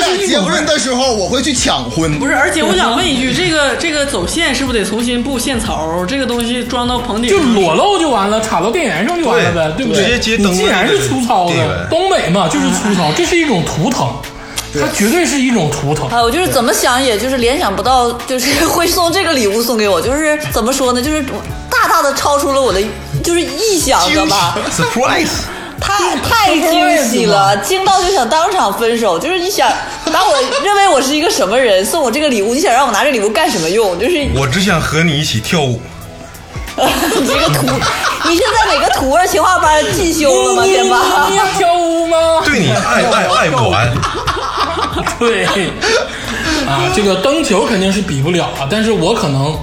[0.00, 6.04] 他俩结婚的时候我会去抢婚，不是，而且我想问一句，这个这个走线是不是得重新布线槽？
[6.06, 10.04] 这个东西装到棚顶就裸露就完了，插到电源上就完了呗，对对不对？
[10.04, 14.08] 直接接灯你既然是粗糙的，东北嘛就是粗糙，这是一种图腾，
[14.74, 16.08] 它绝对是一种图腾。
[16.08, 21.22] 啊，我就是怎么想，也就是联想不到，就是 会送这个礼物送给我，就是怎么说呢，就是
[21.70, 22.80] 大大的超出了我的
[23.22, 25.28] 就是意想，知道吧？Surprise！
[25.80, 29.18] 太太惊喜了，惊到就想当场分手。
[29.18, 29.70] 就是你想
[30.12, 33.98] 把我认为我是一个什么人，送我这个礼物，你想让我拿这礼物干什么用？
[33.98, 35.80] 就是我只想和你一起跳舞。
[36.76, 37.66] 你这个图，
[38.28, 40.64] 你是在哪个图儿情话班进修了吗？
[40.64, 41.36] 天霸你？
[41.36, 42.16] 要跳舞吗？
[42.44, 43.92] 对你爱爱爱不完。
[45.20, 45.44] 对，
[46.66, 49.56] 啊，这个灯球肯定是比不了啊，但是我可能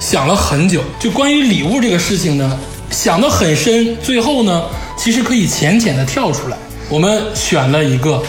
[0.00, 2.58] 想了很久，就关于礼物这个事情呢，
[2.90, 4.62] 想的很深，最后呢，
[4.96, 6.56] 其实可以浅浅的跳出来。
[6.88, 8.22] 我们选了一个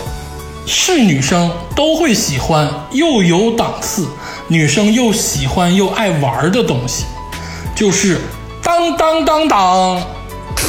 [0.66, 4.08] 是女生都会喜欢，又有档次，
[4.48, 7.06] 女生又喜欢又爱玩的东西，
[7.76, 8.22] 就是
[8.64, 10.02] 当当当当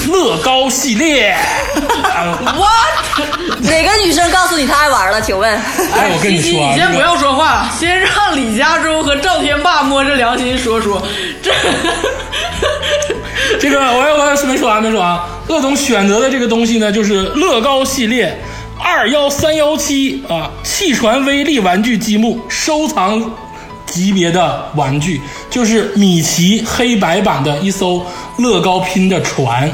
[0.09, 1.31] 乐高系列。
[1.31, 3.61] 啊 What？
[3.61, 5.21] 哪个女生告诉你她爱玩了？
[5.21, 5.51] 请问？
[5.51, 11.03] 哎，我跟你说你先不要说话，先让李佳洲和赵天霸摸着良心说说。
[11.43, 11.53] 这
[13.61, 15.19] 这个我我我没说完没说完，
[15.49, 18.39] 鄂总选择的这个东西呢，就是乐高系列
[18.79, 23.21] 二幺三幺七啊，气船威力玩具积木收藏
[23.87, 28.05] 级别的玩具，就是米奇黑白版的一艘
[28.39, 29.71] 乐高拼的船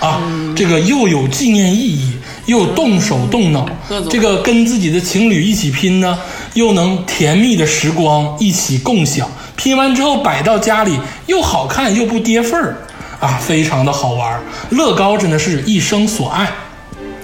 [0.00, 0.20] 啊，
[0.56, 2.12] 这个又有纪念意义，
[2.46, 3.66] 又动手动脑，
[4.10, 6.18] 这个跟自己的情侣一起拼呢，
[6.54, 9.28] 又能甜蜜的时光一起共享。
[9.56, 12.76] 拼完之后摆到家里，又好看又不跌份儿，
[13.20, 14.42] 啊，非常的好玩儿。
[14.70, 16.46] 乐高真的是一生所爱。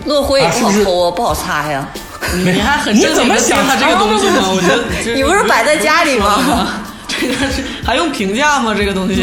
[0.06, 1.86] 乐辉也不好抠啊，不好擦呀。
[1.94, 2.00] 你
[2.44, 4.50] 你还很你正经的怎么想他这个东西吗？
[4.54, 6.68] 我觉得你不是摆在家里吗？
[7.08, 8.74] 这个是还用评价吗？
[8.76, 9.22] 这个东西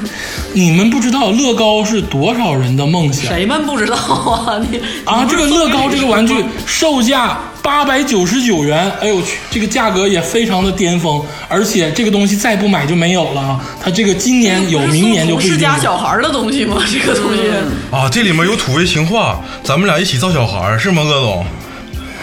[0.52, 4.60] 你们不知道乐高是多少人的梦想谁们不知道啊？
[4.70, 5.24] 你啊！
[5.28, 13.60] 这个乐高这个玩具售价八百九十九元，哎呦我去，这个价格也非常的巅峰，而且这个东西再不买就没有了啊！
[13.80, 15.74] 它这个今年有，明年就不一是定有。
[15.74, 16.82] 家小孩的东西吗？
[16.90, 17.42] 这个东西。
[17.90, 21.46] 啊，这里面有土味情话，咱们俩一起造小孩是吗，乐总？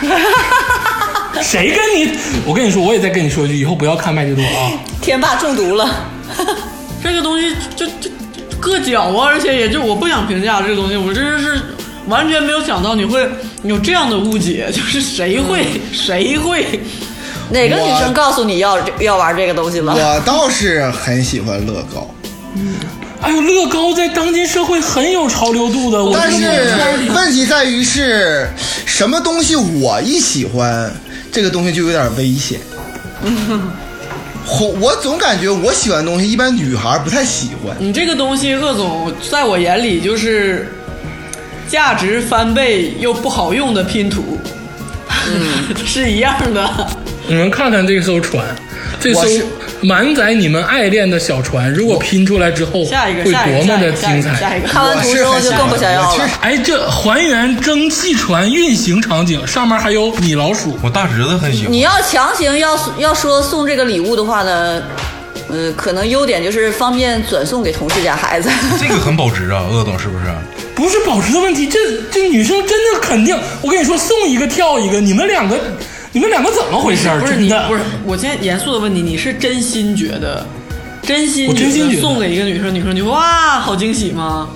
[1.41, 2.17] 谁跟你？
[2.45, 4.72] 我跟你说，我也再跟你说一句，以后不要看麦吉多啊！
[5.01, 5.89] 天霸中毒了。
[7.03, 8.09] 这个东西就就
[8.61, 11.61] 硌脚啊，而且也就我不想评价这个东西，我真是
[12.07, 13.30] 完全没有想到你会
[13.63, 16.80] 有这样的误解，就是谁会、谁会
[17.51, 19.93] 哪个女生告诉你要要玩这个东西了？
[19.93, 22.09] 我倒是很喜欢乐高，
[23.21, 26.45] 哎呦，乐高在当今社会很有潮流度的，我但是
[27.15, 28.47] 问题在于是
[28.85, 30.93] 什么东西我一喜欢，
[31.31, 32.59] 这个东西就有点危险。
[34.59, 37.75] 我我总感觉我喜欢的东西，一般女孩不太喜欢。
[37.79, 40.71] 你这个东西，鄂总在我眼里就是
[41.67, 44.37] 价值翻倍又不好用的拼图，
[45.27, 46.87] 嗯， 是一样的。
[47.27, 48.45] 你们看看这艘船，
[48.99, 49.22] 这艘
[49.81, 54.61] 满载你们爱恋的小船，如果拼出来之后，下一个，会多么的精彩一！
[54.61, 54.67] 个。
[54.67, 56.30] 看完图之后就更不想要了。
[56.41, 60.77] 哎，这还原蒸汽船运行场景，上面还有米老鼠。
[60.81, 61.81] 我大侄子很喜欢你。
[61.81, 64.81] 要强行要要说送这个礼物的话呢，
[65.49, 68.49] 呃，可能优点就是方便转送给同事家孩子。
[68.81, 70.26] 这个很保值啊，鄂总是不是？
[70.73, 71.80] 不是保值的问题，这
[72.11, 75.57] 这女生真的肯定，我跟你说，送一个跳一个，你们两个，
[76.15, 77.09] 你们两个怎么回事？
[77.19, 80.45] 不是你不是，我现在严肃的问你，你是真心觉得，
[81.03, 81.53] 真心
[81.99, 84.47] 送给一个女生，女生就哇好惊喜吗？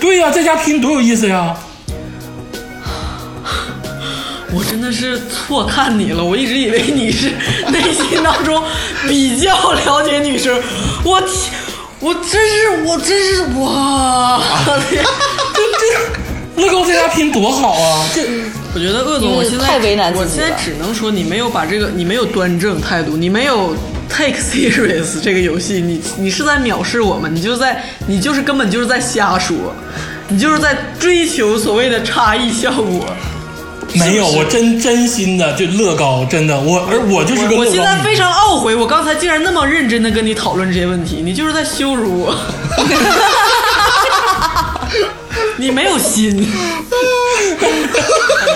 [0.00, 1.54] 对呀、在家拼多有意思呀！
[4.54, 7.30] 我真的是错看你了，我一直以为你是
[7.68, 8.64] 内心当中
[9.06, 10.58] 比较了解女生，
[11.04, 11.52] 我天
[12.00, 14.40] 我真是我真是哇！
[15.52, 15.62] 这
[16.56, 18.08] 这乐高在家拼多好啊！
[18.14, 18.22] 这
[18.74, 23.76] 我觉得鄂总，嗯我现在太为难自己我现在只能说你没有把这个，你没有端正态度，你没有
[24.08, 29.56] take serious 这个游戏，你你是在藐视我们，你就在你就是根本就是在瞎说，
[30.28, 33.04] 你就是在追求所谓的差异效果。
[33.94, 37.68] 没有，我真真心的就乐高，真的，我而我就是个乐高迷。
[37.68, 42.34] 我现在非常懊悔，我刚才竟然那么认真的跟你讨论这些问题，你就是在羞辱我。
[45.62, 46.36] 你没有心。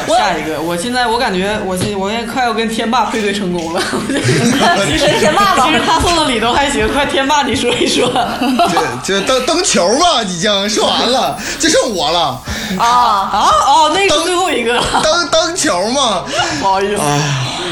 [0.08, 3.80] 下一个，我现在我感觉我现我现在快要跟天霸配对成功了。
[4.86, 8.10] 其实天霸吧其实他送的礼都还行，快天霸你说一说。
[9.04, 12.42] 这这蹬蹬球吧，已经说完了， 就剩我了。
[12.78, 16.24] 啊，啊哦，那个是最后一个了，蹬蹬球嘛，
[16.60, 17.00] 不好意思。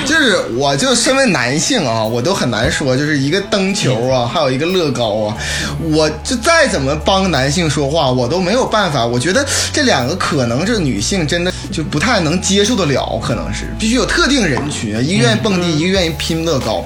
[0.06, 5.36] 就是我就身为男性啊，我都很难说，就是一个灯球啊，还有一个乐高啊，
[5.80, 9.04] 我就再怎么帮男性说话，我都没有办法。
[9.04, 16.84] 我觉得这两个可能是女性真的就不太能接受得了，可能是必须有特定人群，一个愿意蹦迪，一个愿意拼乐高。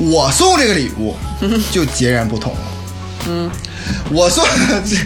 [0.00, 1.14] 我送这个礼物
[1.70, 2.58] 就截然不同了。
[3.28, 3.50] 嗯，
[4.10, 4.44] 我送
[4.84, 4.96] 这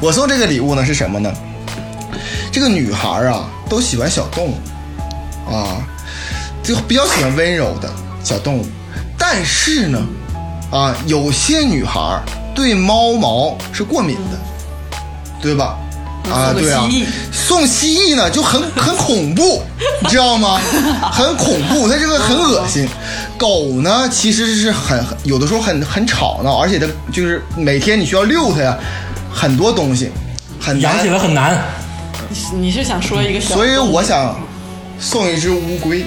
[0.00, 1.32] 我送这个礼物呢是什么呢？
[2.52, 4.54] 这个女孩啊都喜欢小动物
[5.50, 5.82] 啊。
[6.66, 7.88] 就比较喜欢温柔的
[8.24, 8.66] 小动物，
[9.16, 10.04] 但是呢，
[10.72, 12.22] 啊，有些女孩儿
[12.56, 14.98] 对猫毛是过敏的，
[15.40, 15.78] 对吧？
[16.28, 16.90] 啊，对啊，
[17.30, 19.62] 送蜥蜴呢就很 很恐怖，
[20.02, 20.60] 你知道吗？
[21.12, 22.88] 很恐怖，它这个很恶心。
[23.38, 28.76] 狗呢，其实是很很有的时候很很吵闹，而且它就是每天你需要遛它呀，
[29.32, 30.10] 很多东西，
[30.60, 31.62] 很难养起来很难。
[32.58, 33.40] 你是想说一个？
[33.40, 34.36] 所以我想
[34.98, 36.04] 送一只乌龟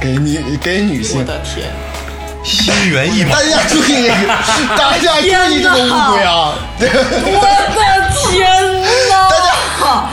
[0.00, 1.24] 给你给女我性。
[1.26, 1.70] 的天，
[2.44, 4.08] 心猿意马大，家注意，
[4.76, 6.54] 大家注意这个乌龟啊！
[6.78, 7.36] 我
[7.74, 7.80] 的
[8.30, 8.50] 天
[9.80, 10.10] 哪！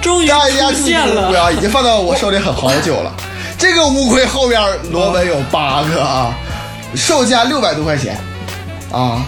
[0.00, 1.14] 终于大家出注意这现了。
[1.14, 3.12] 个乌龟啊，已经放到我手里很好久了。
[3.58, 6.34] 这个乌龟后边螺纹有八个啊，
[6.94, 8.18] 售价六百多块钱
[8.92, 9.22] 啊。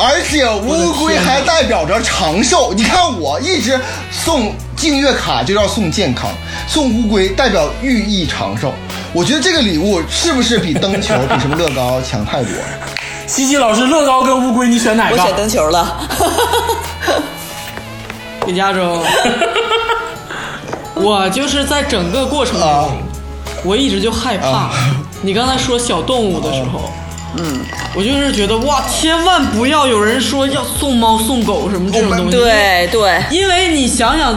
[0.00, 2.72] 而且乌龟还代表着长寿。
[2.72, 3.80] 你看，我一直
[4.12, 6.30] 送净月卡就要送健康，
[6.68, 8.72] 送乌龟代表寓意长寿。
[9.12, 12.64] 我觉得这个礼物是不是比灯球、比什么乐高强太多了？
[13.26, 15.16] 西西老师，乐高跟乌龟，你选哪个？
[15.16, 16.08] 我选灯球了。
[18.46, 19.02] 李佳洲，
[20.94, 22.88] 我就是在整个过程中，啊
[23.64, 24.70] 我一直就害怕。
[25.20, 26.92] 你刚才说小动物的时候，
[27.36, 27.60] 嗯，
[27.94, 32.30] 我就是觉得哇，千万不要有人说要送猫送狗什么这种东西。
[32.30, 34.34] 对对，因为你想想，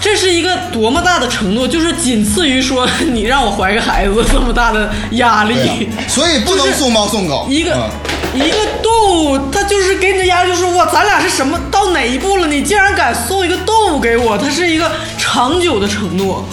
[0.00, 5.54] 这是一个多么大的承诺，就是仅次于说你让我怀个孩子这么大的压力。
[5.54, 7.46] 啊，所以不能送猫送狗。
[7.48, 7.90] 一个、嗯
[8.34, 12.46] 一个动物，它就是给你的压力，就是哇，咱俩是什么到哪一步了？
[12.46, 16.44] 你竟然敢送一个动物给我，它是一个长久的承诺。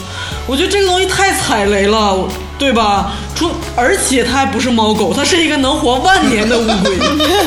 [0.47, 2.27] 我觉得这个东西太踩雷了，
[2.57, 3.11] 对吧？
[3.35, 6.97] 出而且它还不是猫狗，它是一个能活万年的乌龟。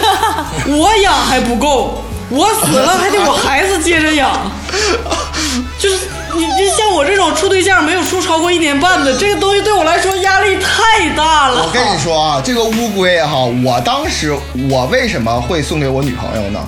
[0.77, 4.31] 我养还不够，我死了还得我孩子接着养。
[5.79, 5.97] 就是
[6.35, 11.65] 你，你像我这种处对象没有处超过一年半的，这个东西对我来说压力太大了。
[11.65, 14.35] 我跟你说啊，这个乌龟哈，我当时
[14.69, 16.61] 我为什么会送给我女朋友呢？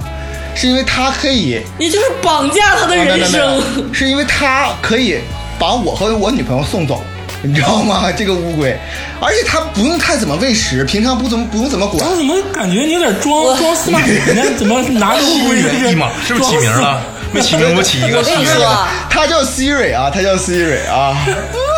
[0.55, 3.63] 是因为它可以，你就是绑架他的人生。
[3.95, 5.19] 是因为它可以
[5.59, 7.03] 把我和我女朋友送走，
[7.43, 8.11] 你知道吗？
[8.17, 8.77] 这个乌龟，
[9.21, 12.17] 而且它不用太怎么喂食，平常不怎么不用怎么管我。
[12.17, 14.43] 怎么感觉你有点装装司马懿呢？
[14.59, 17.01] 怎么拿着乌心龟猿意马，是不是起名了？
[17.33, 18.19] 没起名，不起一个。
[18.19, 21.17] 我跟你说啊，它叫 Siri 啊，他叫 Siri 啊。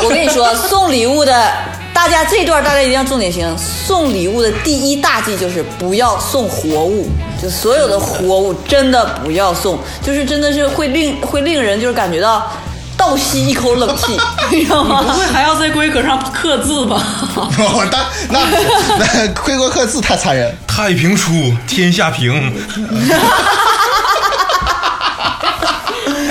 [0.02, 1.32] 我跟你说，送礼物的
[1.94, 7.08] 大大家这段大家一定要重点听，送礼物的第一大忌就是不要送活物，
[7.40, 12.50] 就所有的活物真的不要送，就是真的是会令会令人就是感觉到
[12.96, 14.18] 倒吸一口冷气，
[14.50, 15.14] 你知道不吗？
[15.16, 17.00] 会还要在龟壳上刻字吧？
[17.36, 17.98] 我那
[18.30, 18.40] 那
[18.98, 20.52] 那龟壳刻字太残忍。
[20.66, 22.52] 太平书，天下平。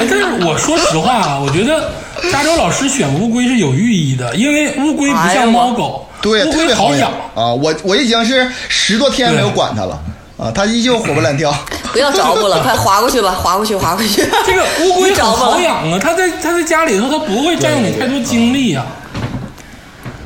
[0.02, 1.92] 哎，但是我说实话啊，我觉得
[2.32, 7.12] 加州老师选乌龟是有寓意的，因为乌龟不像猫狗，对，乌特别好龟好养。
[7.36, 7.54] 啊！
[7.54, 10.00] 我我已经是十多天没有管它了
[10.38, 11.54] 啊，它依旧活蹦乱跳。
[11.94, 14.26] 不要找我了，快划过去吧，划过去，划过去。
[14.46, 18.84] 这个乌龟好养啊，它在它在家里头，它不会占用你太多精力啊。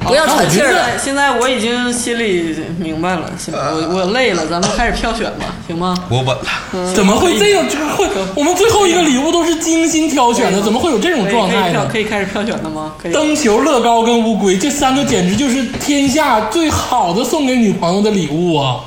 [0.05, 0.97] 不要喘气儿了。
[0.97, 5.95] 现在我已经心里明白了，行我我累了，咱们开始票选吧，行吗？
[6.09, 7.65] 我稳了，怎么会这样？
[7.69, 11.99] 这个会，我们最后一个礼物都是精心挑选的，怎么会有这种状态呢可以票可？
[11.99, 12.93] 以开始票选了吗？
[13.01, 13.11] 可以。
[13.11, 18.81] 灯球、乐高跟乌龟这三个简直就是天下最好的送给女朋友的礼物啊！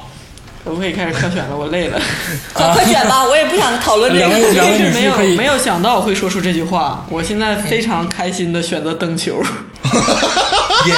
[0.65, 1.57] 可不可以开始票选了？
[1.57, 1.99] 我累了。
[2.53, 4.29] 快快选吧，我也不想讨论这个。
[4.53, 9.43] 真是没有没有想到我会说出这句话，我现在非常开心的选择灯球。
[10.87, 10.95] 耶！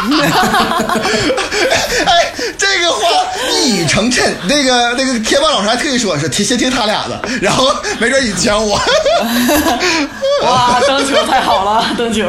[2.06, 3.06] 哎，这个话
[3.50, 4.22] 一语成谶。
[4.44, 8.80] 那个那个贴吧老师还特意说是听先听他俩的，然后没准你讲我。
[10.44, 12.26] 哇，灯球太好了，灯球。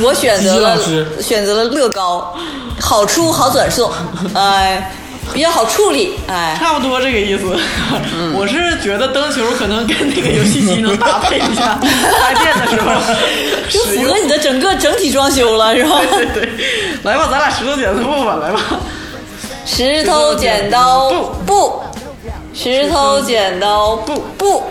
[0.00, 2.34] 我选择了师选择了乐高，
[2.80, 3.92] 好出好转送，
[4.34, 4.90] 哎，
[5.32, 7.44] 比较好处理，哎，差不多这个意思。
[8.34, 12.90] 我是觉得灯球可能跟那个游戏机能搭配一下， 开店的时候
[13.68, 14.18] 就符合。
[14.18, 16.00] 你的整个整体装修了，是吧？
[16.12, 16.48] 对对对，
[17.02, 18.60] 来吧，咱俩石头剪子布吧，来吧。
[19.64, 21.10] 石头剪刀
[21.46, 21.80] 布，
[22.54, 24.62] 石头剪刀布布，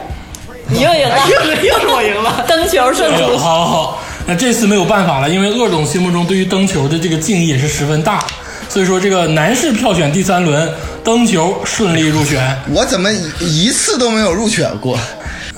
[0.70, 2.44] 你又赢了，又是又是我赢了。
[2.48, 3.38] 灯球胜出。
[3.38, 8.24] 好好好，那这次没有办法了，因为鄂总心目中对于灯球的这个敬意也是十分大，
[8.72, 10.72] 所以说这个男士票选第三轮，
[11.04, 12.58] 灯球顺利入选。
[12.70, 14.98] 我怎么一一次都没有入选过？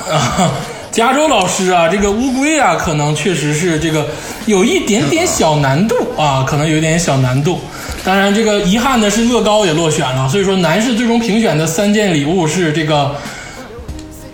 [0.09, 0.51] 啊，
[0.91, 4.07] 加州老师啊，这个乌龟啊，可能确实是这个
[4.47, 7.61] 有一点点小难度啊，可能有一点小难度。
[8.03, 13.15] 当然，这个遗憾的是乐高也落选了，所以说男士最终评选的三件礼物是这个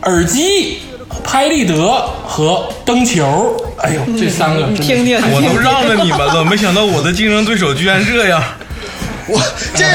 [0.03, 0.77] 耳机、
[1.22, 3.57] 拍立得和灯球。
[3.80, 8.41] 哎呦，这三个我都让着你们了，没想到我的竞争对手居然这样。
[9.30, 9.39] 我
[9.76, 9.85] 这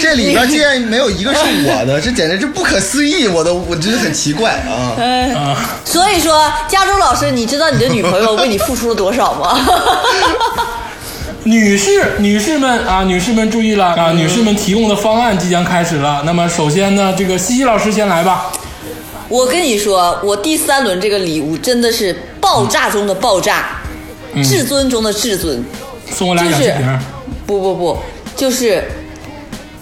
[0.00, 3.26] 这里边竟然没有一个是我的，这简直是不可思议！
[3.26, 5.56] 我都我真的很奇怪啊！
[5.84, 9.58] 所以说，加州老师，你知道你的女朋友为你付出了多少吗？
[11.44, 14.12] 女士、女士们啊，女士们注意了啊！
[14.12, 16.22] 女士们提供的方案即将开始了。
[16.24, 18.52] 那么首先呢，这个西西老师先来吧。
[19.28, 23.80] 我跟你说，我第三轮这个礼物真的是爆炸中的爆炸，
[24.44, 25.64] 至尊中的至尊。
[26.12, 26.98] 送我俩就是氧气瓶。
[27.58, 27.98] 不不不，
[28.34, 28.82] 就是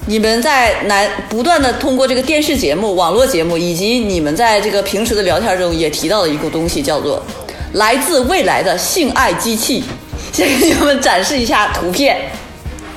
[0.07, 7.23] 你们在男不断的通过这个电视节目、网络节目，以及你们在这个平时的聊天中也提到的一个东西，叫做
[7.75, 9.85] 来自未来的性爱机器。
[10.33, 12.17] 先给你们展示一下图片，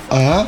[0.08, 0.48] 啊，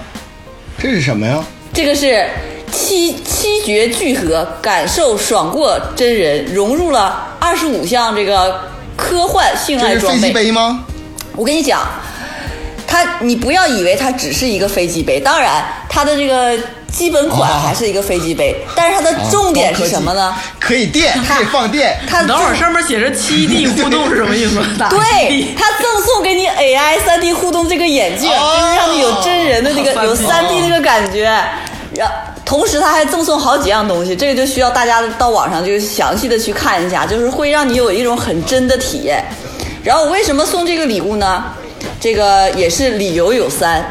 [0.78, 1.44] 这是什么呀？
[1.74, 2.28] 这个是
[2.72, 8.62] 七七绝聚合，感受爽过真人，融入了二十五项这个
[8.96, 10.32] 科幻性这是飞机爱装备。
[10.32, 10.86] 杯吗？
[11.36, 11.82] 我跟你讲，
[12.96, 16.58] 它你不要以为它只是一个飞机杯，当然它的这个
[16.90, 20.34] 基本款啊还是一个飞机杯，但是它的重点是什么呢？
[20.62, 22.00] 可以电，可以放电。
[22.10, 24.56] 它等会儿上面写着七 D 互动是什么意思？
[24.90, 31.24] 对它赠送给你 AI 三 D 互动这个眼镜，哦就是让你有真人的那个好有三 D 那个感觉。
[31.96, 32.10] 然
[32.46, 39.22] 同时，它还赠送好几样东西，这个就需要大家到网上就详细的去看一下，就是会让你有一种很真的体验。
[39.84, 41.44] 然后我为什么送这个礼物呢？
[42.00, 43.84] 这个也是理由有三。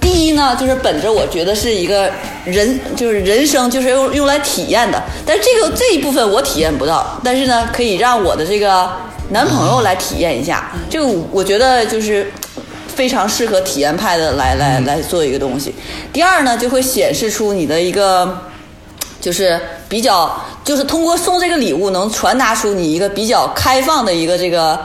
[0.00, 2.10] 第一呢，就是本着我觉得是一个
[2.44, 8.90] 人，就是人生就是用用来体验的，但是这个这一部分我体验不到，但是呢，可以让我的这个
[9.30, 12.32] 男朋友来体验一下，这个我觉得就是
[12.88, 15.74] 非常适合体验派的来来来做一个东西。
[16.12, 18.36] 第二呢，就会显示出你的一个
[19.20, 24.80] 就是比较，就是通过送这个礼物能传达出你一个比较开放的一个这个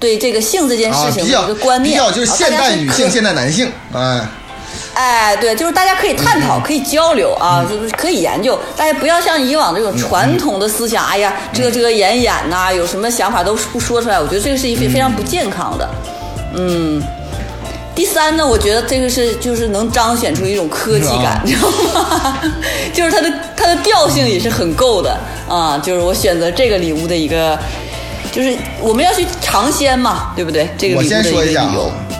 [0.00, 4.20] 对这个性这件啊，事情的一个观念，比较就是现代女性、现代男性，哎，
[4.94, 8.58] 哎，对，就是大家可以探嗯讨，可以交流啊，就是可以研究。
[8.76, 14.20] 大家不要像以往这种传统的思想，哎呀，遮遮掩掩呐、有什么想法都不说出来。
[14.20, 15.88] 我觉得这个是一非非常不健康的。
[16.56, 17.02] 嗯，
[17.94, 22.38] 第三呢，我觉得这个是就是能彰显出一种科技感，你知道吗？
[22.94, 25.16] 就是它的它的调性也是很够的
[25.48, 25.80] 啊。
[25.82, 27.58] 就是我选择这个礼物的一个，
[28.34, 30.68] 就是我们要去尝鲜嘛，对不对？
[30.76, 31.76] 这个我礼物的先说一下啊。，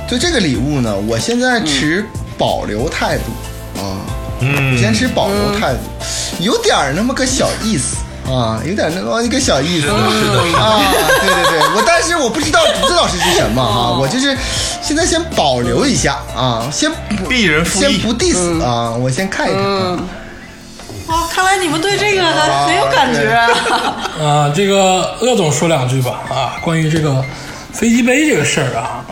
[0.08, 2.06] 就这个礼物呢，我现在持
[2.38, 3.98] 保留态度啊，
[4.40, 4.72] 嗯。
[4.72, 5.80] 我先持保留态度，
[6.38, 7.96] 有点儿那么个小意思
[8.30, 9.94] 啊，有点那么一个小意思是的
[10.58, 10.80] 啊，
[11.20, 14.36] 对对对，我但是我不知道竹子老师是什么啊，我就是
[14.80, 19.98] 现在先保留一下啊，先不鄙人先不 diss 啊，我先看一看
[21.06, 21.14] 啊。
[21.14, 23.48] 哇，看来你们对这个还很有感觉啊。
[24.20, 27.24] 啊，这个鄂总说两句吧啊，关于这个
[27.72, 29.04] 飞机杯这个事儿啊，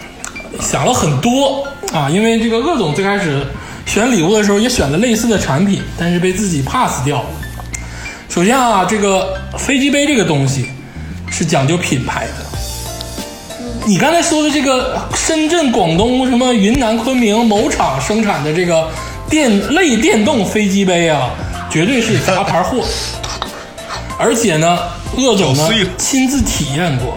[0.60, 3.46] 想了很多啊，因为这个鄂总最开始
[3.86, 7.26] 选礼物的时候也选了类似的产品，但是被自己 pass 掉了。
[8.28, 10.70] 首先啊，这个飞机杯这个东西
[11.30, 12.32] 是讲究品牌的。
[13.84, 18.88] 你刚才说的这个深圳、广东、什么云南、昆明某厂生产的这个
[19.28, 21.30] 电类电动飞机杯啊，
[21.72, 22.84] 绝对是杂牌货。
[24.18, 24.78] 而且呢，
[25.16, 27.16] 鄂总呢亲自体验过，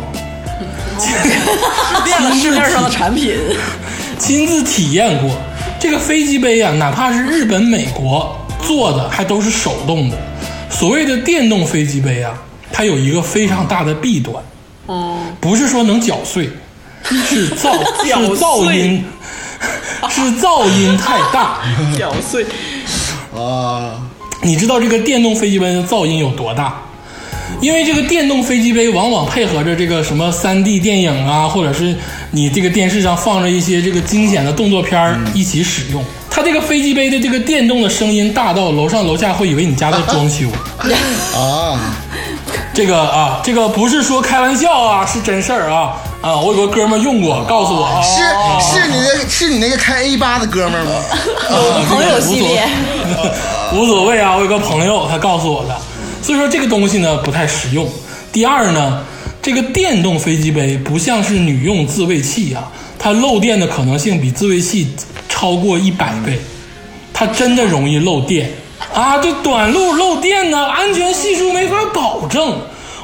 [2.42, 3.36] 市面上的产品，
[4.18, 5.36] 亲自体验过
[5.80, 10.18] 这个飞机杯啊，哪怕是日本、美国做的，还都是手动的。
[10.70, 12.34] 所谓的电动飞机杯啊，
[12.72, 14.44] 它有一个非常大的弊端，
[14.88, 16.50] 哦，不是说能搅碎，
[17.04, 17.78] 是噪
[18.08, 19.06] 搅是噪音，
[20.10, 21.60] 是噪音太大。
[22.00, 22.46] 搅碎。
[23.36, 24.02] 啊，
[24.42, 26.82] 你知道这个电动飞机杯的噪音有多大？
[27.62, 31.96] 因为这个电动飞机杯往往配合着这个什么 3D 电影啊，或者是
[32.32, 36.04] 你这个电视上放着一些这个惊险的动作片儿一起使用。
[36.30, 40.48] 它这个飞机杯的这个电动的声音大到楼上楼下会以为你家在装修。
[41.38, 41.80] 啊，
[42.76, 46.36] 这个啊，这个不是说开玩笑啊，是真事儿啊啊！
[46.36, 50.92] 我有个哥们儿用过，告诉我啊，是是你那是你那个开 A 八的哥们儿吗？
[51.88, 52.68] 朋友系列，
[53.74, 55.78] 无所谓啊，我有个朋友他告诉我的，
[56.22, 57.88] 所以说这个东西呢不太实用。
[58.34, 59.02] 第二呢，
[59.42, 62.68] 这个电动飞机杯不像是女用自慰器啊，
[63.00, 64.94] 它漏电的可能性比自慰器
[65.30, 66.38] 超过一百倍，
[67.14, 68.52] 它真的容易漏电
[68.94, 69.18] 啊！
[69.18, 72.58] 这短路漏电呢，安全系数没法保证。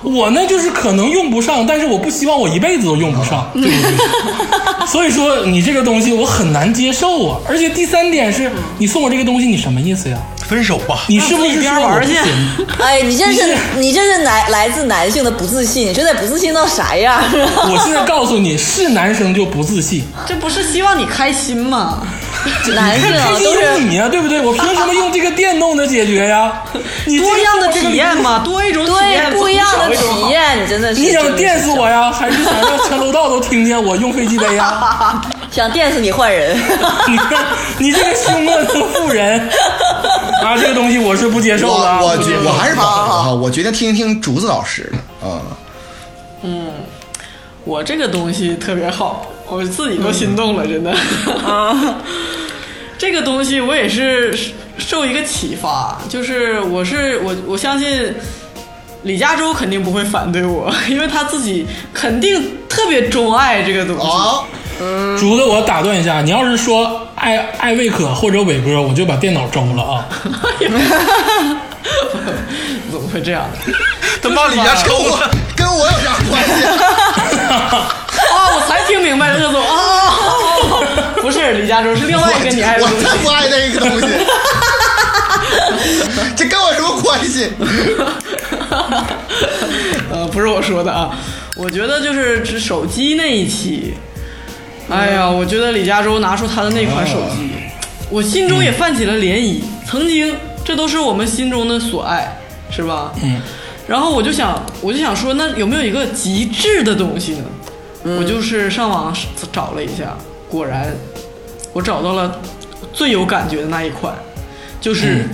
[0.03, 4.87] 我呢，就是可能用不上，但是我不希望我一辈子都用不上，对不对？
[4.87, 7.37] 所以说你这个东西我很难接受啊。
[7.47, 10.17] 而且第三点是你送我这个东西，你什么意思呀？
[10.47, 11.03] 分手吧。
[11.07, 12.33] 你是不是那自己边说我玩去不行？
[12.81, 17.23] 哎，你这是你这是来来自男性的不自信，你这得不自信到啥样啊？
[17.71, 22.01] 我现在告诉你，是男生就不自信，这不是希望你开心吗？
[22.73, 24.41] 男性啊都是有你啊，对不对？
[24.41, 26.51] 我凭什么用这个电动的解决呀？
[27.05, 30.29] 你这个多样的体验嘛，多一种体验，对不一样的体。
[30.29, 35.21] 验，你真的是你想电死我呀，还是想让全楼道都听见我用飞机杯呀？
[35.51, 36.55] 想电死你换人。
[37.07, 37.45] 你看，
[37.77, 39.39] 你这个凶恶的妇人
[40.43, 41.99] 啊，这个东西我是不接受的啊！
[42.01, 44.91] 我我我还是保留哈，我决定听一听竹子老师
[45.21, 45.41] 的啊。
[47.63, 50.95] 我这个东西特别好，我自己都心动了，真的。
[52.97, 54.33] 这个东西我也是
[54.77, 58.13] 受一个启发，就是我是我我相信
[59.03, 64.07] 李嘉洲肯定不会反对我， 因为他自己肯定特别钟爱这个东西。
[64.07, 64.45] 啊，
[65.19, 70.07] 竹子，我打断一下，你要是说艾艾未可或者伟哥，我就把电脑扔了啊！
[72.91, 73.45] 怎么会这样？
[74.21, 76.63] 他骂李家抽了，跟我有啥关系？
[78.31, 80.13] 啊，我才听明白鄂总啊，
[81.21, 83.05] 不是李嘉洲，是另外一个你爱的我东西。
[83.05, 84.07] 才不爱那个东西，
[86.35, 87.49] 这跟我什么关系？
[90.11, 91.11] 呃，不是我说的啊，
[91.55, 93.93] 我觉得就是指手机那一期，
[94.89, 97.49] 哎呀，我觉得李嘉洲拿出他的那款手机，
[98.09, 99.61] 我心中也泛起了涟漪。
[99.89, 100.33] 曾经，
[100.71, 102.37] 这都是我们心中的所爱，
[102.69, 103.11] 是吧？
[103.21, 103.41] 嗯。
[103.89, 107.43] 然后我就想，我就想说，那有没有一个极致的东西呢？
[108.17, 109.13] 我就是上网
[109.51, 110.15] 找了一下，
[110.49, 110.95] 果然，
[111.73, 112.39] 我找到了
[112.93, 114.13] 最有感觉的那一款，
[114.79, 115.27] 就是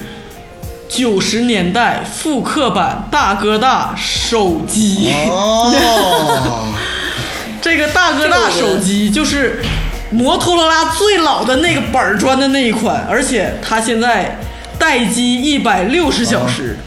[0.90, 5.14] 九十年代复刻版大哥大手机。
[5.30, 6.74] 哦，
[7.62, 9.62] 这个大哥大手机就是
[10.10, 14.40] 摩托罗拉最老的那个板砖的那一款，而且它现在
[14.80, 16.78] 待机一百六十小时。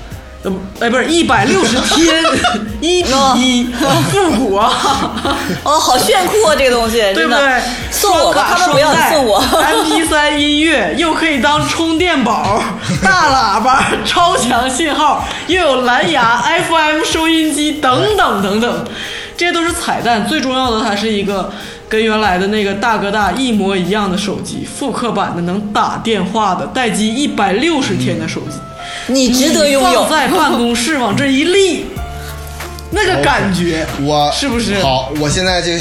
[0.43, 0.51] 呃，
[0.81, 2.25] 哎，不是一百六十 天，
[2.81, 3.65] 一比一，
[4.11, 4.73] 复古啊！
[5.63, 7.63] 哦，好炫酷啊，这个东西，对不对真的？
[7.91, 9.39] 送我吧，他们不要送我。
[9.39, 12.59] MP 3音乐又可以当充电宝，
[13.03, 18.85] 大喇叭、超强信号，又有蓝牙、FM 收音机等等等等，
[19.37, 20.27] 这些都是彩蛋。
[20.27, 21.53] 最重要的，它是一个
[21.91, 28.59] 跟原来的那个大哥大一模一样的手机，复刻版的能打电话的，待机一百六十天的手机，
[29.09, 30.11] 你值得拥有放。
[30.13, 31.87] 在办公室往这一立，
[32.93, 35.11] 那个感觉，我是不是好？
[35.19, 35.73] 我现在就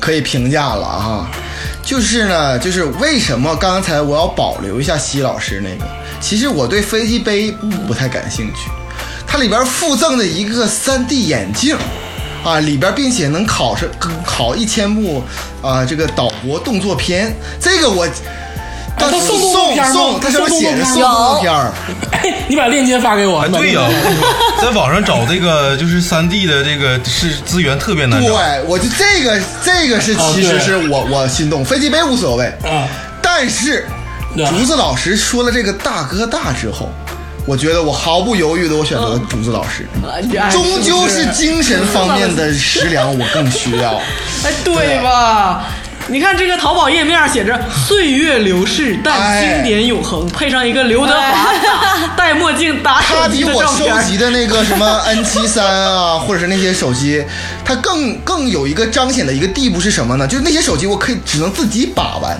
[0.00, 1.30] 可以评价了啊。
[1.82, 5.84] 就是呢，就是为什么刚才我要保留一下西老师那个？
[6.18, 7.52] 其实我对飞机杯
[7.86, 8.70] 不太感兴趣，
[9.26, 11.76] 它里边附赠的一个 3D 眼镜。
[12.44, 13.88] 啊，里边并且能考上
[14.24, 15.22] 考一千部
[15.62, 18.06] 啊，这个岛国动作片，这个我，
[18.98, 19.92] 他送动作片吗？
[19.92, 21.72] 送，他上面写着送送动作动作片儿，
[22.12, 23.40] 哎， 你把链接发给我。
[23.40, 23.80] 哎，对呀、
[24.60, 28.28] 在网上找这个就是三 D 的这个是资源特别难找。
[28.28, 32.86] 对，我就这个这个是其实是我我心动，飞机杯无所谓，嗯，
[33.22, 33.86] 但是
[34.48, 36.90] 竹子老师说了这个大哥大之后，
[37.44, 44.00] 我觉得我毫不犹豫的我选择了竹子老师，哎终究是精神方面的食粮我更需要。
[44.44, 45.64] 哎，对吧？
[46.08, 54.02] 你看这个淘宝页面写着“岁月流逝，但哎经典永恒”，配上一个刘德华打戴墨镜打他手机的比我收。
[54.02, 57.24] 集的那个什么 N 七三啊，或者是那些手机，
[57.64, 60.26] 它更更有一个彰显的一个地步是什么呢？
[60.26, 62.36] 就是那些手机我可以只能自己把玩，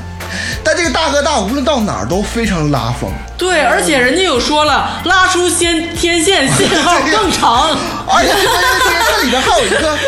[0.64, 7.76] 但这个大哥大无论到哪儿都非常拉风，对，而且人家有说了，拉出先天线信号更长。
[8.06, 8.30] 而且
[9.16, 9.98] 这里边还有一个，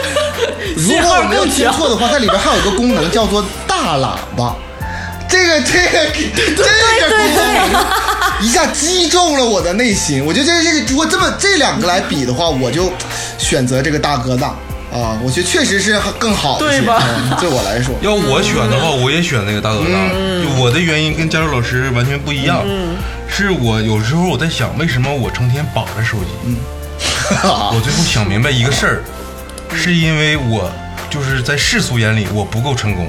[0.77, 4.55] 如果我没有听错的话，它里边还有一个功能叫做大喇叭。
[5.27, 7.85] 这个这个这个功能
[8.40, 10.24] 一下击中了我的内心。
[10.24, 12.93] 我觉得这这个如果这么这两个来比的话，我就
[13.39, 14.55] 选择这个大哥大
[14.95, 16.79] 啊，我觉得确实是更好一些。
[16.79, 20.09] 对吧嗯对我来说，要我选的话，我也选那个大哥大。
[20.43, 22.62] 就我的原因跟加州老师完全不一样，
[23.29, 26.57] 是我有时候我在想，为什么我成天绑着手机？
[27.43, 29.03] 我最后想明白一个事儿，
[29.75, 30.71] 是因为我
[31.11, 33.09] 就是在世俗眼里我不够成功，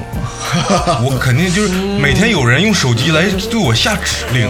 [1.06, 1.68] 我肯定就是
[2.00, 4.48] 每天有人用手机来对我下指令。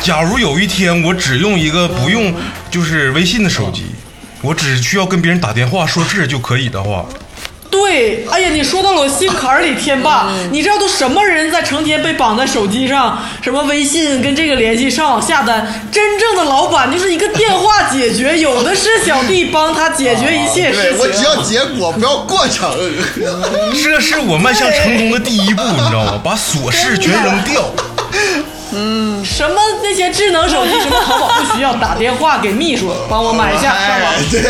[0.00, 2.32] 假如有一天我只用一个不用
[2.70, 3.86] 就是微信的手机，
[4.42, 7.04] 我只需要跟别人打电话说事就可以的话，
[7.70, 20.98] 对，哎呀，你说到了我心坎儿里，天霸，你知道都什么人在成天被绑在手机上，什么微信跟这个联系，上网下单，真正的老板就是一个电话解决，有的是小弟帮他解决一切事情。
[20.98, 22.74] 我只要结果，不要过程。
[23.74, 26.20] 这是我迈向成功的第一步，你知道吗？
[26.24, 27.62] 把琐事全扔掉。
[29.24, 34.42] 什么那些智能手机，什么淘宝不需要，打电话给秘书帮我买一下，上网哎，对，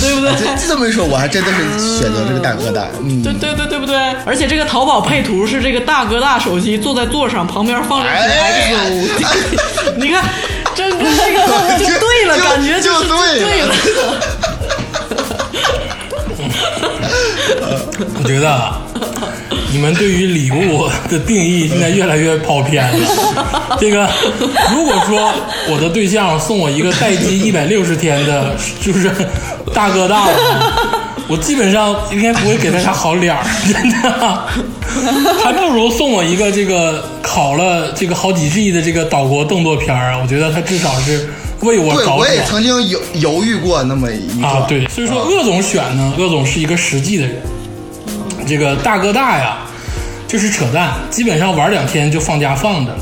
[0.00, 0.32] 对不对？
[0.56, 1.56] 这这么一说，我还真的是
[1.98, 2.86] 选择这个大哥大。
[3.00, 3.96] 嗯，对对对对不对？
[4.24, 10.24] 而且这个淘宝配图是这个大哥大手机坐在座上，旁边放着一哎台 XO， 你看，
[10.74, 11.40] 这个 这个
[11.78, 13.74] 就对了，感觉就是对对了
[18.22, 18.80] 我觉得啊
[19.70, 23.76] 你们对于礼物的定义现在越来越跑偏了。
[23.78, 24.08] 这个，
[24.72, 25.30] 如果说
[25.70, 29.10] 我的对象送我一个待机 一百六十天的，就是
[29.74, 30.32] 大哥大的，
[31.28, 34.46] 我基本上应该不会给他啥好脸儿， 真的，
[35.44, 40.18] 还不如送我一个这个考了这个好几 G 的这个岛国动作片儿啊！
[40.22, 41.28] 我觉得他至少是
[41.60, 42.46] 为我对，着我也想。
[42.46, 44.52] 曾经犹犹豫过那么一段。
[44.52, 47.42] 啊，对，所以说鄂总选呢，鄂总是一个实际的人，
[48.46, 49.58] 这个大哥大呀，
[50.26, 52.98] 就是扯淡，基本上玩两天就放家放着了。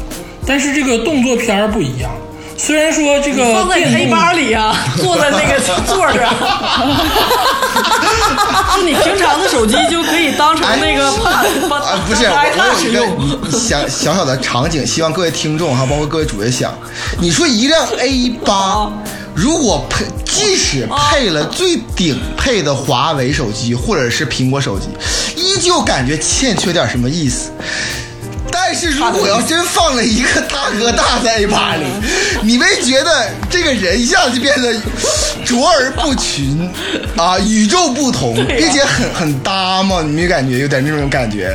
[0.47, 2.11] 但是这个动作片儿不一样，
[2.59, 6.35] 虽然说这个放在电 A 动八里啊， 坐在那个座上，
[8.77, 13.16] 就你平常的手机就可以当成那个 pad 啊，不是，我有一个使用。
[13.19, 16.73] 你小小小的场景，希望各位听众哈，包括各位主页想，
[17.20, 18.91] 你说一辆 A 八，
[19.35, 24.89] 如果配，即使配了最顶配的华为手机或者是苹果手机，
[25.37, 27.51] 依旧感觉欠缺点什么意思。
[28.59, 31.85] 但是如果要真放了一个大哥大在 A 八里，
[32.43, 34.74] 你没觉得这个人一下就变得
[35.45, 36.69] 卓而不群
[37.16, 40.03] 啊，与众不同，并且很很搭吗？
[40.03, 41.55] 你没感觉有点那种感觉？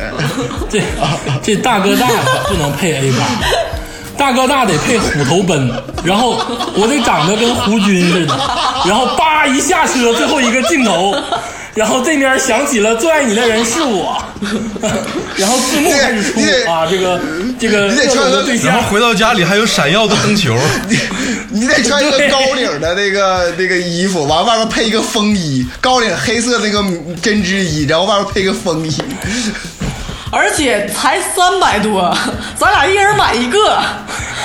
[0.70, 0.80] 这
[1.42, 2.08] 这大哥大
[2.48, 3.26] 不能配 A 八，
[4.16, 5.70] 大哥大得配虎头奔，
[6.04, 6.40] 然后
[6.74, 8.34] 我得长得跟胡军似的，
[8.86, 11.14] 然后叭一下车，最后一个镜头，
[11.74, 14.22] 然后这面响起了最爱你的人是我，
[15.36, 17.20] 然后字幕开始出你得啊，这个
[17.58, 18.90] 这个你得穿个的对象然后。
[18.90, 20.54] 回到家里还有闪耀的灯球，
[20.88, 20.98] 你
[21.50, 26.84] 你得穿一个高领的那个那个衣服，完外面配一个风衣，高领黑色那个
[27.22, 29.02] 针织衣，然后外面配个风衣。
[30.34, 32.16] 而且才三百多，
[32.56, 33.78] 咱俩一人买一个，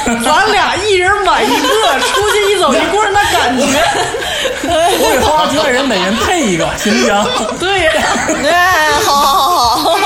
[0.06, 3.64] 咱俩一人买一个，出去一走一过那感觉，
[5.00, 7.26] 我给花花局外人每人配一个，行不行？
[7.60, 7.92] 对呀，
[8.46, 10.00] 哎，好好好好，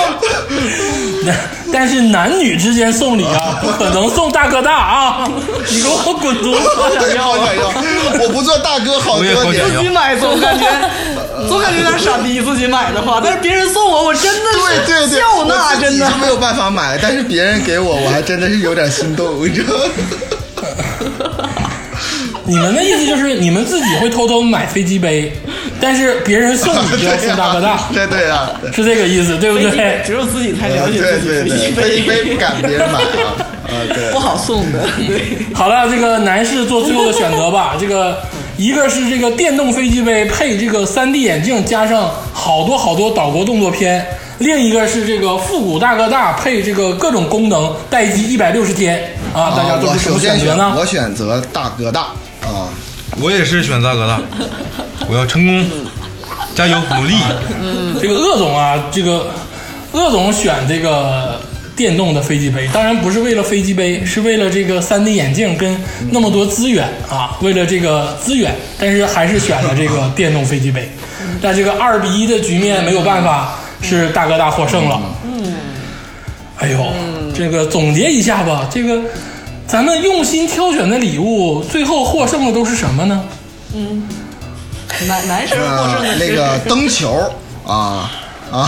[1.74, 5.28] 但是男女之间送礼啊，不可能送大哥大啊！
[5.70, 6.70] 你给我滚犊子！
[6.78, 7.38] 我想要啊！
[7.40, 7.72] 好想要，
[8.24, 10.66] 我不做大哥好我也多年好想要自己买总感觉
[11.48, 16.10] 总感觉有点傻逼自己买的话，但是别人送我，我真的是对对对，笑纳，真的。
[16.20, 19.82] 没有办法买，但是别人给我，我还真的是有点心动，你知道吗？
[22.52, 25.32] 你们的意思就是 你们自己会偷偷买飞机杯，
[25.80, 30.02] 但是别人送你 就要送大哥大，对对啊，是这个意思，对不对？
[30.06, 33.32] 只有自己才了解自己飞机飞机杯不杯敢别人买啊
[33.72, 34.20] 啊，对不。
[34.20, 35.38] 好送的，对。
[35.54, 37.76] 好了，这个男士做最后的选择吧。
[37.80, 38.22] 这个
[38.58, 44.00] 一个是这个电动飞机杯配这个 3D 眼镜，加上好多好多岛国动作片；
[44.40, 49.54] 另一个是这个复古大哥大配这个各种功能，待机一百六十天啊！
[49.56, 50.76] 大家都我是什么选选择呢？
[50.78, 52.14] 我选择大哥大啊，
[53.20, 54.20] 我也是选大哥大，
[55.08, 55.66] 我要成功，
[56.56, 57.16] 加油努力。
[58.02, 59.32] 这个鄂总啊，这个
[59.92, 61.40] 鄂总选这个
[61.76, 65.78] 电动的飞机杯，当然不是为了飞机杯，是为了这个 3D 眼镜跟
[66.10, 70.90] 那么多资源啊，为了这个资源，但是还是选了这个电动飞机杯。
[71.42, 75.00] 那这个二比一的局面没有办法，是大哥大获胜了。
[75.26, 75.54] 嗯，
[76.58, 76.94] 哎呦，
[77.36, 79.00] 这个总结一下吧，这个
[79.72, 83.24] 咱们用心挑选的礼物，最后获胜的都是什么呢？
[83.74, 84.04] 嗯
[85.08, 87.32] 男男生获胜的那个灯球
[87.66, 88.12] 啊。
[88.52, 88.68] 啊，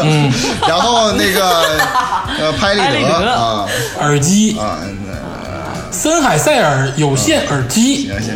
[0.00, 0.32] 嗯，
[0.68, 1.80] 然后那个
[2.38, 3.32] 呃拍立得拍立得。
[3.32, 3.66] 啊。
[3.98, 4.78] 耳机，啊，
[5.90, 8.06] 森海塞尔有线耳机。
[8.06, 8.34] 行行，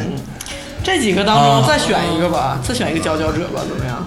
[0.82, 1.60] 这几个当啊。
[1.60, 4.04] 中再选一个吧，再选一个佼佼者吧，怎么样？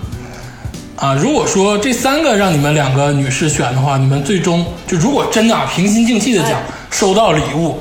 [0.97, 6.59] 啊，如果说这三个让你们两个女士选的话，你们最终就如果真的啊平心静气的讲，
[6.89, 7.79] 收到礼物，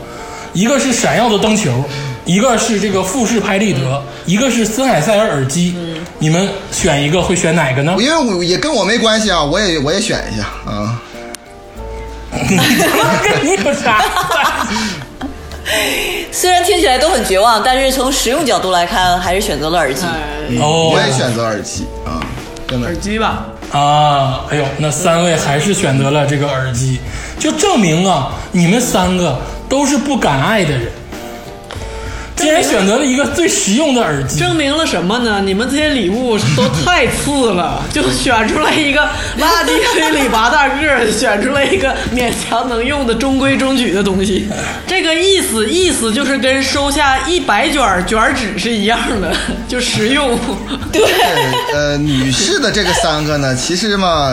[0.52, 1.85] 一个是闪耀的灯球，
[2.24, 5.74] 一个是这个富士拍立得，一个是森海塞尔耳机，
[6.18, 7.97] 你们选一个会选哪个呢？
[7.98, 11.01] 因为我也跟我没关系啊，我也我也选一下啊，
[12.30, 14.02] 跟你有啥？
[16.32, 20.05] 虽然听起来都很绝望，但是从实用角度来看，还是选择了耳机。
[20.05, 22.20] 哎，哦我也选择耳机啊，
[22.66, 27.01] 真的耳机吧，啊，哎呦，那三位还是选择了这个耳机，
[27.39, 30.89] 就证明啊，你们三个都是不敢爱的人。
[32.36, 35.43] 竟然选择了一个最实用的耳机，证明了什么呢？
[35.44, 39.01] 你们这些礼物都太次了， 就选出来一个
[39.40, 44.48] 垃圾堆里拔大个儿，选出来一个勉强能用的中规中矩的东西。
[44.86, 49.35] 这个意思意思就是跟收下一百卷儿卷纸是一样的，
[49.66, 50.39] 就实用。
[50.93, 51.02] 对，
[51.74, 54.32] 呃，女士的这个三个呢，其实嘛，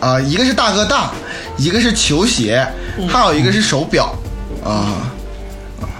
[0.00, 1.12] 啊、一个是大哥大，
[1.58, 2.66] 一个是球鞋，
[3.08, 4.14] 还有一个是手表。
[4.64, 5.12] 啊。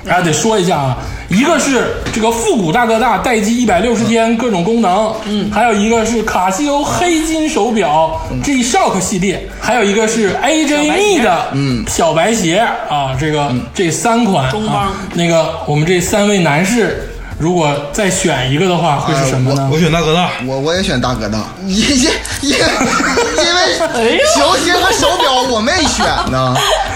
[0.04, 0.96] 大家得说一下啊，
[1.28, 11.84] 一个是这个复古大哥大待机一百六十天各种功能，嗯，还有一个是卡西欧黑金手表 G Shock 系列，还有一个是 AJE 的嗯。
[11.86, 14.76] 小白鞋啊，这个这三款中帮。
[14.76, 17.06] 啊，那个我们这三位男士
[17.38, 19.68] 如果再选一个的话，会是什么呢？
[19.72, 22.10] 我选大哥大，我我也选大哥大， 因因
[22.42, 26.54] 因因哎为球鞋和手表我没选呢，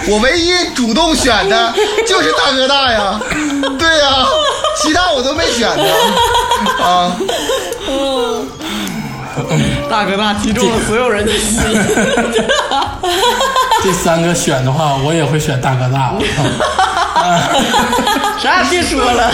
[0.09, 1.73] 我唯一主动选的
[2.07, 3.19] 就是大哥大呀，
[3.79, 4.25] 对呀，
[4.81, 5.85] 其他我都没选呢，
[6.83, 7.15] 啊，
[9.89, 11.57] 大哥大击中了所有人的心。
[13.83, 16.13] 这三个选的话，我也会选大哥大。
[18.41, 19.31] 啥也别说了，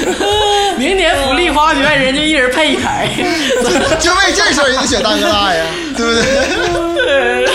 [0.78, 3.08] 明年福利花园人家一人配一台。
[3.98, 5.64] 就为这事儿也得选大哥大呀，
[5.96, 7.46] 对不对？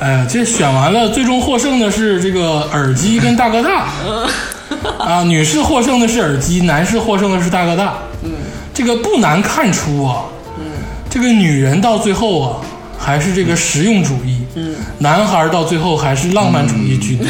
[0.00, 3.88] 哎呀，这选完了，最终获胜的是这个耳机跟大哥大。
[4.98, 7.98] 啊，女士获胜的是耳机，男士获胜的是大哥大。
[8.22, 8.30] 嗯，
[8.72, 10.24] 这个不难看出啊，
[10.58, 10.64] 嗯，
[11.10, 12.60] 这个女人到最后啊，
[12.98, 14.38] 还是这个实用主义。
[14.54, 17.26] 嗯，男孩到最后还是浪漫主义居多。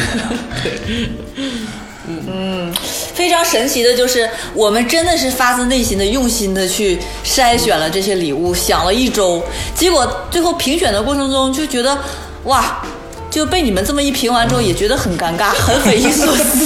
[3.13, 9.43] 非常神奇的就是，我们真的是发自内心的、用心的去筛选了这些礼物，想了一周，
[9.75, 11.97] 结果最后评选的过程中就觉得，
[12.45, 12.81] 哇，
[13.29, 16.65] 就被你们这么一评完之后，也觉得很尴尬， 很匪夷所思，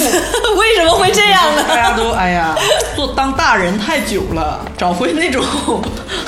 [0.56, 1.64] 为什么会这样呢？
[1.68, 2.56] 大家都哎呀，
[2.96, 5.44] 做当大人太久了，找回那种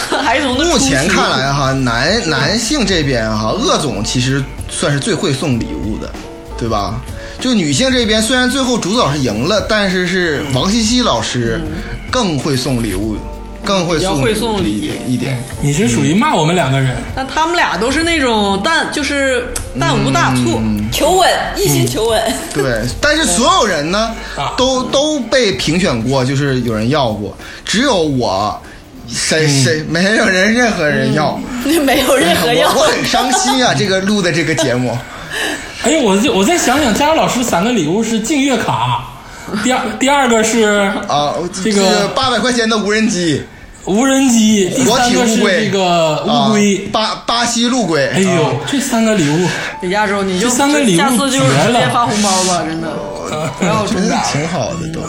[0.09, 0.79] 孩童的目。
[0.79, 6.11] 前看来哈，男男性这边哈，鄂总其实算是最会送礼物的，
[6.57, 6.99] 对吧？
[7.39, 11.61] 就女性这边，虽然最后主导是赢了，但是是王茜茜老师
[12.09, 13.17] 更会送礼物，
[13.63, 15.37] 更会送比较会送礼一点一点。
[15.61, 19.45] 你是属于骂我们两个人，那他们俩都是那种但就是
[19.79, 20.61] 但无大错。
[20.91, 22.21] 求稳，一心求稳。
[22.53, 27.35] 对，但是所有人呢啊，都都被评选过，就是有人要过，
[27.65, 28.57] 只有我，
[29.09, 31.37] 谁谁没有人任何人要，
[31.83, 33.73] 没有任何要我我很伤心啊！
[33.77, 34.97] 这个录的这个节目。
[35.85, 39.05] 哎呦，我就我再想想，佳茹老师三个礼物是净月卡，
[39.63, 43.43] 第二第二个是啊，这个八百块钱的无人机，
[43.85, 46.89] 无人机，第三个是这个乌龟啊。
[46.91, 49.47] 巴巴西陆龟，哎呦啊，这三个礼物，
[49.89, 52.89] 亚洲你就这三个礼物下次就绝了直接发红包吧，真的
[53.59, 54.17] 不要真的。
[54.31, 55.01] 挺好的都。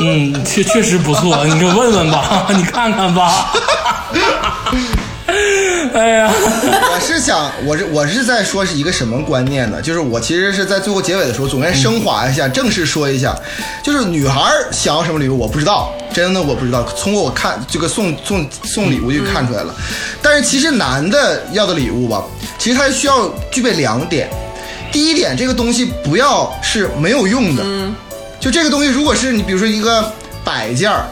[0.00, 3.52] 嗯，确确实不错，你就问问吧， 你看看吧。
[5.94, 9.80] 哎呀，我是想，我是我是在说是一个什么观念呢？
[9.80, 13.34] 就是我其实是在最后结尾的时候，总该升华一下，正式说一下，
[13.82, 16.82] 就是女孩想要什么礼物，我不知道，真的我不知道。
[16.82, 19.74] 通过我看这个送送送礼物就看出来了，
[20.20, 22.22] 但是其实男的要的礼物吧，
[22.58, 24.30] 其实他需要具备两点。
[24.92, 27.64] 第一点，这个东西不要是没有用的，
[28.38, 30.12] 就这个东西，如果是你比如说一个
[30.44, 31.06] 摆件儿，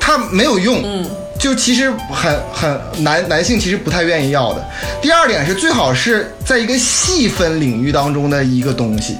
[0.00, 1.06] 它没有用，嗯，
[1.40, 4.62] 就其实很很男男性其实不太愿意要的。
[5.00, 9.16] 第二点是最好是在一个细分领域当中的一个东西，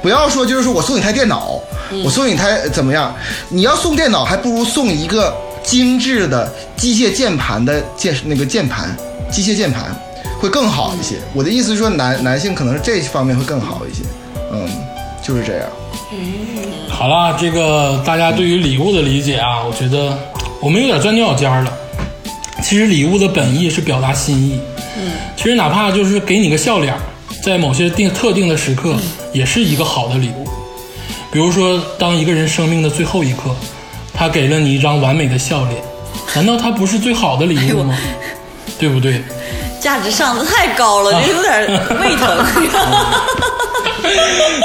[0.00, 1.60] 不要说就是说我送你台电脑，
[2.04, 3.12] 我送你台怎么样？
[3.48, 5.34] 你要送电脑，还不如送一个
[5.64, 8.96] 精致的机械键盘的键那个键盘，
[9.28, 9.84] 机械键盘
[10.40, 11.16] 会更好一些。
[11.34, 14.04] 我的意思是说男男性可能是这方面会更好一些，
[14.52, 14.68] 嗯，
[15.20, 15.66] 就是这样。
[16.12, 16.46] 嗯
[16.88, 20.16] 好啦，这个大家对于礼物的理解啊，我觉得
[20.60, 21.72] 我们有点钻牛角尖了。
[22.62, 24.58] 其实礼物的本意是表达心意，
[24.96, 26.94] 嗯，其实哪怕就是给你个笑脸，
[27.44, 28.96] 在某些定特定的时刻，
[29.32, 30.48] 也是一个好的礼物。
[31.30, 33.54] 比如说，当一个人生命的最后一刻，
[34.14, 35.80] 他给了你一张完美的笑脸，
[36.34, 37.96] 难道他不是最好的礼物吗？
[38.78, 39.22] 对不对？
[39.78, 41.68] 价值上的太高了，这有点
[42.00, 42.26] 胃疼。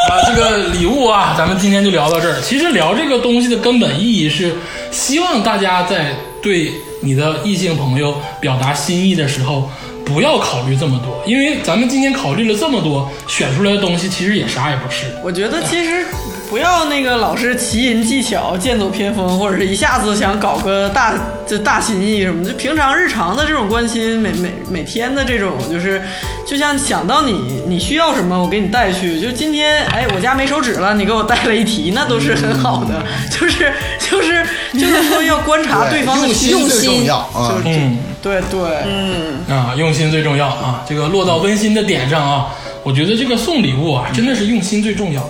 [0.10, 2.42] 啊，这个礼物啊，咱们今天就聊到这儿。
[2.42, 4.56] 其实聊这个东西的根本意义是，
[4.92, 9.70] 希望大家在对你的异性朋友表达心意的时候，
[10.06, 15.06] 不要考虑这么多，因为咱们今天考虑了这么多，选出来的东西其实也啥也不是。
[15.24, 16.06] 我觉得其实
[16.52, 21.14] 不要那个老是奇淫技巧、剑走偏锋，或者是一下子想搞个大
[21.48, 22.44] 这大心意什么。
[22.44, 26.02] 就平常日常的这种关心，每每每天的这种，就是
[26.46, 29.18] 就像想到你你需要什么，我给你带去。
[29.22, 33.02] 就今天哎，我家没手指了，你给我带了一提，那都是很好的。
[33.32, 37.62] 就是就是就是说要观察对方的用心最重要啊。
[37.64, 40.84] 嗯对对，嗯，啊，用心最重要啊！
[40.88, 42.54] 这个落到温馨的点上啊，
[42.84, 45.28] 我觉得这个送礼物啊，真的是用心最重要。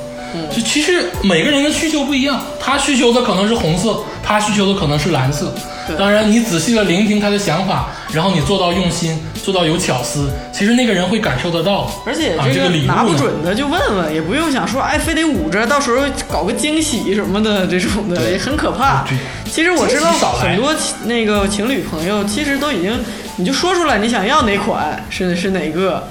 [0.55, 5.53] 就其实每个人的需求不一样，他需求的可能是红色，他需求的可能是蓝色。
[5.97, 11.91] 当然，你仔细的聆听他的想法，然后你做到用心，做到有巧思，其实那个人会感受得到。
[12.05, 19.17] 而且啊、这个拿不准的就问问，也不用想说哎非得捂着，到时候搞个惊喜什么的这种的也很可怕对。
[19.51, 20.73] 其实我知道很多
[21.05, 22.97] 那个情侣朋友，其实都已经
[23.35, 26.07] 你就说出来你想要哪款是是哪个，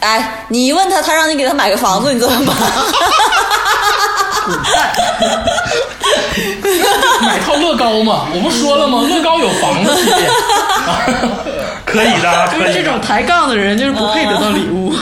[0.00, 2.56] 哎，你一问他，他让你给他买个房子，你怎么办？
[7.22, 9.02] 买套乐高嘛，我不说了吗？
[9.08, 11.06] 乐高有房子系列，啊
[11.84, 12.66] 可以的，可以的。
[12.66, 14.92] 就是这种抬杠的人就是不配得到礼物。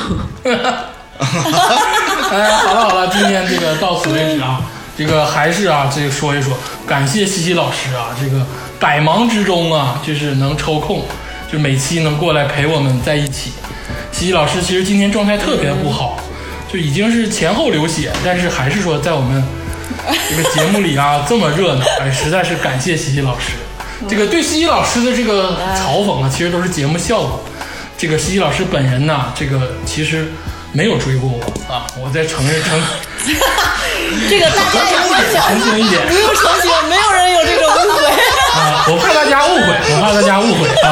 [2.30, 4.60] 哎，好了好了，今天这个到此为止啊。
[4.96, 6.52] 这个还是啊，这个说一说，
[6.86, 8.44] 感谢西西老师啊，这个
[8.80, 11.06] 百忙之中啊，就是能抽空，
[11.52, 13.52] 就每期能过来陪我们在一起。
[14.12, 16.18] 西西老师其实今天状态特别不好，
[16.72, 19.42] 就已经是前后流血，但是还是说在我们
[20.30, 23.52] 这个节目里啊这么热闹，哎，实在是感谢西西老师。
[24.08, 27.44] 这个对西西老师的这个嘲讽啊，其实都是节目效果。
[27.96, 30.30] 这个西西老师本人呢，这个其实
[30.72, 32.80] 没有追过我啊，我再承认承
[34.30, 38.06] 这个大家也不用澄清一点不用澄清，没有人有这种误会。
[38.54, 40.88] 啊，我怕大家误会，我怕大家误会啊。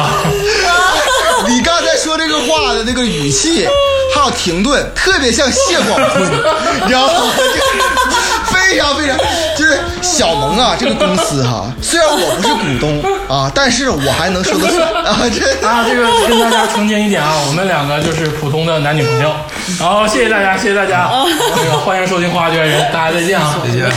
[1.47, 3.67] 你刚才说这个话的那个语气，
[4.13, 7.13] 还有停顿，特别像谢广坤，你知道吗？
[7.37, 9.17] 就非常非常，
[9.57, 19.33] 就是小萌啊，这个公司哈， 虽然我不是股东啊，但是我还能说得出 啊，这啊，这个跟大家澄清一点啊，我们两个就是普通的男女朋友。
[19.79, 21.09] 好，谢谢大家，谢谢大家。
[21.55, 23.55] 这个欢迎收听《花圈人》，大家再见啊！
[23.63, 23.91] 再见。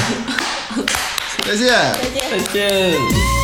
[1.46, 1.68] 再见。
[2.30, 2.90] 再见。
[2.90, 3.39] 离